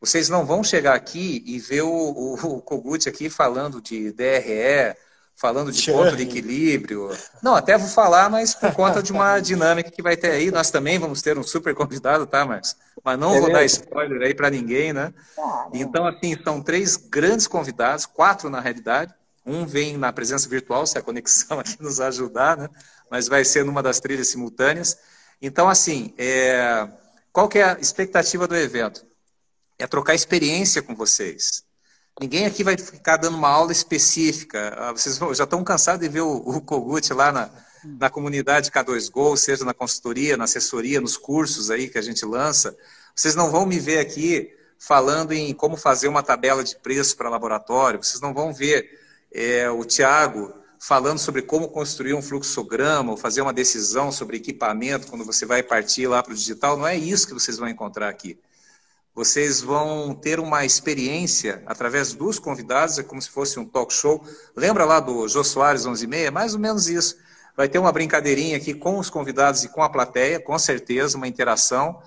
Vocês 0.00 0.28
não 0.28 0.44
vão 0.44 0.62
chegar 0.62 0.94
aqui 0.94 1.42
e 1.46 1.58
ver 1.58 1.82
o, 1.82 1.88
o, 1.88 2.34
o 2.34 2.62
Kogut 2.62 3.08
aqui 3.08 3.30
falando 3.30 3.80
de 3.80 4.12
DRE, 4.12 4.94
falando 5.36 5.70
de 5.70 5.90
ponto 5.90 6.16
de 6.16 6.22
equilíbrio. 6.22 7.10
Não, 7.42 7.54
até 7.54 7.76
vou 7.76 7.88
falar, 7.88 8.30
mas 8.30 8.54
por 8.54 8.72
conta 8.72 9.02
de 9.02 9.12
uma 9.12 9.38
dinâmica 9.40 9.90
que 9.90 10.02
vai 10.02 10.16
ter 10.16 10.30
aí, 10.30 10.50
nós 10.50 10.70
também 10.70 10.98
vamos 10.98 11.20
ter 11.22 11.38
um 11.38 11.42
super 11.42 11.74
convidado, 11.74 12.26
tá, 12.26 12.44
Marcos? 12.44 12.74
Mas 13.04 13.18
não 13.18 13.34
é 13.34 13.40
vou 13.40 13.52
dar 13.52 13.64
spoiler 13.64 14.22
aí 14.22 14.34
para 14.34 14.50
ninguém, 14.50 14.92
né? 14.92 15.12
Então, 15.72 16.06
assim, 16.06 16.36
são 16.42 16.62
três 16.62 16.96
grandes 16.96 17.46
convidados, 17.46 18.06
quatro 18.06 18.48
na 18.48 18.60
realidade. 18.60 19.14
Um 19.44 19.64
vem 19.64 19.96
na 19.96 20.12
presença 20.12 20.48
virtual, 20.48 20.86
se 20.86 20.98
a 20.98 21.02
conexão 21.02 21.60
aqui 21.60 21.76
nos 21.80 22.00
ajudar, 22.00 22.56
né? 22.56 22.68
Mas 23.10 23.28
vai 23.28 23.44
ser 23.44 23.64
numa 23.64 23.82
das 23.82 24.00
trilhas 24.00 24.28
simultâneas. 24.28 24.98
Então, 25.40 25.68
assim, 25.68 26.12
é... 26.18 26.88
qual 27.32 27.48
que 27.48 27.58
é 27.58 27.64
a 27.64 27.78
expectativa 27.78 28.48
do 28.48 28.56
evento? 28.56 29.06
É 29.78 29.86
trocar 29.86 30.14
experiência 30.14 30.82
com 30.82 30.94
vocês. 30.94 31.66
Ninguém 32.18 32.46
aqui 32.46 32.64
vai 32.64 32.78
ficar 32.78 33.18
dando 33.18 33.36
uma 33.36 33.50
aula 33.50 33.72
específica. 33.72 34.74
Ah, 34.78 34.92
vocês 34.92 35.18
já 35.36 35.44
estão 35.44 35.62
cansados 35.62 36.00
de 36.00 36.08
ver 36.08 36.22
o, 36.22 36.60
Kogut 36.62 37.12
lá 37.12 37.30
na, 37.30 37.50
na 37.84 38.08
comunidade 38.08 38.70
K2Go, 38.70 39.36
seja 39.36 39.66
na 39.66 39.74
consultoria, 39.74 40.34
na 40.34 40.44
assessoria, 40.44 40.98
nos 40.98 41.18
cursos 41.18 41.70
aí 41.70 41.90
que 41.90 41.98
a 41.98 42.02
gente 42.02 42.24
lança. 42.24 42.74
Vocês 43.14 43.34
não 43.34 43.50
vão 43.50 43.66
me 43.66 43.78
ver 43.78 43.98
aqui 43.98 44.50
falando 44.78 45.32
em 45.32 45.52
como 45.52 45.76
fazer 45.76 46.08
uma 46.08 46.22
tabela 46.22 46.64
de 46.64 46.76
preço 46.76 47.14
para 47.18 47.28
laboratório. 47.28 48.02
Vocês 48.02 48.20
não 48.20 48.32
vão 48.32 48.50
ver 48.50 48.98
é, 49.30 49.68
o 49.70 49.84
Tiago 49.84 50.54
falando 50.80 51.18
sobre 51.18 51.42
como 51.42 51.68
construir 51.68 52.14
um 52.14 52.22
fluxograma 52.22 53.10
ou 53.10 53.16
fazer 53.18 53.42
uma 53.42 53.52
decisão 53.52 54.10
sobre 54.10 54.38
equipamento 54.38 55.08
quando 55.08 55.24
você 55.24 55.44
vai 55.44 55.62
partir 55.62 56.06
lá 56.06 56.22
para 56.22 56.32
o 56.32 56.36
digital. 56.36 56.78
Não 56.78 56.86
é 56.86 56.96
isso 56.96 57.26
que 57.26 57.34
vocês 57.34 57.58
vão 57.58 57.68
encontrar 57.68 58.08
aqui 58.08 58.38
vocês 59.16 59.62
vão 59.62 60.14
ter 60.14 60.38
uma 60.38 60.66
experiência 60.66 61.62
através 61.64 62.12
dos 62.12 62.38
convidados, 62.38 62.98
é 62.98 63.02
como 63.02 63.20
se 63.22 63.30
fosse 63.30 63.58
um 63.58 63.64
talk 63.64 63.90
show. 63.90 64.22
Lembra 64.54 64.84
lá 64.84 65.00
do 65.00 65.26
Jô 65.26 65.42
Soares 65.42 65.86
11 65.86 66.04
e 66.04 66.06
meia? 66.06 66.30
Mais 66.30 66.52
ou 66.52 66.60
menos 66.60 66.86
isso. 66.86 67.16
Vai 67.56 67.66
ter 67.66 67.78
uma 67.78 67.90
brincadeirinha 67.90 68.58
aqui 68.58 68.74
com 68.74 68.98
os 68.98 69.08
convidados 69.08 69.64
e 69.64 69.70
com 69.70 69.82
a 69.82 69.88
plateia, 69.88 70.38
com 70.38 70.58
certeza, 70.58 71.16
uma 71.16 71.26
interação. 71.26 71.98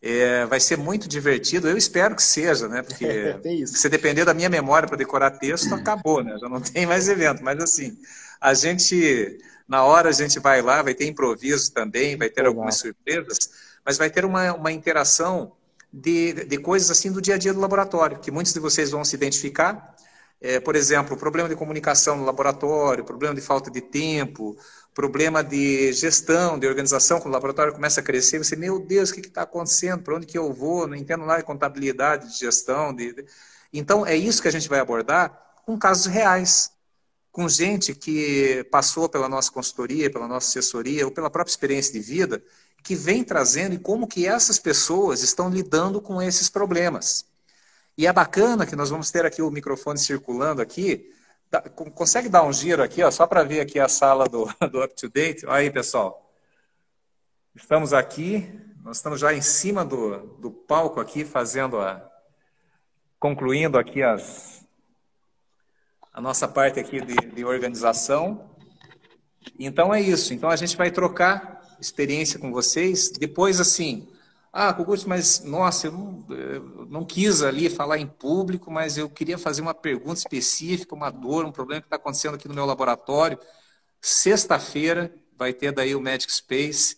É, 0.00 0.46
vai 0.46 0.58
ser 0.58 0.78
muito 0.78 1.06
divertido. 1.06 1.68
Eu 1.68 1.76
espero 1.76 2.16
que 2.16 2.22
seja, 2.22 2.66
né? 2.66 2.80
Porque 2.80 3.36
se 3.68 3.88
depender 3.90 4.24
da 4.24 4.32
minha 4.32 4.48
memória 4.48 4.88
para 4.88 4.96
decorar 4.96 5.32
texto, 5.32 5.74
acabou, 5.74 6.24
né? 6.24 6.38
Já 6.40 6.48
não 6.48 6.62
tem 6.62 6.86
mais 6.86 7.10
evento. 7.10 7.44
Mas 7.44 7.62
assim, 7.62 7.98
a 8.40 8.54
gente, 8.54 9.38
na 9.68 9.84
hora 9.84 10.08
a 10.08 10.12
gente 10.12 10.40
vai 10.40 10.62
lá, 10.62 10.80
vai 10.80 10.94
ter 10.94 11.06
improviso 11.06 11.74
também, 11.74 12.16
vai 12.16 12.30
ter 12.30 12.46
algumas 12.46 12.76
surpresas, 12.76 13.50
mas 13.84 13.98
vai 13.98 14.08
ter 14.08 14.24
uma, 14.24 14.54
uma 14.54 14.72
interação 14.72 15.52
de, 15.96 16.44
de 16.44 16.58
coisas 16.58 16.90
assim 16.90 17.12
do 17.12 17.22
dia 17.22 17.36
a 17.36 17.38
dia 17.38 17.54
do 17.54 17.60
laboratório, 17.60 18.18
que 18.18 18.30
muitos 18.30 18.52
de 18.52 18.58
vocês 18.58 18.90
vão 18.90 19.04
se 19.04 19.14
identificar. 19.14 19.94
É, 20.40 20.60
por 20.60 20.74
exemplo, 20.74 21.16
problema 21.16 21.48
de 21.48 21.54
comunicação 21.54 22.16
no 22.16 22.24
laboratório, 22.24 23.04
problema 23.04 23.34
de 23.34 23.40
falta 23.40 23.70
de 23.70 23.80
tempo, 23.80 24.56
problema 24.92 25.42
de 25.42 25.92
gestão, 25.92 26.58
de 26.58 26.66
organização, 26.66 27.18
quando 27.18 27.28
o 27.28 27.34
laboratório 27.34 27.72
começa 27.72 28.00
a 28.00 28.02
crescer, 28.02 28.38
você, 28.38 28.56
meu 28.56 28.78
Deus, 28.78 29.10
o 29.10 29.14
que 29.14 29.20
está 29.20 29.42
acontecendo? 29.42 30.02
Para 30.02 30.16
onde 30.16 30.26
que 30.26 30.36
eu 30.36 30.52
vou? 30.52 30.86
Não 30.86 30.96
entendo 30.96 31.24
nada 31.24 31.38
de 31.38 31.46
contabilidade, 31.46 32.28
de 32.28 32.38
gestão. 32.38 32.92
De. 32.92 33.24
Então, 33.72 34.04
é 34.04 34.16
isso 34.16 34.42
que 34.42 34.48
a 34.48 34.52
gente 34.52 34.68
vai 34.68 34.80
abordar 34.80 35.40
com 35.64 35.78
casos 35.78 36.06
reais, 36.06 36.72
com 37.34 37.48
gente 37.48 37.96
que 37.96 38.62
passou 38.70 39.08
pela 39.08 39.28
nossa 39.28 39.50
consultoria, 39.50 40.08
pela 40.08 40.28
nossa 40.28 40.46
assessoria, 40.46 41.04
ou 41.04 41.10
pela 41.10 41.28
própria 41.28 41.50
experiência 41.50 41.92
de 41.92 41.98
vida, 41.98 42.40
que 42.80 42.94
vem 42.94 43.24
trazendo 43.24 43.74
e 43.74 43.78
como 43.78 44.06
que 44.06 44.24
essas 44.24 44.56
pessoas 44.56 45.20
estão 45.20 45.50
lidando 45.50 46.00
com 46.00 46.22
esses 46.22 46.48
problemas. 46.48 47.26
E 47.98 48.06
é 48.06 48.12
bacana 48.12 48.64
que 48.64 48.76
nós 48.76 48.88
vamos 48.88 49.10
ter 49.10 49.26
aqui 49.26 49.42
o 49.42 49.50
microfone 49.50 49.98
circulando 49.98 50.62
aqui. 50.62 51.12
Consegue 51.96 52.28
dar 52.28 52.44
um 52.44 52.52
giro 52.52 52.80
aqui, 52.80 53.02
ó, 53.02 53.10
só 53.10 53.26
para 53.26 53.42
ver 53.42 53.58
aqui 53.58 53.80
a 53.80 53.88
sala 53.88 54.28
do, 54.28 54.46
do 54.70 54.84
Up 54.84 54.94
to 54.94 55.08
Date? 55.08 55.44
Aí, 55.48 55.72
pessoal. 55.72 56.32
Estamos 57.52 57.92
aqui, 57.92 58.48
nós 58.80 58.98
estamos 58.98 59.18
já 59.18 59.34
em 59.34 59.42
cima 59.42 59.84
do, 59.84 60.18
do 60.38 60.52
palco 60.52 61.00
aqui, 61.00 61.24
fazendo 61.24 61.80
a. 61.80 62.00
concluindo 63.18 63.76
aqui 63.76 64.04
as, 64.04 64.63
a 66.14 66.20
nossa 66.20 66.46
parte 66.46 66.78
aqui 66.78 67.00
de, 67.00 67.16
de 67.16 67.44
organização. 67.44 68.48
Então 69.58 69.92
é 69.92 70.00
isso. 70.00 70.32
Então 70.32 70.48
a 70.48 70.54
gente 70.54 70.76
vai 70.76 70.92
trocar 70.92 71.76
experiência 71.80 72.38
com 72.38 72.52
vocês. 72.52 73.10
Depois, 73.10 73.60
assim, 73.60 74.08
ah, 74.52 74.72
Kogut, 74.72 75.08
mas 75.08 75.42
nossa, 75.42 75.88
eu 75.88 75.92
não, 75.92 76.26
eu 76.30 76.86
não, 76.86 77.04
quis 77.04 77.42
ali 77.42 77.68
falar 77.68 77.98
em 77.98 78.06
público, 78.06 78.70
mas 78.70 78.96
eu 78.96 79.10
queria 79.10 79.36
fazer 79.36 79.60
uma 79.60 79.74
pergunta 79.74 80.20
específica, 80.20 80.94
uma 80.94 81.10
dor, 81.10 81.44
um 81.44 81.50
problema 81.50 81.80
que 81.80 81.88
está 81.88 81.96
acontecendo 81.96 82.36
aqui 82.36 82.46
no 82.46 82.54
meu 82.54 82.64
laboratório. 82.64 83.36
Sexta-feira 84.00 85.12
vai 85.36 85.52
ter 85.52 85.72
daí 85.72 85.96
o 85.96 86.00
Magic 86.00 86.32
Space, 86.32 86.96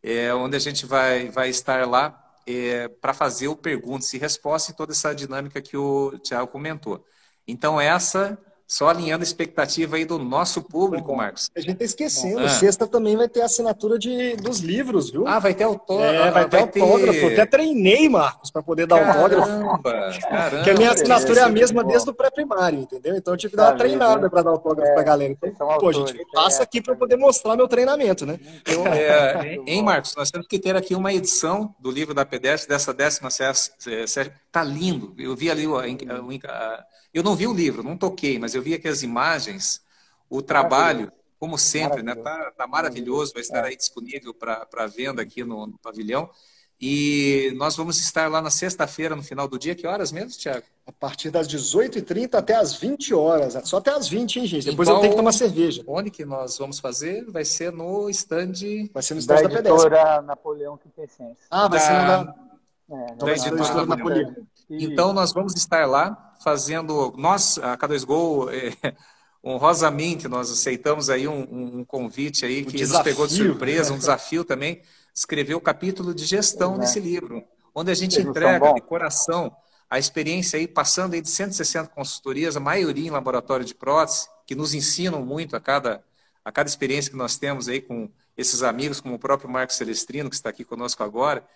é, 0.00 0.32
onde 0.32 0.54
a 0.56 0.60
gente 0.60 0.86
vai, 0.86 1.28
vai 1.30 1.48
estar 1.50 1.86
lá 1.88 2.16
é, 2.46 2.86
para 2.86 3.12
fazer 3.12 3.48
o 3.48 3.56
perguntas 3.56 4.12
e 4.14 4.18
respostas 4.18 4.72
e 4.72 4.76
toda 4.76 4.92
essa 4.92 5.12
dinâmica 5.12 5.60
que 5.60 5.76
o 5.76 6.16
Tiago 6.20 6.46
comentou. 6.46 7.04
Então, 7.46 7.80
essa 7.80 8.38
só 8.72 8.88
alinhando 8.88 9.20
a 9.20 9.26
expectativa 9.26 9.96
aí 9.96 10.04
do 10.06 10.18
nosso 10.18 10.62
público, 10.62 11.14
Marcos. 11.14 11.50
A 11.54 11.60
gente 11.60 11.72
está 11.72 11.84
esquecendo, 11.84 12.38
ah. 12.38 12.48
sexta 12.48 12.86
também 12.86 13.14
vai 13.18 13.28
ter 13.28 13.42
assinatura 13.42 13.98
de, 13.98 14.34
dos 14.36 14.60
livros, 14.60 15.10
viu? 15.10 15.28
Ah, 15.28 15.38
vai 15.38 15.52
ter 15.52 15.64
autógrafo. 15.64 16.14
É, 16.14 16.30
vai, 16.30 16.48
vai 16.48 16.66
ter 16.66 16.80
autógrafo. 16.80 17.20
Ter... 17.20 17.32
Até 17.34 17.44
treinei, 17.44 18.08
Marcos, 18.08 18.50
para 18.50 18.62
poder 18.62 18.86
dar 18.86 19.06
autógrafo. 19.06 19.82
Caramba, 20.22 20.56
Porque 20.56 20.70
a 20.70 20.74
minha 20.74 20.90
assinatura 20.90 21.40
é 21.40 21.42
a 21.42 21.50
mesma 21.50 21.84
desde 21.84 22.08
o 22.08 22.14
pré-primário, 22.14 22.78
entendeu? 22.78 23.14
Então 23.14 23.34
eu 23.34 23.36
tive 23.36 23.50
que 23.50 23.58
dar 23.58 23.72
uma 23.72 23.76
treinada 23.76 24.30
para 24.30 24.40
dar 24.40 24.50
autógrafo 24.52 24.90
é, 24.90 24.94
para 24.94 25.02
a 25.02 25.04
galera. 25.04 25.36
Então, 25.44 25.68
pô, 25.76 25.92
gente, 25.92 26.18
passa 26.32 26.62
aqui 26.62 26.80
para 26.80 26.96
poder 26.96 27.16
mostrar 27.16 27.54
meu 27.54 27.68
treinamento, 27.68 28.24
né? 28.24 28.40
Então, 28.62 28.86
é, 28.86 29.58
hein, 29.68 29.82
Marcos? 29.82 30.16
Nós 30.16 30.30
temos 30.30 30.46
que 30.46 30.58
ter 30.58 30.74
aqui 30.74 30.94
uma 30.94 31.12
edição 31.12 31.74
do 31.78 31.90
livro 31.90 32.14
da 32.14 32.24
PDS 32.24 32.64
dessa 32.64 32.94
décima 32.94 33.28
série. 33.28 34.32
Tá 34.50 34.64
lindo. 34.64 35.14
Eu 35.18 35.36
vi 35.36 35.50
ali 35.50 35.66
o, 35.66 35.76
a, 35.76 35.84
eu 37.12 37.22
não 37.22 37.36
vi 37.36 37.46
o 37.46 37.52
livro, 37.52 37.82
não 37.82 37.96
toquei, 37.96 38.38
mas 38.38 38.54
eu 38.54 38.62
vi 38.62 38.74
aqui 38.74 38.88
as 38.88 39.02
imagens, 39.02 39.82
o 40.30 40.40
trabalho, 40.40 41.12
como 41.38 41.58
sempre, 41.58 42.02
né? 42.02 42.14
Tá, 42.14 42.52
tá 42.56 42.66
maravilhoso, 42.66 43.32
vai 43.32 43.42
estar 43.42 43.64
aí 43.64 43.76
disponível 43.76 44.32
para 44.32 44.86
venda 44.86 45.20
aqui 45.20 45.42
no, 45.42 45.66
no, 45.66 45.78
pavilhão. 45.78 46.30
E 46.80 47.52
nós 47.56 47.76
vamos 47.76 48.00
estar 48.00 48.30
lá 48.30 48.40
na 48.40 48.50
sexta-feira, 48.50 49.14
no 49.14 49.22
final 49.22 49.46
do 49.46 49.58
dia. 49.58 49.74
Que 49.74 49.86
horas 49.86 50.10
mesmo, 50.10 50.30
Tiago? 50.30 50.64
A 50.86 50.92
partir 50.92 51.30
das 51.30 51.46
18h30 51.46 52.34
até 52.34 52.54
as 52.54 52.74
20 52.74 53.14
horas. 53.14 53.56
Só 53.68 53.78
até 53.78 53.90
as 53.92 54.08
20, 54.08 54.40
hein, 54.40 54.46
gente? 54.46 54.70
Depois 54.70 54.88
eu 54.88 54.98
tenho 54.98 55.10
que 55.10 55.16
tomar 55.16 55.32
cerveja. 55.32 55.82
Onde 55.86 56.10
que 56.10 56.24
nós 56.24 56.58
vamos 56.58 56.80
fazer? 56.80 57.24
Vai 57.30 57.44
ser 57.44 57.72
no 57.72 58.08
stand... 58.10 58.52
Vai 58.92 59.02
ser 59.02 59.14
no 59.14 59.20
stand 59.20 59.42
da, 59.42 59.60
da 59.60 59.70
editora 59.70 60.22
Napoleão 60.22 60.76
Quintessense. 60.76 61.38
Ah, 61.50 61.68
vai 61.68 61.78
da... 61.78 61.86
ser 61.86 61.92
no 61.92 62.06
da... 62.06 62.34
É, 62.90 63.14
da 63.14 63.32
editora 63.32 63.86
Napoleão. 63.86 64.34
Então, 64.68 65.12
nós 65.12 65.32
vamos 65.32 65.54
estar 65.54 65.86
lá 65.86 66.34
fazendo. 66.42 67.12
Nós, 67.16 67.58
a 67.58 67.76
K2Go, 67.76 68.48
é, 68.52 68.94
honrosamente 69.44 70.28
nós 70.28 70.50
aceitamos 70.50 71.10
aí 71.10 71.26
um, 71.26 71.80
um 71.80 71.84
convite 71.84 72.44
aí 72.44 72.64
que 72.64 72.84
nos 72.84 73.00
pegou 73.00 73.26
de 73.26 73.34
surpresa, 73.34 73.92
um 73.92 73.98
desafio 73.98 74.44
também, 74.44 74.82
escrever 75.14 75.54
o 75.54 75.60
capítulo 75.60 76.14
de 76.14 76.24
gestão 76.24 76.76
é. 76.76 76.78
desse 76.78 77.00
livro, 77.00 77.42
onde 77.74 77.90
a 77.90 77.94
gente 77.94 78.20
entrega 78.20 78.72
de 78.72 78.80
coração 78.80 79.54
a 79.90 79.98
experiência 79.98 80.58
aí, 80.58 80.66
passando 80.66 81.12
aí 81.12 81.20
de 81.20 81.28
160 81.28 81.90
consultorias, 81.90 82.56
a 82.56 82.60
maioria 82.60 83.08
em 83.08 83.10
laboratório 83.10 83.62
de 83.62 83.74
prótese, 83.74 84.26
que 84.46 84.54
nos 84.54 84.72
ensinam 84.72 85.22
muito 85.22 85.54
a 85.54 85.60
cada, 85.60 86.02
a 86.42 86.50
cada 86.50 86.66
experiência 86.66 87.10
que 87.10 87.16
nós 87.16 87.36
temos 87.36 87.68
aí 87.68 87.82
com 87.82 88.08
esses 88.34 88.62
amigos, 88.62 89.02
como 89.02 89.16
o 89.16 89.18
próprio 89.18 89.50
Marcos 89.50 89.76
Celestrino, 89.76 90.30
que 90.30 90.34
está 90.34 90.48
aqui 90.48 90.64
conosco 90.64 91.02
agora, 91.02 91.46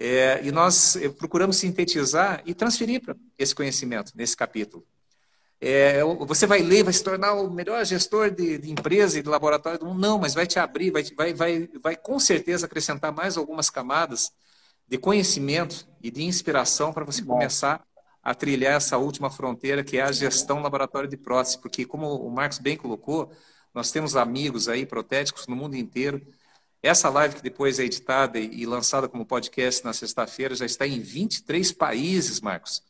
é, 0.00 0.40
e 0.42 0.50
nós 0.50 0.96
eh, 0.96 1.10
procuramos 1.10 1.56
sintetizar 1.56 2.42
e 2.46 2.54
transferir 2.54 3.02
esse 3.38 3.54
conhecimento 3.54 4.12
nesse 4.16 4.34
capítulo. 4.34 4.82
É, 5.60 6.02
você 6.26 6.46
vai 6.46 6.62
ler, 6.62 6.84
vai 6.84 6.92
se 6.94 7.04
tornar 7.04 7.34
o 7.34 7.50
melhor 7.50 7.84
gestor 7.84 8.30
de, 8.30 8.56
de 8.56 8.70
empresa 8.70 9.18
e 9.18 9.22
de 9.22 9.28
laboratório 9.28 9.78
do 9.78 9.84
mundo. 9.84 10.00
Não, 10.00 10.18
mas 10.18 10.32
vai 10.32 10.46
te 10.46 10.58
abrir, 10.58 10.90
vai, 10.90 11.04
vai, 11.14 11.34
vai, 11.34 11.68
vai 11.82 11.96
com 11.96 12.18
certeza 12.18 12.64
acrescentar 12.64 13.12
mais 13.12 13.36
algumas 13.36 13.68
camadas 13.68 14.32
de 14.88 14.96
conhecimento 14.96 15.86
e 16.02 16.10
de 16.10 16.22
inspiração 16.22 16.94
para 16.94 17.04
você 17.04 17.22
começar 17.22 17.84
a 18.22 18.34
trilhar 18.34 18.76
essa 18.76 18.96
última 18.96 19.30
fronteira 19.30 19.84
que 19.84 19.98
é 19.98 20.02
a 20.02 20.12
gestão 20.12 20.62
laboratório 20.62 21.10
de 21.10 21.16
prótese, 21.18 21.58
porque 21.58 21.84
como 21.84 22.06
o 22.06 22.30
Marcos 22.30 22.58
bem 22.58 22.76
colocou, 22.76 23.30
nós 23.74 23.90
temos 23.90 24.16
amigos 24.16 24.66
aí 24.66 24.86
protéticos 24.86 25.46
no 25.46 25.54
mundo 25.54 25.76
inteiro. 25.76 26.26
Essa 26.82 27.10
live 27.10 27.36
que 27.36 27.42
depois 27.42 27.78
é 27.78 27.84
editada 27.84 28.38
e 28.38 28.64
lançada 28.64 29.06
como 29.06 29.26
podcast 29.26 29.84
na 29.84 29.92
sexta-feira 29.92 30.54
já 30.54 30.64
está 30.64 30.86
em 30.86 30.98
23 30.98 31.72
países, 31.72 32.40
Marcos. 32.40 32.82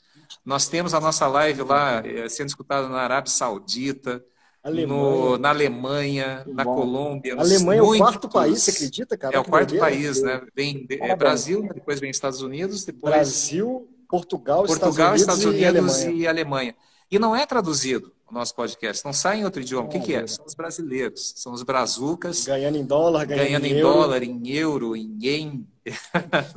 Nós 0.44 0.68
temos 0.68 0.94
a 0.94 1.00
nossa 1.00 1.26
live 1.26 1.62
lá 1.62 2.00
é, 2.06 2.28
sendo 2.28 2.48
escutada 2.48 2.88
na 2.88 3.00
Arábia 3.00 3.32
Saudita, 3.32 4.24
Alemanha. 4.62 4.86
No, 4.86 5.38
na 5.38 5.48
Alemanha, 5.48 6.44
na 6.46 6.64
Colômbia. 6.64 7.34
A 7.34 7.40
Alemanha 7.40 7.80
é 7.80 7.82
o 7.82 7.96
quarto 7.96 8.28
país, 8.28 8.62
você 8.62 8.70
acredita, 8.70 9.16
cara? 9.16 9.34
É 9.34 9.40
o 9.40 9.44
quarto 9.44 9.76
país, 9.76 10.22
né? 10.22 10.40
Vem 10.54 10.86
é 10.88 11.16
Brasil, 11.16 11.68
depois 11.74 11.98
vem 11.98 12.10
Estados 12.10 12.42
Unidos, 12.42 12.84
depois 12.84 13.12
Brasil, 13.12 13.88
Portugal, 14.08 14.64
Portugal 14.64 15.16
Estados 15.16 15.44
Unidos, 15.44 15.62
Estados 15.62 15.94
Unidos 15.94 16.02
e, 16.02 16.06
Alemanha. 16.06 16.22
e 16.22 16.26
Alemanha. 16.28 16.76
E 17.10 17.18
não 17.18 17.34
é 17.34 17.44
traduzido 17.44 18.12
o 18.30 18.34
nosso 18.34 18.54
podcast, 18.54 19.04
não 19.04 19.12
sai 19.12 19.40
em 19.40 19.44
outro 19.44 19.60
idioma. 19.60 19.88
o 19.88 19.90
que, 19.90 19.98
que 19.98 20.14
é? 20.14 20.26
São 20.26 20.44
os 20.46 20.54
brasileiros, 20.54 21.34
são 21.36 21.52
os 21.52 21.62
brazucas. 21.62 22.46
Ganhando 22.46 22.76
em 22.76 22.84
dólar, 22.84 23.26
ganhando, 23.26 23.46
ganhando 23.46 23.66
em, 23.66 23.78
em 23.78 23.80
dólar, 23.80 24.22
em 24.22 24.48
euro, 24.48 24.96
em 24.96 25.18
yen. 25.20 25.66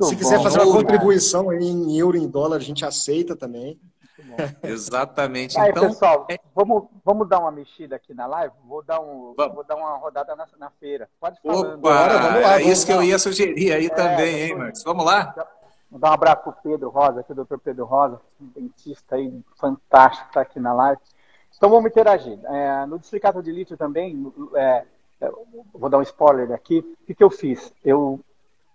Se 0.00 0.16
quiser 0.16 0.40
fazer 0.42 0.60
uma 0.60 0.72
contribuição 0.72 1.52
em 1.52 1.98
euro, 1.98 2.16
em 2.16 2.28
dólar, 2.28 2.56
a 2.58 2.60
gente 2.60 2.84
aceita 2.84 3.34
também. 3.34 3.78
Exatamente. 4.62 5.58
Aí, 5.58 5.70
então, 5.70 5.88
pessoal, 5.88 6.26
é... 6.30 6.38
vamos, 6.54 6.84
vamos 7.04 7.28
dar 7.28 7.40
uma 7.40 7.50
mexida 7.50 7.96
aqui 7.96 8.14
na 8.14 8.26
live? 8.26 8.54
Vou 8.64 8.82
dar, 8.82 9.00
um, 9.00 9.34
vou 9.36 9.64
dar 9.64 9.76
uma 9.76 9.96
rodada 9.96 10.34
na, 10.36 10.46
na 10.58 10.70
feira. 10.70 11.08
Pode 11.20 11.40
falar. 11.40 11.58
Opa, 11.58 11.76
Bora, 11.76 12.18
vamos 12.18 12.42
lá. 12.42 12.60
É 12.60 12.62
isso 12.62 12.86
que 12.86 12.92
eu 12.92 13.02
ia 13.02 13.18
sugerir 13.18 13.72
aí 13.72 13.86
é, 13.86 13.90
também, 13.90 14.42
hein, 14.42 14.56
Marcos? 14.56 14.82
Vamos 14.84 15.04
lá? 15.04 15.34
Vou 15.90 16.00
dar 16.00 16.10
um 16.10 16.14
abraço 16.14 16.42
para 16.42 16.50
o 16.50 16.56
Pedro 16.62 16.88
Rosa, 16.88 17.20
aqui 17.20 17.32
o 17.32 17.34
doutor 17.36 17.58
Pedro 17.58 17.84
Rosa, 17.84 18.20
um 18.40 18.46
dentista 18.46 19.14
aí 19.16 19.32
fantástico, 19.56 20.26
está 20.28 20.40
aqui 20.40 20.58
na 20.58 20.72
live. 20.72 21.00
Então 21.56 21.70
vamos 21.70 21.90
interagir. 21.90 22.38
É, 22.44 22.86
no 22.86 22.98
Districato 22.98 23.42
de 23.42 23.52
Lítio 23.52 23.76
também, 23.76 24.32
é, 24.54 24.84
é 25.20 25.30
vou 25.72 25.88
dar 25.88 25.98
um 25.98 26.02
spoiler 26.02 26.52
aqui. 26.52 26.78
O 26.78 27.06
que, 27.06 27.14
que 27.14 27.24
eu 27.24 27.30
fiz? 27.30 27.72
Eu 27.84 28.20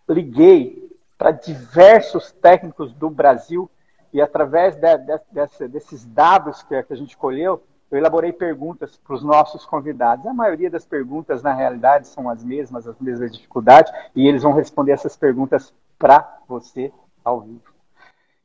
liguei 0.07 0.89
para 1.17 1.32
diversos 1.32 2.32
técnicos 2.32 2.93
do 2.93 3.09
Brasil 3.09 3.69
e 4.13 4.21
através 4.21 4.75
de, 4.75 4.97
de, 4.97 5.67
desses 5.67 6.05
dados 6.05 6.63
que, 6.63 6.82
que 6.82 6.93
a 6.93 6.95
gente 6.95 7.15
colheu, 7.15 7.61
eu 7.91 7.97
elaborei 7.97 8.32
perguntas 8.32 8.97
para 8.97 9.15
os 9.15 9.23
nossos 9.23 9.65
convidados. 9.65 10.25
A 10.25 10.34
maioria 10.34 10.69
das 10.69 10.86
perguntas, 10.86 11.41
na 11.41 11.53
realidade, 11.53 12.07
são 12.07 12.30
as 12.30 12.43
mesmas, 12.43 12.88
as 12.88 12.99
mesmas 12.99 13.32
dificuldades, 13.32 13.91
e 14.15 14.27
eles 14.27 14.43
vão 14.43 14.53
responder 14.53 14.91
essas 14.91 15.17
perguntas 15.17 15.73
para 15.97 16.39
você 16.47 16.91
ao 17.23 17.41
vivo. 17.41 17.73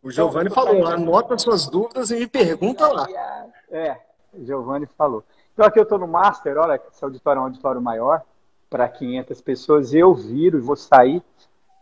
O 0.02 0.10
Giovanni 0.10 0.50
então, 0.50 0.64
falou, 0.64 0.86
anota 0.86 1.38
suas 1.38 1.66
dúvidas 1.66 2.10
e 2.10 2.16
me 2.16 2.26
pergunta 2.26 2.86
lá. 2.88 3.06
É, 3.70 3.96
Giovanni 4.42 4.86
falou. 4.98 5.24
Então 5.52 5.64
aqui 5.64 5.78
eu 5.78 5.84
estou 5.84 5.98
no 5.98 6.08
Master, 6.08 6.56
olha, 6.58 6.80
esse 6.90 7.04
auditório 7.04 7.38
é 7.38 7.42
um 7.42 7.44
auditório 7.44 7.80
maior, 7.80 8.22
para 8.68 8.88
500 8.88 9.40
pessoas, 9.40 9.94
eu 9.94 10.12
viro 10.14 10.58
e 10.58 10.60
vou 10.60 10.76
sair, 10.76 11.22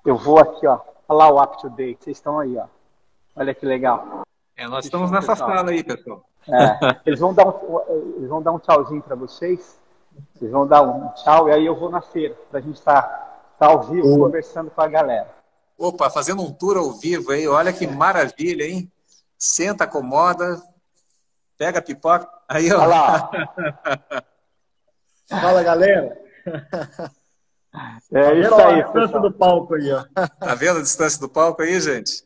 eu 0.04 0.16
vou 0.16 0.38
aqui, 0.38 0.66
ó, 0.66 0.78
olha 1.08 1.18
lá 1.18 1.30
o 1.30 1.42
Up 1.42 1.60
to 1.60 1.70
Date, 1.70 2.04
vocês 2.04 2.18
estão 2.18 2.38
aí, 2.38 2.56
ó. 2.56 2.66
Olha 3.34 3.54
que 3.54 3.64
legal. 3.64 4.22
É, 4.56 4.68
nós 4.68 4.84
estamos 4.84 5.10
nessa 5.10 5.32
pessoal. 5.32 5.56
sala 5.56 5.70
aí, 5.70 5.82
pessoal. 5.82 6.22
É, 6.46 7.00
eles, 7.06 7.20
vão 7.20 7.32
dar 7.32 7.46
um, 7.46 7.80
eles 8.16 8.28
vão 8.28 8.42
dar 8.42 8.52
um 8.52 8.58
tchauzinho 8.58 9.00
para 9.00 9.16
vocês. 9.16 9.80
Eles 10.40 10.52
vão 10.52 10.66
dar 10.66 10.82
um 10.82 11.08
tchau 11.14 11.48
e 11.48 11.52
aí 11.52 11.64
eu 11.64 11.74
vou 11.74 11.88
na 11.88 12.02
feira 12.02 12.36
para 12.50 12.58
a 12.58 12.62
gente 12.62 12.76
estar 12.76 13.02
tá, 13.02 13.42
tá 13.58 13.66
ao 13.68 13.82
vivo 13.82 14.18
conversando 14.18 14.70
com 14.70 14.80
a 14.82 14.88
galera. 14.88 15.30
Opa, 15.78 16.10
fazendo 16.10 16.42
um 16.42 16.52
tour 16.52 16.76
ao 16.76 16.92
vivo 16.92 17.32
aí, 17.32 17.48
olha 17.48 17.72
que 17.72 17.86
maravilha, 17.86 18.64
hein? 18.64 18.90
Senta, 19.38 19.84
acomoda, 19.84 20.62
pega 21.62 21.78
a 21.78 21.82
pipoca. 21.82 22.28
Aí, 22.48 22.72
ó. 22.72 22.80
Olha 22.80 22.86
lá. 22.88 23.30
Fala, 25.30 25.62
galera. 25.62 26.20
É 28.12 28.40
isso 28.40 28.54
aí. 28.54 28.80
A 28.80 28.82
distância 28.82 29.20
do 29.20 29.32
palco 29.32 29.74
aí, 29.76 29.92
ó. 29.92 30.04
Tá 30.40 30.56
vendo 30.56 30.80
a 30.80 30.82
distância 30.82 31.20
do 31.20 31.28
palco 31.28 31.62
aí, 31.62 31.80
gente? 31.80 32.24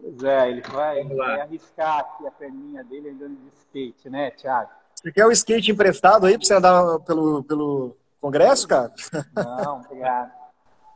Pois 0.00 0.22
é, 0.22 0.50
ele 0.50 0.60
vai, 0.60 1.02
vai 1.02 1.40
arriscar 1.40 1.98
aqui 1.98 2.26
a 2.28 2.30
perninha 2.30 2.84
dele 2.84 3.10
andando 3.10 3.36
de 3.36 3.48
skate, 3.58 4.08
né, 4.08 4.30
Thiago? 4.30 4.70
Você 4.94 5.10
quer 5.10 5.26
o 5.26 5.32
skate 5.32 5.72
emprestado 5.72 6.26
aí 6.26 6.38
para 6.38 6.46
você 6.46 6.54
andar 6.54 7.00
pelo, 7.00 7.42
pelo 7.42 7.96
congresso, 8.20 8.68
cara? 8.68 8.92
Não, 9.34 9.80
obrigado. 9.80 10.30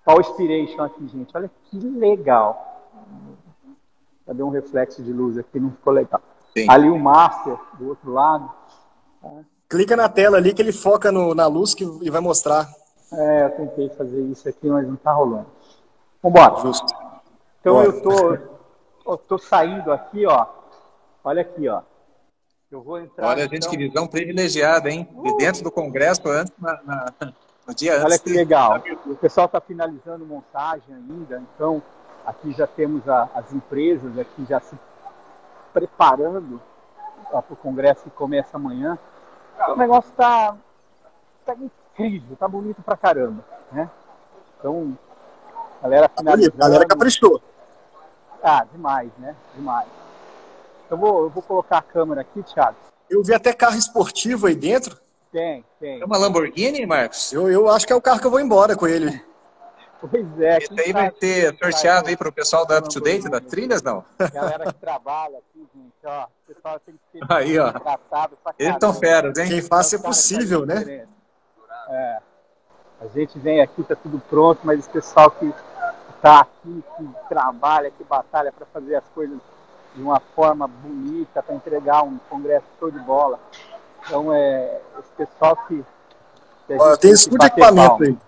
Power 0.04 0.20
Inspiration 0.20 0.82
aqui, 0.84 1.08
gente. 1.08 1.36
Olha 1.36 1.50
que 1.64 1.76
legal. 1.76 2.86
Cadê 4.24 4.42
um 4.44 4.50
reflexo 4.50 5.02
de 5.02 5.12
luz 5.12 5.36
aqui? 5.36 5.58
Não 5.58 5.72
ficou 5.72 5.92
legal. 5.92 6.22
Sim. 6.62 6.70
Ali 6.70 6.88
o 6.90 6.98
Master, 6.98 7.56
do 7.78 7.88
outro 7.88 8.12
lado. 8.12 8.50
Tá? 9.22 9.30
Clica 9.68 9.96
na 9.96 10.08
tela 10.08 10.38
ali 10.38 10.52
que 10.52 10.62
ele 10.62 10.72
foca 10.72 11.12
no, 11.12 11.34
na 11.34 11.46
luz 11.46 11.74
que, 11.74 11.84
e 12.02 12.10
vai 12.10 12.20
mostrar. 12.20 12.68
É, 13.12 13.44
eu 13.44 13.50
tentei 13.50 13.88
fazer 13.90 14.20
isso 14.22 14.48
aqui, 14.48 14.68
mas 14.68 14.86
não 14.86 14.94
está 14.94 15.12
rolando. 15.12 15.46
Vambora. 16.22 16.60
Justo. 16.60 16.92
Então 17.60 17.74
Bora. 17.74 17.86
eu 17.86 18.02
tô 18.02 19.14
estou 19.14 19.38
saindo 19.38 19.92
aqui, 19.92 20.26
ó. 20.26 20.46
Olha 21.24 21.42
aqui, 21.42 21.68
ó. 21.68 21.82
Eu 22.70 22.82
vou 22.82 23.00
entrar. 23.00 23.28
Olha, 23.28 23.44
então... 23.44 23.54
gente, 23.54 23.68
que 23.68 23.76
visão 23.76 24.06
privilegiada, 24.06 24.90
hein? 24.90 25.08
De 25.22 25.36
dentro 25.36 25.62
do 25.62 25.70
Congresso, 25.70 26.28
antes, 26.28 26.52
na, 26.58 26.78
na, 26.84 27.12
no 27.66 27.74
dia 27.74 27.94
antes. 27.94 28.04
Olha 28.04 28.18
que 28.18 28.30
legal. 28.30 28.82
O 29.06 29.16
pessoal 29.16 29.46
está 29.46 29.60
finalizando 29.60 30.26
montagem 30.26 30.94
ainda, 30.94 31.42
então 31.54 31.82
aqui 32.26 32.52
já 32.52 32.66
temos 32.66 33.08
a, 33.08 33.28
as 33.34 33.52
empresas 33.52 34.18
aqui 34.18 34.44
já 34.46 34.60
se 34.60 34.76
preparando 35.72 36.60
para 37.30 37.44
o 37.50 37.56
Congresso 37.56 38.04
que 38.04 38.10
começa 38.10 38.56
amanhã. 38.56 38.98
O 39.68 39.76
negócio 39.76 40.10
está 40.10 40.56
tá 41.44 41.54
incrível, 41.54 42.36
tá 42.36 42.46
bonito 42.46 42.82
pra 42.82 42.96
caramba, 42.96 43.44
né? 43.72 43.90
Então, 44.58 44.96
galera 45.82 46.08
tá 46.08 46.20
finalizando. 46.20 46.56
A 46.56 46.66
galera 46.66 46.86
caprichou. 46.86 47.42
Ah, 48.42 48.64
demais, 48.72 49.10
né? 49.18 49.34
Demais. 49.54 49.88
Eu 50.90 50.96
vou, 50.96 51.24
eu 51.24 51.30
vou 51.30 51.42
colocar 51.42 51.78
a 51.78 51.82
câmera 51.82 52.20
aqui, 52.20 52.42
Thiago. 52.42 52.76
Eu 53.10 53.22
vi 53.22 53.34
até 53.34 53.52
carro 53.52 53.76
esportivo 53.76 54.46
aí 54.46 54.54
dentro. 54.54 54.96
Tem, 55.32 55.64
tem. 55.78 56.00
É 56.00 56.04
uma 56.04 56.16
Lamborghini, 56.16 56.86
Marcos? 56.86 57.32
Eu, 57.32 57.50
eu 57.50 57.68
acho 57.68 57.86
que 57.86 57.92
é 57.92 57.96
o 57.96 58.00
carro 58.00 58.20
que 58.20 58.26
eu 58.26 58.30
vou 58.30 58.40
embora 58.40 58.76
com 58.76 58.86
ele. 58.86 59.22
Pois 60.00 60.40
é. 60.40 60.58
Esse 60.58 60.80
aí 60.80 60.92
vai 60.92 61.10
ter 61.10 61.56
sorteado 61.58 62.08
aí 62.08 62.16
para 62.16 62.28
o 62.28 62.32
pessoal 62.32 62.64
da 62.64 62.78
Up 62.78 62.88
to 62.88 63.00
Date, 63.00 63.28
das 63.28 63.40
trilhas, 63.42 63.82
não? 63.82 64.04
Galera 64.32 64.66
que 64.66 64.78
trabalha 64.78 65.38
aqui, 65.38 65.66
gente, 65.74 65.92
ó. 66.04 66.24
O 66.24 66.54
pessoal 66.54 66.80
tem 66.80 66.94
que 66.94 67.18
ser 67.18 67.32
aí, 67.32 67.58
ó. 67.58 67.72
Eles 68.58 68.74
estão 68.74 68.94
feras, 68.94 69.36
hein? 69.38 69.48
Quem 69.48 69.62
faça 69.62 69.96
é 69.96 69.98
possível, 69.98 70.64
né? 70.64 71.06
É. 71.90 72.18
A 73.00 73.06
gente 73.08 73.38
vem 73.38 73.60
aqui, 73.60 73.82
tá 73.82 73.96
tudo 73.96 74.20
pronto, 74.28 74.60
mas 74.64 74.86
o 74.86 74.90
pessoal 74.90 75.30
que 75.30 75.52
está 76.16 76.40
aqui, 76.40 76.82
que 76.96 77.08
trabalha, 77.28 77.90
que 77.90 78.04
batalha 78.04 78.52
para 78.52 78.66
fazer 78.66 78.96
as 78.96 79.04
coisas 79.14 79.38
de 79.94 80.02
uma 80.02 80.20
forma 80.34 80.66
bonita, 80.66 81.42
para 81.42 81.54
entregar 81.54 82.02
um 82.02 82.18
congresso 82.28 82.66
show 82.78 82.90
de 82.90 82.98
bola. 83.00 83.38
Então, 84.04 84.32
é 84.32 84.80
esse 84.98 85.10
pessoal 85.16 85.56
que. 85.68 85.84
que 86.66 86.74
Olha, 86.74 86.96
tem 86.96 87.12
isso 87.12 87.30
de 87.30 87.36
equipamento 87.36 88.02
aí. 88.02 88.18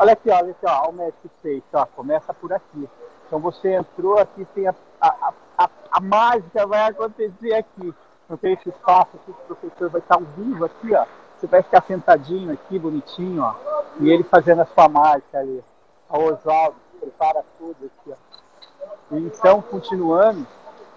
Olha 0.00 0.12
aqui, 0.12 0.30
olha 0.30 0.50
aqui, 0.50 0.66
ó, 0.66 0.88
o 0.88 0.92
Magic 0.92 1.30
Face, 1.42 1.62
ó, 1.72 1.86
começa 1.86 2.32
por 2.34 2.52
aqui. 2.52 2.88
Então 3.26 3.38
você 3.38 3.74
entrou 3.74 4.18
aqui, 4.18 4.44
tem 4.54 4.66
a, 4.68 4.74
a, 5.00 5.32
a, 5.58 5.70
a 5.92 6.00
mágica 6.00 6.66
vai 6.66 6.90
acontecer 6.90 7.54
aqui. 7.54 7.94
Não 8.28 8.36
tem 8.36 8.52
esse 8.52 8.68
espaço 8.68 9.10
aqui 9.16 9.32
que 9.32 9.52
o 9.52 9.56
professor 9.56 9.90
vai 9.90 10.00
estar 10.00 10.16
ao 10.16 10.22
vivo 10.22 10.64
aqui, 10.64 10.94
ó. 10.94 11.04
Você 11.38 11.46
vai 11.46 11.62
ficar 11.62 11.82
sentadinho 11.82 12.52
aqui, 12.52 12.78
bonitinho, 12.78 13.42
ó. 13.42 13.54
E 13.98 14.10
ele 14.10 14.22
fazendo 14.24 14.62
a 14.62 14.66
sua 14.66 14.88
mágica 14.88 15.38
ali 15.38 15.64
ao 16.08 16.22
Oswaldo, 16.22 16.76
prepara 16.98 17.44
tudo 17.58 17.76
aqui. 17.86 18.12
Ó. 18.12 19.16
Então, 19.16 19.62
continuando, 19.62 20.46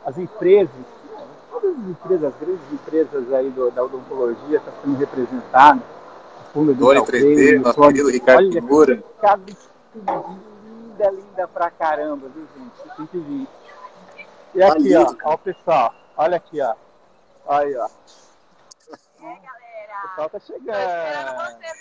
as 0.05 0.17
empresas 0.17 0.85
todas 1.63 1.77
as 1.77 1.87
empresas, 1.87 2.33
as 2.33 2.39
grandes 2.39 2.73
empresas 2.73 3.33
aí 3.33 3.49
do, 3.49 3.71
da 3.71 3.83
odontologia 3.83 4.57
estão 4.57 4.73
tá 4.73 4.79
sendo 4.83 4.97
representadas. 4.97 5.83
Fundo 6.53 6.75
do 6.75 6.85
3D, 6.85 7.59
nosso 7.59 7.81
querido 7.81 8.11
Ricardo 8.11 8.51
Figura. 8.51 9.03
Cada 9.19 9.41
linda, 9.95 11.09
linda 11.09 11.47
pra 11.47 11.71
caramba, 11.71 12.29
viu, 12.29 12.47
gente? 12.55 12.95
Tem 12.95 13.07
que 13.07 13.17
vir. 13.17 13.47
E 14.53 14.61
aqui, 14.63 14.95
ó, 14.95 15.15
ó, 15.23 15.33
o 15.33 15.37
pessoal. 15.39 15.93
Olha 16.15 16.37
aqui, 16.37 16.61
ó. 16.61 16.75
Aí, 17.47 17.75
ó. 17.75 17.87
O 18.85 20.07
pessoal 20.09 20.29
tá 20.29 20.39
chegando. 20.39 20.77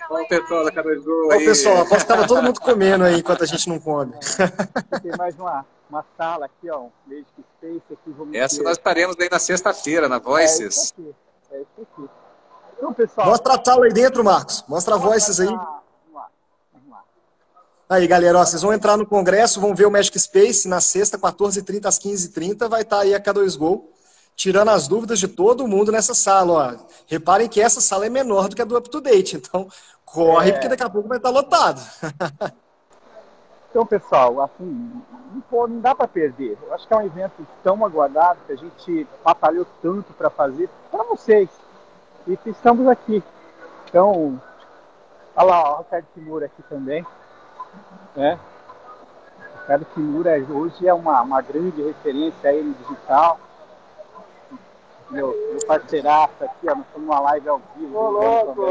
Olha 0.09 0.25
o 0.25 0.29
pessoal 0.29 0.64
da 0.64 0.73
Cada 0.73 0.95
Gol 0.97 1.33
aí. 1.33 1.43
Ô, 1.43 1.45
pessoal, 1.45 1.77
aposto 1.83 1.99
que 1.99 2.07
tava 2.07 2.27
todo 2.27 2.43
mundo 2.43 2.61
comendo 2.61 3.05
aí 3.05 3.18
enquanto 3.18 3.43
a 3.43 3.47
gente 3.47 3.68
não 3.68 3.79
come. 3.79 4.14
Tem 5.03 5.12
mais 5.18 5.39
uma, 5.39 5.66
uma 5.91 6.03
sala 6.16 6.47
aqui, 6.47 6.70
ó. 6.70 6.81
Um 6.81 6.91
Magic 7.07 7.27
Space 7.59 7.83
aqui. 7.93 8.11
Vamos 8.16 8.35
Essa 8.35 8.57
ter. 8.57 8.62
nós 8.62 8.79
estaremos 8.79 9.16
aí 9.20 9.29
na 9.31 9.39
sexta-feira, 9.39 10.09
na 10.09 10.18
Voices. 10.18 10.61
É 10.61 10.66
isso 10.66 10.95
aqui. 10.95 11.14
É 11.51 11.61
isso 11.61 11.89
aqui. 11.95 12.22
Então, 12.83 12.93
pessoal. 12.93 13.28
Mostra 13.28 13.55
a 13.55 13.64
sala 13.64 13.85
aí 13.85 13.93
dentro, 13.93 14.24
Marcos. 14.24 14.64
Mostra 14.66 14.97
a 14.97 14.99
Voices 14.99 15.39
aí. 15.39 15.47
Vamos 15.47 15.62
lá. 16.12 16.28
Vamos 16.72 16.91
lá. 16.91 17.05
Aí, 17.89 18.09
galera, 18.09 18.41
ó, 18.41 18.45
vocês 18.45 18.61
vão 18.61 18.72
entrar 18.72 18.97
no 18.97 19.07
congresso, 19.07 19.61
vão 19.61 19.72
ver 19.72 19.87
o 19.87 19.91
Magic 19.91 20.18
Space 20.18 20.66
na 20.66 20.80
sexta, 20.80 21.16
14h30 21.16 21.87
às 21.87 22.01
15h30. 22.01 22.68
Vai 22.68 22.83
estar 22.83 22.97
tá 22.97 23.03
aí 23.03 23.14
a 23.14 23.22
K2 23.22 23.57
Gol 23.57 23.89
tirando 24.35 24.70
as 24.70 24.89
dúvidas 24.89 25.20
de 25.20 25.28
todo 25.28 25.68
mundo 25.68 25.93
nessa 25.93 26.12
sala. 26.12 26.76
Ó. 26.76 26.87
Reparem 27.07 27.49
que 27.49 27.61
essa 27.61 27.80
sala 27.80 28.05
é 28.07 28.09
menor 28.09 28.49
do 28.49 28.57
que 28.57 28.62
a 28.62 28.64
do 28.64 28.76
Up 28.76 28.91
to 28.91 29.01
Date, 29.01 29.37
então 29.37 29.68
corre, 30.05 30.49
é. 30.51 30.53
porque 30.53 30.68
daqui 30.68 30.83
a 30.83 30.91
pouco 30.91 31.09
vai 31.09 31.18
estar 31.18 31.30
lotado. 31.30 31.80
então, 33.70 33.87
pessoal, 33.87 34.41
assim, 34.41 35.03
não, 35.53 35.68
não 35.68 35.80
dá 35.80 35.95
para 35.95 36.09
perder. 36.09 36.59
Eu 36.66 36.74
acho 36.74 36.89
que 36.89 36.93
é 36.93 36.97
um 36.97 37.07
evento 37.07 37.47
tão 37.62 37.85
aguardado 37.85 38.41
que 38.45 38.53
a 38.53 38.57
gente 38.57 39.07
batalhou 39.22 39.66
tanto 39.80 40.12
para 40.14 40.30
fazer 40.30 40.68
para 40.91 41.05
vocês. 41.05 41.49
E 42.27 42.39
estamos 42.47 42.87
aqui. 42.89 43.23
Então, 43.89 44.41
olha 45.37 45.47
lá, 45.47 45.75
o 45.75 45.79
Ricardo 45.79 46.07
Kimura 46.14 46.47
aqui 46.47 46.62
também. 46.68 47.07
Né? 48.16 48.39
O 49.39 49.61
Ricardo 49.61 49.85
Kimura 49.95 50.47
hoje 50.51 50.87
é 50.87 50.95
uma, 50.95 51.23
uma 51.23 51.41
grande 51.41 51.83
referência 51.83 52.51
aí 52.51 52.62
no 52.62 52.75
digital 52.75 53.39
meu, 55.12 55.37
meu 55.53 55.66
parceiraço 55.66 56.33
aqui, 56.43 56.68
ó. 56.68 56.75
Nós 56.75 56.87
estamos 56.87 57.07
numa 57.07 57.20
live 57.20 57.49
ao 57.49 57.62
vivo. 57.77 57.99
Ô, 57.99 58.11
louco! 58.11 58.62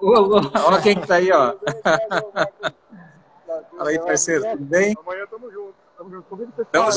Ô, 0.00 0.20
louco! 0.20 0.50
Olha 0.66 0.80
quem 0.80 0.98
que 0.98 1.06
tá 1.06 1.16
aí, 1.16 1.30
ó. 1.32 1.54
Fala 3.76 3.90
aí, 3.90 3.98
parceiro, 3.98 4.48
tudo 4.52 4.64
bem? 4.64 4.94
Amanhã 5.04 5.26
tamo 5.26 5.50
junto. 5.50 5.74
Tamo 5.98 6.10
junto. 6.10 6.22
Convido 6.28 6.52
o 6.56 6.64
pessoal. 6.64 6.92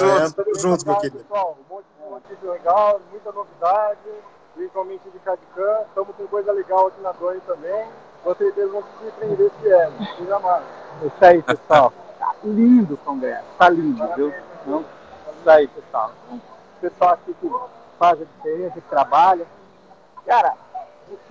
Junto, 0.56 0.86
meu 0.86 0.96
querido. 0.98 1.18
Pessoal, 1.18 1.58
um 1.60 1.74
monte 1.74 1.86
de 1.86 2.10
notícia 2.10 2.52
legal, 2.52 3.02
muita 3.10 3.32
novidade, 3.32 4.00
principalmente 4.56 5.10
de 5.10 5.20
Cadicã. 5.20 5.82
Estamos 5.88 6.16
com 6.16 6.28
coisa 6.28 6.52
legal 6.52 6.88
aqui 6.88 7.02
na 7.02 7.12
Doni 7.12 7.42
também. 7.42 7.88
Com 8.24 8.36
certeza 8.36 8.72
vão 8.72 8.84
se 8.84 9.06
surpreender 9.06 9.52
esse 9.58 9.72
ano. 9.72 9.96
E 10.20 10.26
jamais. 10.26 10.64
Isso 11.04 11.26
aí, 11.26 11.42
pessoal. 11.42 11.94
Tá 12.20 12.36
lindo 12.44 12.94
o 12.94 12.98
congresso. 12.98 13.46
Tá 13.58 13.70
lindo, 13.70 14.08
viu? 14.16 14.34
Não? 14.66 14.82
Isso 14.82 15.50
aí, 15.50 15.68
pessoal. 15.68 16.12
O 16.32 16.40
pessoal 16.80 17.14
aqui 17.14 17.34
que 17.34 17.52
faz 18.00 18.22
a 18.22 18.26
diferença, 18.26 18.76
que 18.76 18.90
trabalha. 18.90 19.46
Cara, 20.26 20.54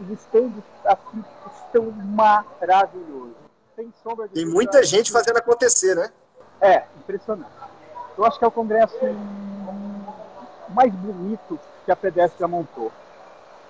os 0.01 0.11
estandes 0.11 0.63
assim, 0.85 1.25
estão 1.65 1.91
maravilhosos. 1.91 3.43
Sem 3.75 3.93
sombra 4.03 4.29
de 4.29 4.35
Tem 4.35 4.47
muita 4.47 4.83
gente 4.83 5.11
fazendo 5.11 5.39
acontecer, 5.39 5.95
né? 5.95 6.11
É, 6.61 6.85
impressionante. 6.99 7.51
Eu 8.17 8.25
acho 8.27 8.39
que 8.39 8.45
é 8.45 8.49
o 8.49 8.51
congresso 8.51 8.99
mais 10.69 10.93
bonito 10.93 11.59
que 11.85 11.91
a 11.91 11.97
pedestre 11.97 12.39
já 12.39 12.47
montou. 12.47 12.93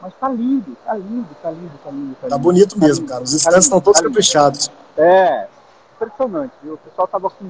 Mas 0.02 0.12
tá 0.14 0.28
lindo, 0.28 0.76
tá 0.84 0.94
lindo, 0.94 1.28
tá 1.40 1.50
lindo, 1.52 1.78
tá 1.84 1.90
lindo. 1.90 2.16
Tá, 2.16 2.28
tá 2.28 2.36
bonito 2.38 2.74
tá 2.74 2.84
mesmo, 2.84 3.02
lindo, 3.02 3.12
cara. 3.12 3.22
Os 3.22 3.32
stands 3.32 3.54
tá 3.54 3.60
estão 3.60 3.80
todos 3.80 4.00
tá 4.00 4.08
caprichados. 4.08 4.68
É, 4.96 5.46
impressionante, 5.94 6.52
viu? 6.60 6.74
O 6.74 6.78
pessoal 6.78 7.06
tava 7.06 7.30
com, 7.30 7.48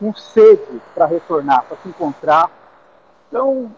com 0.00 0.12
sede 0.12 0.82
para 0.92 1.06
retornar, 1.06 1.62
para 1.62 1.76
se 1.76 1.88
encontrar. 1.88 2.50
Então, 3.28 3.72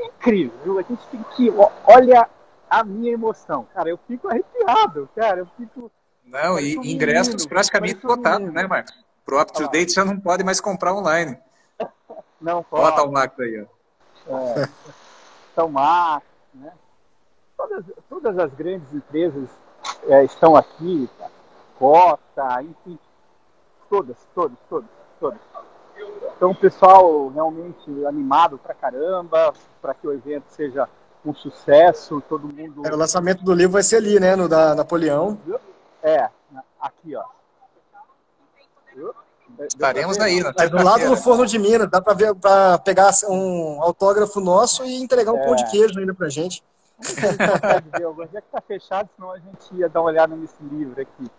incrível. 0.00 0.80
A 0.80 0.82
gente 0.82 1.06
tem 1.06 1.24
que. 1.36 1.54
Olha 1.86 2.28
a 2.68 2.82
minha 2.82 3.12
emoção. 3.12 3.64
Cara, 3.72 3.88
eu 3.88 3.98
fico 4.08 4.28
arrepiado, 4.28 5.08
cara. 5.14 5.38
Eu 5.38 5.46
fico. 5.56 5.88
Não, 6.24 6.58
e 6.58 6.74
ingressos 6.74 7.34
lindo, 7.34 7.48
praticamente 7.48 8.04
lotados, 8.04 8.52
né, 8.52 8.66
Marcos? 8.66 8.92
Pro 9.24 9.40
Up 9.40 9.52
to 9.52 9.68
Date 9.68 9.92
já 9.92 10.04
não 10.04 10.18
pode 10.18 10.42
mais 10.42 10.60
comprar 10.60 10.92
online. 10.92 11.38
Não 12.40 12.60
pode. 12.64 12.82
Bota 12.82 13.04
o 13.04 13.12
Max 13.12 13.38
aí, 13.38 13.64
ó. 14.26 14.36
É. 14.36 14.68
São 15.54 15.68
Max? 15.68 16.31
Todas, 17.62 17.84
todas 18.08 18.38
as 18.38 18.52
grandes 18.54 18.92
empresas 18.92 19.48
é, 20.08 20.24
estão 20.24 20.56
aqui, 20.56 21.08
tá? 21.16 21.30
Cota, 21.78 22.62
enfim. 22.62 22.98
Todas, 23.88 24.16
todas, 24.34 24.58
todas, 24.68 24.90
todas. 25.20 25.38
Então, 26.36 26.50
o 26.50 26.54
pessoal 26.56 27.28
realmente 27.28 28.04
animado 28.04 28.58
pra 28.58 28.74
caramba, 28.74 29.52
para 29.80 29.94
que 29.94 30.06
o 30.08 30.12
evento 30.12 30.46
seja 30.48 30.88
um 31.24 31.32
sucesso, 31.32 32.20
todo 32.28 32.52
mundo. 32.52 32.84
É, 32.84 32.92
o 32.92 32.96
lançamento 32.96 33.44
do 33.44 33.54
livro 33.54 33.74
vai 33.74 33.84
ser 33.84 33.96
ali, 33.96 34.18
né? 34.18 34.34
No 34.34 34.48
da 34.48 34.74
Napoleão. 34.74 35.38
É, 36.02 36.28
aqui, 36.80 37.14
ó. 37.14 37.22
Estaremos 39.60 40.18
aí, 40.18 40.42
né? 40.42 40.50
do 40.68 40.82
lado 40.82 41.06
do 41.06 41.16
forno 41.16 41.46
de 41.46 41.58
Minas, 41.60 41.88
dá 41.88 42.00
para 42.00 42.14
ver, 42.14 42.34
para 42.34 42.78
pegar 42.78 43.12
um 43.28 43.80
autógrafo 43.80 44.40
nosso 44.40 44.84
e 44.84 45.00
entregar 45.00 45.32
um 45.32 45.38
é. 45.38 45.44
pão 45.44 45.54
de 45.54 45.70
queijo 45.70 46.00
ainda 46.00 46.12
pra 46.12 46.28
gente. 46.28 46.60
Onde 48.18 48.36
é 48.36 48.40
que 48.40 48.48
tá 48.50 48.60
fechado, 48.60 49.08
senão 49.16 49.32
a 49.32 49.38
gente 49.38 49.74
ia 49.74 49.88
dar 49.88 50.00
uma 50.00 50.10
olhada 50.10 50.34
nesse 50.36 50.62
livro 50.62 51.00
aqui. 51.00 51.30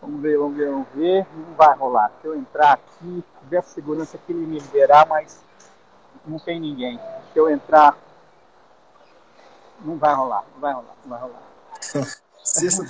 Vamos 0.00 0.20
ver, 0.20 0.36
vamos 0.36 0.56
ver, 0.56 0.70
vamos 0.70 0.88
ver. 0.94 1.26
Não 1.34 1.54
vai 1.54 1.76
rolar. 1.76 2.12
Se 2.20 2.26
eu 2.26 2.34
entrar 2.36 2.72
aqui, 2.72 3.24
tiver 3.40 3.58
a 3.58 3.62
segurança 3.62 4.18
que 4.18 4.32
ele 4.32 4.44
me 4.44 4.58
liberar, 4.58 5.06
mas 5.06 5.42
não 6.26 6.38
tem 6.38 6.60
ninguém. 6.60 6.98
Se 7.32 7.38
eu 7.38 7.48
entrar, 7.48 7.96
não 9.84 9.96
vai 9.96 10.14
rolar, 10.14 10.44
não 10.54 10.60
vai 10.60 10.72
rolar, 10.72 10.96
não 11.04 11.10
vai 11.10 11.20
rolar. 11.20 11.42
Sexta 12.42 12.84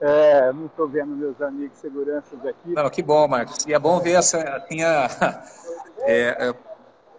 É, 0.00 0.52
não 0.52 0.66
estou 0.66 0.88
vendo 0.88 1.14
meus 1.14 1.40
amigos 1.42 1.78
seguranças 1.78 2.44
aqui. 2.44 2.70
Não, 2.72 2.88
que 2.88 3.02
bom, 3.02 3.28
Marcos. 3.28 3.66
E 3.66 3.74
é 3.74 3.78
bom 3.78 4.00
ver 4.00 4.12
essa, 4.12 4.40
assim, 4.56 4.82
a, 4.82 5.06
é, 6.00 6.48
é, 6.48 6.54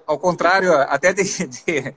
ao 0.08 0.18
contrário, 0.18 0.74
até 0.74 1.14
de, 1.14 1.24
de 1.24 1.96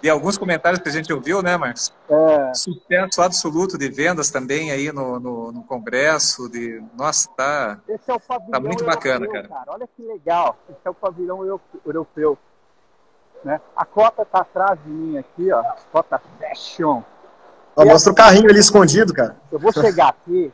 de 0.00 0.08
alguns 0.08 0.38
comentários 0.38 0.80
que 0.80 0.88
a 0.88 0.92
gente 0.92 1.12
ouviu, 1.12 1.42
né, 1.42 1.56
Marcos? 1.56 1.92
É. 2.08 2.54
Sucesso 2.54 3.20
absoluto 3.20 3.76
de 3.76 3.88
vendas 3.88 4.30
também 4.30 4.70
aí 4.70 4.92
no, 4.92 5.18
no, 5.18 5.52
no 5.52 5.62
Congresso. 5.64 6.48
De... 6.48 6.82
Nossa, 6.96 7.28
tá, 7.36 7.78
Esse 7.88 8.10
é 8.10 8.14
o 8.14 8.20
pavilhão 8.20 8.50
tá 8.52 8.60
muito 8.60 8.84
bacana, 8.84 9.26
cara. 9.26 9.48
cara. 9.48 9.64
Olha 9.68 9.88
que 9.96 10.02
legal. 10.02 10.56
Esse 10.70 10.80
é 10.84 10.90
o 10.90 10.94
pavilhão 10.94 11.60
europeu. 11.84 12.38
Né? 13.44 13.60
A 13.76 13.84
cota 13.84 14.24
tá 14.24 14.40
atrás 14.40 14.78
de 14.84 14.90
mim 14.90 15.18
aqui, 15.18 15.52
ó. 15.52 15.62
Cota 15.92 16.20
Fashion. 16.38 17.02
Ó, 17.76 17.84
mostra 17.84 18.12
o 18.12 18.14
carrinho 18.14 18.50
ali 18.50 18.58
escondido, 18.58 19.12
cara. 19.12 19.36
Eu 19.50 19.58
vou 19.58 19.72
chegar 19.72 20.08
aqui 20.08 20.52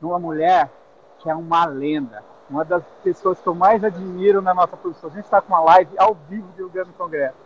numa 0.00 0.18
mulher 0.18 0.70
que 1.20 1.30
é 1.30 1.34
uma 1.34 1.64
lenda. 1.64 2.22
Uma 2.50 2.64
das 2.64 2.82
pessoas 3.02 3.40
que 3.40 3.46
eu 3.46 3.54
mais 3.54 3.82
admiro 3.82 4.42
na 4.42 4.52
nossa 4.52 4.76
produção. 4.76 5.08
A 5.08 5.12
gente 5.14 5.24
está 5.24 5.40
com 5.40 5.48
uma 5.48 5.60
live 5.60 5.90
ao 5.96 6.14
vivo 6.28 6.46
divulgando 6.54 6.90
o 6.90 6.92
Congresso. 6.92 7.43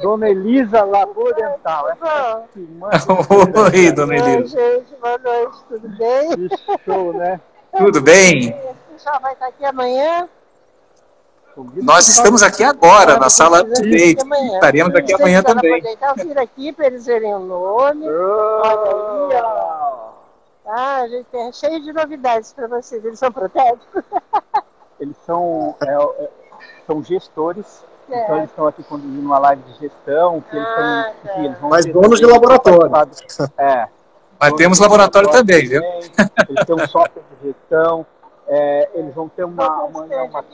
Dona 0.00 0.30
Elisa 0.30 0.84
Lagoa 0.84 1.32
Dental. 1.34 1.86
Oi, 3.72 3.92
Dona 3.92 4.14
Elisa. 4.16 4.58
Oi, 4.58 4.76
gente, 4.78 4.96
boa 5.00 5.18
noite, 5.18 5.58
tudo 5.68 5.88
bem? 5.88 6.48
Show, 6.84 7.12
né? 7.12 7.40
Tudo 7.76 8.00
bem? 8.00 8.50
O 8.50 8.92
pessoal 8.94 9.20
vai 9.20 9.32
estar 9.34 9.46
aqui 9.46 9.64
amanhã? 9.64 10.28
Nós 11.56 12.08
estamos 12.08 12.42
aqui 12.42 12.64
agora, 12.64 13.18
na 13.18 13.28
sala 13.28 13.64
direita. 13.64 14.24
Estaremos 14.54 14.94
aqui 14.94 15.12
amanhã 15.14 15.42
também. 15.42 15.82
Então, 15.84 16.14
vir 16.14 16.38
aqui 16.38 16.72
para 16.72 16.86
eles 16.86 17.06
verem 17.06 17.34
o 17.34 17.40
nome. 17.40 18.08
Olha 18.08 19.36
aí, 19.36 19.42
ó. 19.42 20.10
Ah, 20.66 21.00
a 21.02 21.08
gente 21.08 21.26
é 21.34 21.52
cheio 21.52 21.82
de 21.82 21.92
novidades 21.92 22.52
para 22.52 22.68
vocês. 22.68 23.04
Eles 23.04 23.18
são 23.18 23.32
protéticos? 23.32 24.04
Eles 25.00 25.16
são, 25.26 25.74
é, 25.80 26.22
é, 26.22 26.30
são 26.86 27.02
gestores 27.02 27.84
então 28.12 28.36
eles 28.36 28.50
estão 28.50 28.66
aqui 28.66 28.82
conduzindo 28.82 29.24
uma 29.24 29.38
live 29.38 29.62
de 29.62 29.78
gestão, 29.78 30.40
que 30.40 30.56
eles, 30.56 30.68
ah, 30.68 31.12
estão, 31.14 31.34
que 31.34 31.40
eles 31.46 31.58
vão 31.58 31.70
Mas 31.70 31.86
donos 31.86 32.18
de 32.18 32.26
laboratório. 32.26 32.90
É. 33.56 33.88
Mas 34.38 34.54
temos 34.54 34.78
laboratório 34.78 35.30
também, 35.30 35.68
viu? 35.68 35.82
Eles 35.82 36.64
têm 36.66 36.74
um 36.74 36.88
software 36.88 37.22
de 37.42 37.48
gestão. 37.48 38.06
É, 38.48 38.88
eles 38.94 39.14
vão 39.14 39.28
ter 39.28 39.44
uma, 39.44 39.84
amanhã 39.84 40.24
uma, 40.24 40.44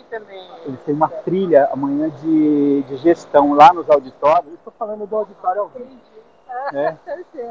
eles 0.67 0.81
têm 0.85 0.95
uma 0.95 1.09
trilha 1.09 1.69
amanhã 1.73 2.11
de, 2.11 2.83
de 2.83 2.97
gestão 2.97 3.55
lá 3.55 3.73
nos 3.73 3.89
auditórios. 3.89 4.53
Estou 4.55 4.73
falando 4.77 5.07
do 5.07 5.17
auditório 5.17 5.63
ao 5.63 5.69
vivo. 5.69 5.89
Né? 6.73 6.99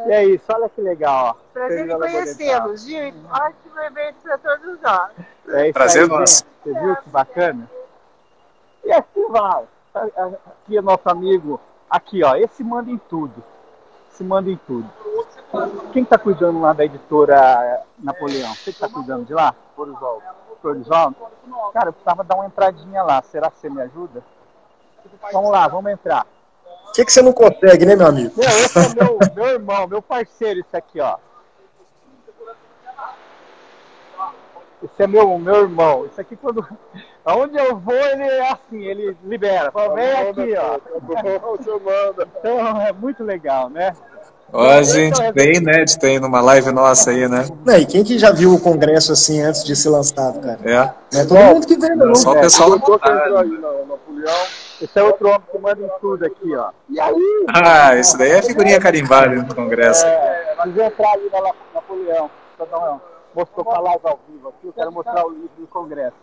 E 0.07 0.11
é 0.11 0.25
isso, 0.25 0.43
olha 0.49 0.69
que 0.69 0.81
legal. 0.81 1.37
Ó. 1.37 1.53
Prazer 1.53 1.89
em 1.89 1.97
conhecê-los, 1.97 2.85
viu? 2.85 3.13
Ótimo 3.31 3.79
evento 3.81 4.15
para 4.21 4.37
todos 4.37 4.81
nós. 4.81 5.11
É 5.49 5.71
Prazer 5.71 6.07
nosso. 6.07 6.43
Você 6.63 6.73
viu 6.79 6.95
que 6.97 7.09
bacana? 7.09 7.69
E 8.83 8.91
assim 8.91 9.27
vai 9.29 9.63
aqui 9.95 10.77
é 10.77 10.81
nosso 10.81 11.09
amigo 11.09 11.59
Aqui, 11.89 12.23
ó, 12.23 12.35
esse 12.35 12.63
manda 12.63 12.89
em 12.89 12.97
tudo. 12.97 13.43
Esse 14.11 14.23
manda 14.23 14.49
em 14.49 14.59
tudo. 14.67 14.89
Quem 15.93 16.03
está 16.03 16.17
cuidando 16.17 16.59
lá 16.59 16.73
da 16.73 16.83
editora 16.83 17.83
Napoleão? 17.97 18.53
Você 18.53 18.65
que 18.65 18.69
está 18.71 18.89
cuidando 18.89 19.25
de 19.25 19.33
lá? 19.33 19.55
Florivaldo? 20.61 21.15
Cara, 21.73 21.89
eu 21.89 21.93
precisava 21.93 22.23
dar 22.23 22.35
uma 22.35 22.47
entradinha 22.47 23.03
lá. 23.03 23.21
Será 23.21 23.51
que 23.51 23.59
você 23.59 23.69
me 23.69 23.81
ajuda? 23.81 24.23
Vamos 25.31 25.51
lá, 25.51 25.67
vamos 25.67 25.91
entrar. 25.91 26.25
O 26.89 26.91
que, 26.91 27.05
que 27.05 27.11
você 27.11 27.21
não 27.21 27.33
consegue, 27.33 27.85
né, 27.85 27.95
meu 27.95 28.07
amigo? 28.07 28.33
Meu, 28.35 28.49
esse 28.49 28.77
é 28.77 29.03
meu, 29.03 29.19
meu 29.35 29.45
irmão, 29.45 29.87
meu 29.87 30.01
parceiro, 30.01 30.59
isso 30.59 30.75
aqui, 30.75 30.99
ó. 30.99 31.17
Esse 34.95 35.03
é 35.03 35.07
meu, 35.07 35.37
meu 35.37 35.55
irmão. 35.55 36.05
Isso 36.05 36.19
aqui, 36.19 36.35
quando. 36.35 36.65
Aonde 37.25 37.57
eu 37.57 37.75
vou, 37.77 37.93
ele 37.95 38.23
é 38.23 38.51
assim, 38.51 38.83
ele 38.83 39.17
libera. 39.23 39.71
Fala, 39.71 39.95
vem 39.95 40.11
aqui, 40.11 40.55
ó. 40.57 40.79
Então 42.39 42.81
é 42.81 42.91
muito 42.93 43.23
legal, 43.23 43.69
né? 43.69 43.93
Ó, 44.53 44.69
a 44.69 44.83
gente 44.83 45.19
bem 45.33 45.55
inédito 45.55 46.05
aí 46.05 46.19
numa 46.19 46.39
live 46.39 46.71
nossa 46.71 47.09
aí, 47.09 47.27
né? 47.27 47.45
Não, 47.65 47.75
e 47.75 47.85
quem 47.85 48.03
que 48.03 48.17
já 48.19 48.31
viu 48.31 48.53
o 48.53 48.59
congresso 48.61 49.11
assim 49.11 49.41
antes 49.41 49.63
de 49.63 49.75
ser 49.75 49.89
lançado, 49.89 50.39
cara? 50.39 50.59
É. 50.63 50.93
Não 51.15 51.21
é 51.21 51.25
todo 51.25 51.37
mundo 51.55 51.67
que 51.67 51.75
vê, 51.77 51.89
não. 51.95 52.13
Só 52.15 52.33
o 52.33 52.37
É, 52.37 52.41
pessoal 52.41 52.69
Napoleão. 52.69 54.45
Esse 54.81 54.99
é 54.99 55.03
outro 55.03 55.27
homem 55.29 55.41
que 55.51 55.57
manda 55.57 55.81
em 55.81 55.89
tudo 55.99 56.25
aqui, 56.25 56.55
ó. 56.55 56.69
E 56.89 56.99
aí? 56.99 57.45
Ah, 57.53 57.95
isso 57.95 58.17
daí 58.17 58.31
é 58.31 58.41
figurinha 58.43 58.79
carimbada 58.79 59.35
no 59.35 59.53
congresso. 59.55 60.05
É, 60.05 60.55
preciso 60.61 60.81
entrar 60.83 61.11
ali 61.13 61.29
na 61.33 61.39
La- 61.39 61.53
Napoleão. 61.73 62.29
Com 63.43 63.71
a 63.71 63.79
live 63.79 64.07
ao 64.07 64.19
vivo 64.29 64.49
aqui. 64.49 64.67
Eu 64.67 64.73
quero 64.73 64.91
mostrar 64.91 65.25
o 65.25 65.29
livro 65.29 65.49
do 65.57 65.67
Congresso. 65.67 66.15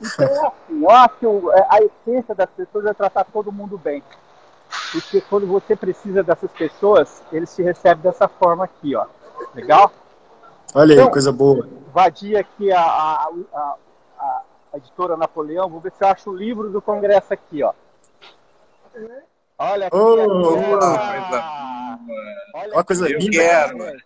Então, 0.00 0.26
é 0.26 0.46
assim, 0.46 0.82
eu 0.82 0.90
acho 0.90 1.14
que 1.18 1.26
é, 1.26 1.66
a 1.70 1.78
essência 1.82 2.34
das 2.34 2.50
pessoas 2.50 2.86
é 2.86 2.92
tratar 2.94 3.24
todo 3.24 3.52
mundo 3.52 3.78
bem. 3.78 4.02
Porque 4.90 5.20
quando 5.22 5.46
você 5.46 5.76
precisa 5.76 6.22
dessas 6.22 6.50
pessoas, 6.52 7.22
eles 7.32 7.54
te 7.54 7.62
recebem 7.62 8.02
dessa 8.02 8.26
forma 8.28 8.64
aqui, 8.64 8.94
ó. 8.96 9.06
Legal? 9.54 9.90
Olha 10.74 10.94
aí, 10.94 11.00
Então- 11.00 11.10
coisa 11.12 11.30
boa. 11.32 11.66
Invadir 11.88 12.36
aqui 12.36 12.72
a, 12.72 12.80
a, 12.80 13.30
a, 13.54 13.74
a- 14.18 14.42
a 14.72 14.76
editora 14.78 15.16
Napoleão. 15.16 15.68
Vou 15.68 15.80
ver 15.80 15.92
se 15.92 16.02
eu 16.02 16.08
acho 16.08 16.30
o 16.30 16.36
livro 16.36 16.70
do 16.70 16.80
Congresso 16.82 17.32
aqui, 17.32 17.62
ó. 17.62 17.72
Olha 19.58 19.86
aqui. 19.86 19.96
Oh, 19.96 20.78
Ah, 20.82 21.98
olha 22.54 22.72
Uma 22.74 22.84
coisa 22.84 23.08
Eu 23.08 23.18
linda. 23.18 23.32
quero. 23.38 23.78
Deixa 23.78 24.02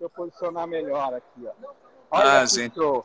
eu 0.00 0.10
posicionar 0.10 0.66
melhor 0.66 1.14
aqui, 1.14 1.46
ó. 1.46 1.50
Olha 2.10 2.40
Ah, 2.42 2.46
gente. 2.46 2.74
show. 2.74 3.04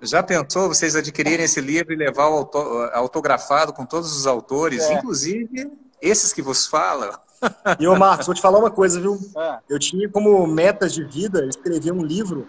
Já 0.00 0.22
pensou 0.22 0.68
vocês 0.68 0.94
adquirirem 0.94 1.44
esse 1.44 1.60
livro 1.60 1.92
e 1.92 1.96
levar 1.96 2.28
o 2.28 2.34
auto- 2.34 2.90
autografado 2.92 3.72
com 3.72 3.84
todos 3.84 4.16
os 4.16 4.26
autores, 4.26 4.84
É. 4.84 4.94
inclusive 4.94 5.72
esses 6.00 6.32
que 6.32 6.40
vos 6.42 6.66
falam? 6.66 7.10
E 7.80 7.88
ô 7.88 7.96
Marcos, 7.96 8.26
vou 8.26 8.34
te 8.36 8.40
falar 8.40 8.58
uma 8.60 8.70
coisa, 8.70 9.00
viu? 9.00 9.18
Ah, 9.36 9.58
Eu 9.68 9.76
tinha 9.80 10.08
como 10.08 10.46
meta 10.46 10.88
de 10.88 11.02
vida 11.02 11.44
escrever 11.46 11.90
um 11.92 12.02
livro 12.04 12.46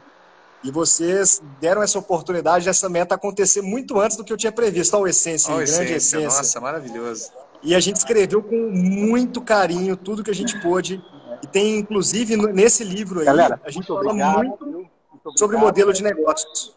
e 0.64 0.70
vocês 0.70 1.42
deram 1.60 1.82
essa 1.82 1.98
oportunidade 1.98 2.66
dessa 2.66 2.88
meta 2.88 3.16
acontecer 3.16 3.64
muito 3.64 4.00
antes 4.00 4.16
do 4.16 4.24
que 4.24 4.32
eu 4.32 4.38
tinha 4.38 4.52
previsto. 4.52 4.94
Olha 4.94 5.06
o 5.06 5.08
Essência, 5.08 5.52
Olha 5.52 5.64
a 5.64 5.66
grande 5.66 5.94
essência, 5.94 6.18
essência. 6.18 6.38
nossa, 6.38 6.62
maravilhoso. 6.62 7.32
E 7.64 7.74
a 7.74 7.80
gente 7.80 7.96
escreveu 7.96 8.44
com 8.44 8.70
muito 8.72 9.42
carinho 9.42 9.96
tudo 9.96 10.24
que 10.24 10.30
a 10.30 10.36
gente 10.36 10.60
pôde. 10.62 11.02
E 11.42 11.48
tem, 11.48 11.80
inclusive, 11.80 12.36
nesse 12.36 12.84
livro 12.84 13.22
aí, 13.22 13.26
galera, 13.26 13.60
a 13.64 13.72
gente 13.72 13.88
fala 13.88 14.02
obrigado. 14.02 14.38
muito? 14.38 14.66
Muito 14.66 14.90
obrigado. 15.12 15.40
sobre 15.40 15.58
modelo 15.58 15.94
de 15.94 16.04
negócios. 16.04 16.76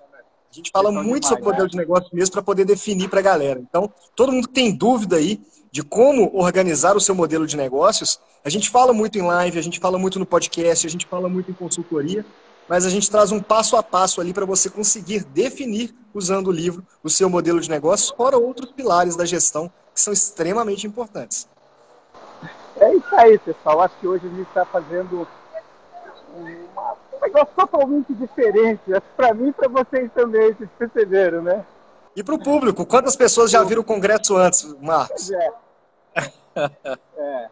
A 0.50 0.54
gente 0.54 0.70
fala 0.70 0.90
muito 0.90 1.24
demais, 1.24 1.26
sobre 1.26 1.44
modelo 1.44 1.64
né? 1.64 1.70
de 1.70 1.76
negócio 1.76 2.08
mesmo 2.12 2.32
para 2.32 2.42
poder 2.42 2.64
definir 2.64 3.08
para 3.08 3.18
a 3.18 3.22
galera. 3.22 3.60
Então, 3.60 3.92
todo 4.14 4.32
mundo 4.32 4.48
que 4.48 4.54
tem 4.54 4.72
dúvida 4.72 5.16
aí 5.16 5.40
de 5.72 5.82
como 5.82 6.30
organizar 6.34 6.96
o 6.96 7.00
seu 7.00 7.14
modelo 7.14 7.46
de 7.46 7.56
negócios, 7.56 8.18
a 8.44 8.48
gente 8.48 8.70
fala 8.70 8.92
muito 8.92 9.18
em 9.18 9.22
live, 9.22 9.58
a 9.58 9.62
gente 9.62 9.78
fala 9.78 9.98
muito 9.98 10.18
no 10.18 10.24
podcast, 10.24 10.86
a 10.86 10.90
gente 10.90 11.04
fala 11.04 11.28
muito 11.28 11.50
em 11.50 11.54
consultoria, 11.54 12.24
mas 12.68 12.86
a 12.86 12.90
gente 12.90 13.10
traz 13.10 13.32
um 13.32 13.40
passo 13.40 13.76
a 13.76 13.82
passo 13.82 14.20
ali 14.20 14.32
para 14.32 14.46
você 14.46 14.70
conseguir 14.70 15.24
definir, 15.24 15.94
usando 16.14 16.46
o 16.46 16.52
livro, 16.52 16.86
o 17.02 17.10
seu 17.10 17.28
modelo 17.28 17.60
de 17.60 17.68
negócios, 17.68 18.10
fora 18.16 18.38
outros 18.38 18.72
pilares 18.72 19.16
da 19.16 19.26
gestão 19.26 19.70
que 19.96 20.00
são 20.02 20.12
extremamente 20.12 20.86
importantes. 20.86 21.48
É 22.78 22.94
isso 22.94 23.16
aí, 23.16 23.38
pessoal. 23.38 23.80
Acho 23.80 23.94
que 23.98 24.06
hoje 24.06 24.26
a 24.26 24.30
gente 24.30 24.42
está 24.48 24.64
fazendo 24.66 25.26
uma- 26.36 26.92
um 27.14 27.20
negócio 27.22 27.48
totalmente 27.56 28.12
diferente. 28.14 28.80
Acho 28.92 29.00
que 29.00 29.16
para 29.16 29.32
mim 29.34 29.48
e 29.48 29.52
para 29.52 29.68
vocês 29.68 30.10
também, 30.14 30.52
vocês 30.52 30.68
perceberam, 30.78 31.42
né? 31.42 31.64
E 32.14 32.22
para 32.22 32.34
o 32.34 32.38
público, 32.38 32.84
quantas 32.86 33.16
pessoas 33.16 33.50
já 33.50 33.62
viram 33.64 33.80
o 33.80 33.84
congresso 33.84 34.36
antes, 34.36 34.64
Marcos? 34.80 35.30
Pois 35.30 35.30
é. 35.30 35.52
É. 37.18 37.48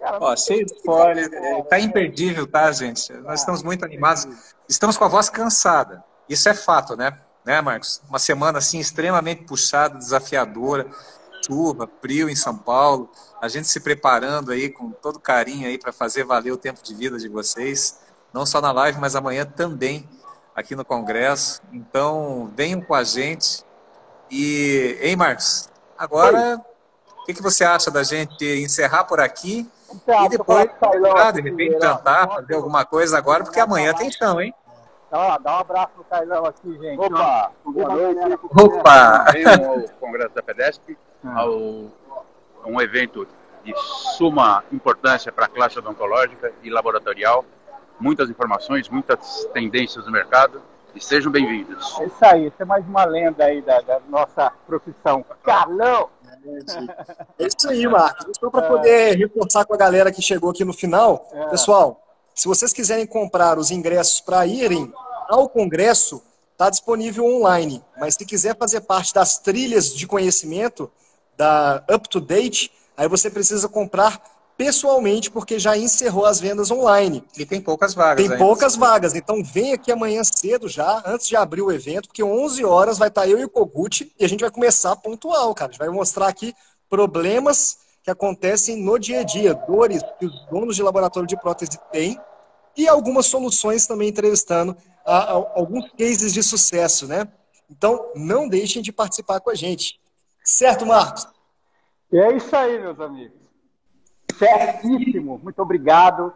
Cara, 0.00 0.18
Ó, 0.20 0.34
cheio 0.36 0.64
de 0.64 0.72
spoiler, 0.74 1.28
é, 1.32 1.62
tá 1.62 1.78
imperdível, 1.78 2.46
tá, 2.46 2.70
gente? 2.72 3.12
Nós 3.14 3.40
estamos 3.40 3.62
muito 3.62 3.84
animados. 3.84 4.26
Estamos 4.68 4.96
com 4.96 5.04
a 5.04 5.08
voz 5.08 5.28
cansada. 5.28 6.02
Isso 6.28 6.48
é 6.48 6.54
fato, 6.54 6.96
né? 6.96 7.18
Né, 7.44 7.60
Marcos? 7.60 8.00
Uma 8.08 8.18
semana 8.18 8.58
assim 8.58 8.78
extremamente 8.78 9.44
puxada, 9.44 9.96
desafiadora, 9.98 10.86
chuva, 11.48 11.88
frio 12.00 12.28
em 12.28 12.36
São 12.36 12.56
Paulo. 12.56 13.10
A 13.40 13.48
gente 13.48 13.66
se 13.66 13.80
preparando 13.80 14.52
aí 14.52 14.68
com 14.68 14.90
todo 14.90 15.18
carinho 15.18 15.66
aí 15.66 15.78
para 15.78 15.92
fazer 15.92 16.24
valer 16.24 16.52
o 16.52 16.56
tempo 16.56 16.82
de 16.82 16.94
vida 16.94 17.16
de 17.16 17.28
vocês, 17.28 17.98
não 18.32 18.44
só 18.44 18.60
na 18.60 18.70
live, 18.70 19.00
mas 19.00 19.16
amanhã 19.16 19.46
também 19.46 20.06
aqui 20.54 20.76
no 20.76 20.84
Congresso. 20.84 21.62
Então, 21.72 22.52
venham 22.54 22.80
com 22.80 22.94
a 22.94 23.02
gente. 23.02 23.64
E, 24.30 24.98
hein, 25.00 25.16
Marcos? 25.16 25.70
Agora, 25.96 26.62
o 27.22 27.24
que, 27.24 27.34
que 27.34 27.42
você 27.42 27.64
acha 27.64 27.90
da 27.90 28.02
gente 28.02 28.44
encerrar 28.44 29.04
por 29.04 29.20
aqui 29.20 29.68
Então, 29.90 30.26
e 30.26 30.28
depois, 30.28 30.68
ah, 31.16 31.30
de 31.30 31.40
repente, 31.40 31.80
jantar, 31.80 32.28
fazer 32.28 32.54
alguma 32.54 32.84
coisa 32.84 33.16
agora, 33.16 33.42
porque 33.42 33.58
amanhã 33.58 33.94
tem 33.94 34.10
chão, 34.10 34.40
hein? 34.40 34.54
Dá, 35.10 35.38
dá 35.38 35.56
um 35.56 35.60
abraço 35.60 35.92
no 35.96 36.04
Carlão 36.04 36.44
aqui, 36.44 36.78
gente. 36.78 37.00
Opa, 37.00 37.50
Ó, 37.64 37.70
boa 37.70 37.88
noite. 37.94 38.14
galera. 38.16 38.38
Opa! 38.62 39.24
Venham 39.32 39.70
ao 39.72 39.80
Congresso 40.00 40.34
da 40.34 40.42
PEDESP, 40.42 40.98
ao 41.34 41.50
um 42.66 42.80
evento 42.80 43.26
de 43.64 43.72
suma 44.16 44.62
importância 44.70 45.32
para 45.32 45.46
a 45.46 45.48
classe 45.48 45.78
odontológica 45.78 46.52
e 46.62 46.68
laboratorial. 46.70 47.44
Muitas 47.98 48.28
informações, 48.28 48.88
muitas 48.88 49.44
tendências 49.52 50.04
do 50.04 50.12
mercado 50.12 50.60
e 50.94 51.00
sejam 51.02 51.32
bem-vindos. 51.32 51.98
É 52.00 52.04
isso 52.06 52.24
aí, 52.24 52.50
você 52.50 52.62
é 52.62 52.66
mais 52.66 52.86
uma 52.86 53.04
lenda 53.04 53.44
aí 53.44 53.62
da, 53.62 53.80
da 53.80 54.00
nossa 54.08 54.52
profissão. 54.66 55.24
Carlão! 55.42 56.10
É 57.38 57.46
isso 57.46 57.68
aí, 57.68 57.86
Marcos. 57.88 58.26
Só 58.38 58.50
para 58.50 58.68
poder 58.68 59.16
reforçar 59.16 59.64
com 59.64 59.74
a 59.74 59.76
galera 59.76 60.12
que 60.12 60.22
chegou 60.22 60.50
aqui 60.50 60.64
no 60.64 60.72
final, 60.72 61.26
É. 61.32 61.46
pessoal, 61.48 62.00
se 62.38 62.46
vocês 62.46 62.72
quiserem 62.72 63.04
comprar 63.04 63.58
os 63.58 63.72
ingressos 63.72 64.20
para 64.20 64.46
irem 64.46 64.92
ao 65.28 65.48
congresso, 65.48 66.22
está 66.52 66.70
disponível 66.70 67.24
online. 67.24 67.82
Mas 67.98 68.14
se 68.14 68.24
quiser 68.24 68.56
fazer 68.56 68.82
parte 68.82 69.12
das 69.12 69.38
trilhas 69.38 69.92
de 69.92 70.06
conhecimento 70.06 70.88
da 71.36 71.82
Up 71.92 72.08
to 72.08 72.20
Date, 72.20 72.70
aí 72.96 73.08
você 73.08 73.28
precisa 73.28 73.68
comprar 73.68 74.22
pessoalmente, 74.56 75.32
porque 75.32 75.58
já 75.58 75.76
encerrou 75.76 76.26
as 76.26 76.38
vendas 76.38 76.70
online. 76.70 77.24
E 77.36 77.44
tem 77.44 77.60
poucas 77.60 77.92
vagas 77.92 78.22
Tem 78.22 78.32
ainda. 78.32 78.44
poucas 78.44 78.76
vagas, 78.76 79.16
então 79.16 79.42
vem 79.42 79.72
aqui 79.72 79.90
amanhã 79.90 80.22
cedo 80.22 80.68
já, 80.68 81.02
antes 81.04 81.26
de 81.26 81.34
abrir 81.34 81.62
o 81.62 81.72
evento, 81.72 82.06
porque 82.06 82.22
11 82.22 82.64
horas 82.64 82.98
vai 82.98 83.08
estar 83.08 83.26
eu 83.26 83.40
e 83.40 83.44
o 83.44 83.50
Kogut 83.50 84.12
e 84.16 84.24
a 84.24 84.28
gente 84.28 84.42
vai 84.42 84.50
começar 84.50 84.94
pontual, 84.94 85.52
cara. 85.56 85.70
A 85.70 85.72
gente 85.72 85.80
vai 85.80 85.88
mostrar 85.88 86.28
aqui 86.28 86.54
problemas 86.88 87.78
que 88.04 88.10
acontecem 88.12 88.76
no 88.80 88.96
dia 88.96 89.20
a 89.20 89.22
dia, 89.24 89.54
dores 89.54 90.02
que 90.18 90.26
os 90.26 90.46
donos 90.46 90.76
de 90.76 90.82
laboratório 90.82 91.28
de 91.28 91.36
prótese 91.36 91.78
têm 91.90 92.18
e 92.78 92.88
algumas 92.88 93.26
soluções 93.26 93.86
também 93.86 94.08
entrevistando 94.08 94.74
a- 95.04 95.32
a- 95.32 95.32
alguns 95.32 95.90
cases 95.92 96.32
de 96.32 96.42
sucesso, 96.42 97.06
né? 97.06 97.26
Então, 97.68 98.10
não 98.14 98.48
deixem 98.48 98.80
de 98.80 98.92
participar 98.92 99.40
com 99.40 99.50
a 99.50 99.54
gente. 99.54 100.00
Certo, 100.44 100.86
Marcos? 100.86 101.26
E 102.10 102.18
é 102.18 102.34
isso 102.36 102.54
aí, 102.56 102.78
meus 102.78 102.98
amigos. 103.00 103.36
Certíssimo. 104.38 105.38
Muito 105.42 105.60
obrigado. 105.60 106.32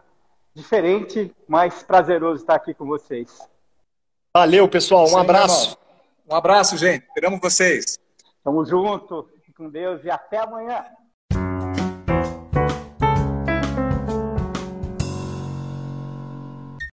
Diferente, 0.54 1.34
mas 1.48 1.82
prazeroso 1.82 2.42
estar 2.42 2.56
aqui 2.56 2.74
com 2.74 2.84
vocês. 2.84 3.40
Valeu, 4.36 4.68
pessoal. 4.68 5.04
Um 5.04 5.08
Sim, 5.08 5.16
abraço. 5.20 5.64
irmão. 5.70 5.78
Um 6.30 6.34
abraço, 6.34 6.76
gente. 6.76 7.06
Esperamos 7.06 7.40
vocês. 7.40 7.98
Tamo 8.44 8.64
junto. 8.66 9.28
Fique 9.36 9.52
com 9.54 9.70
Deus 9.70 10.04
e 10.04 10.10
até 10.10 10.38
amanhã. 10.38 10.84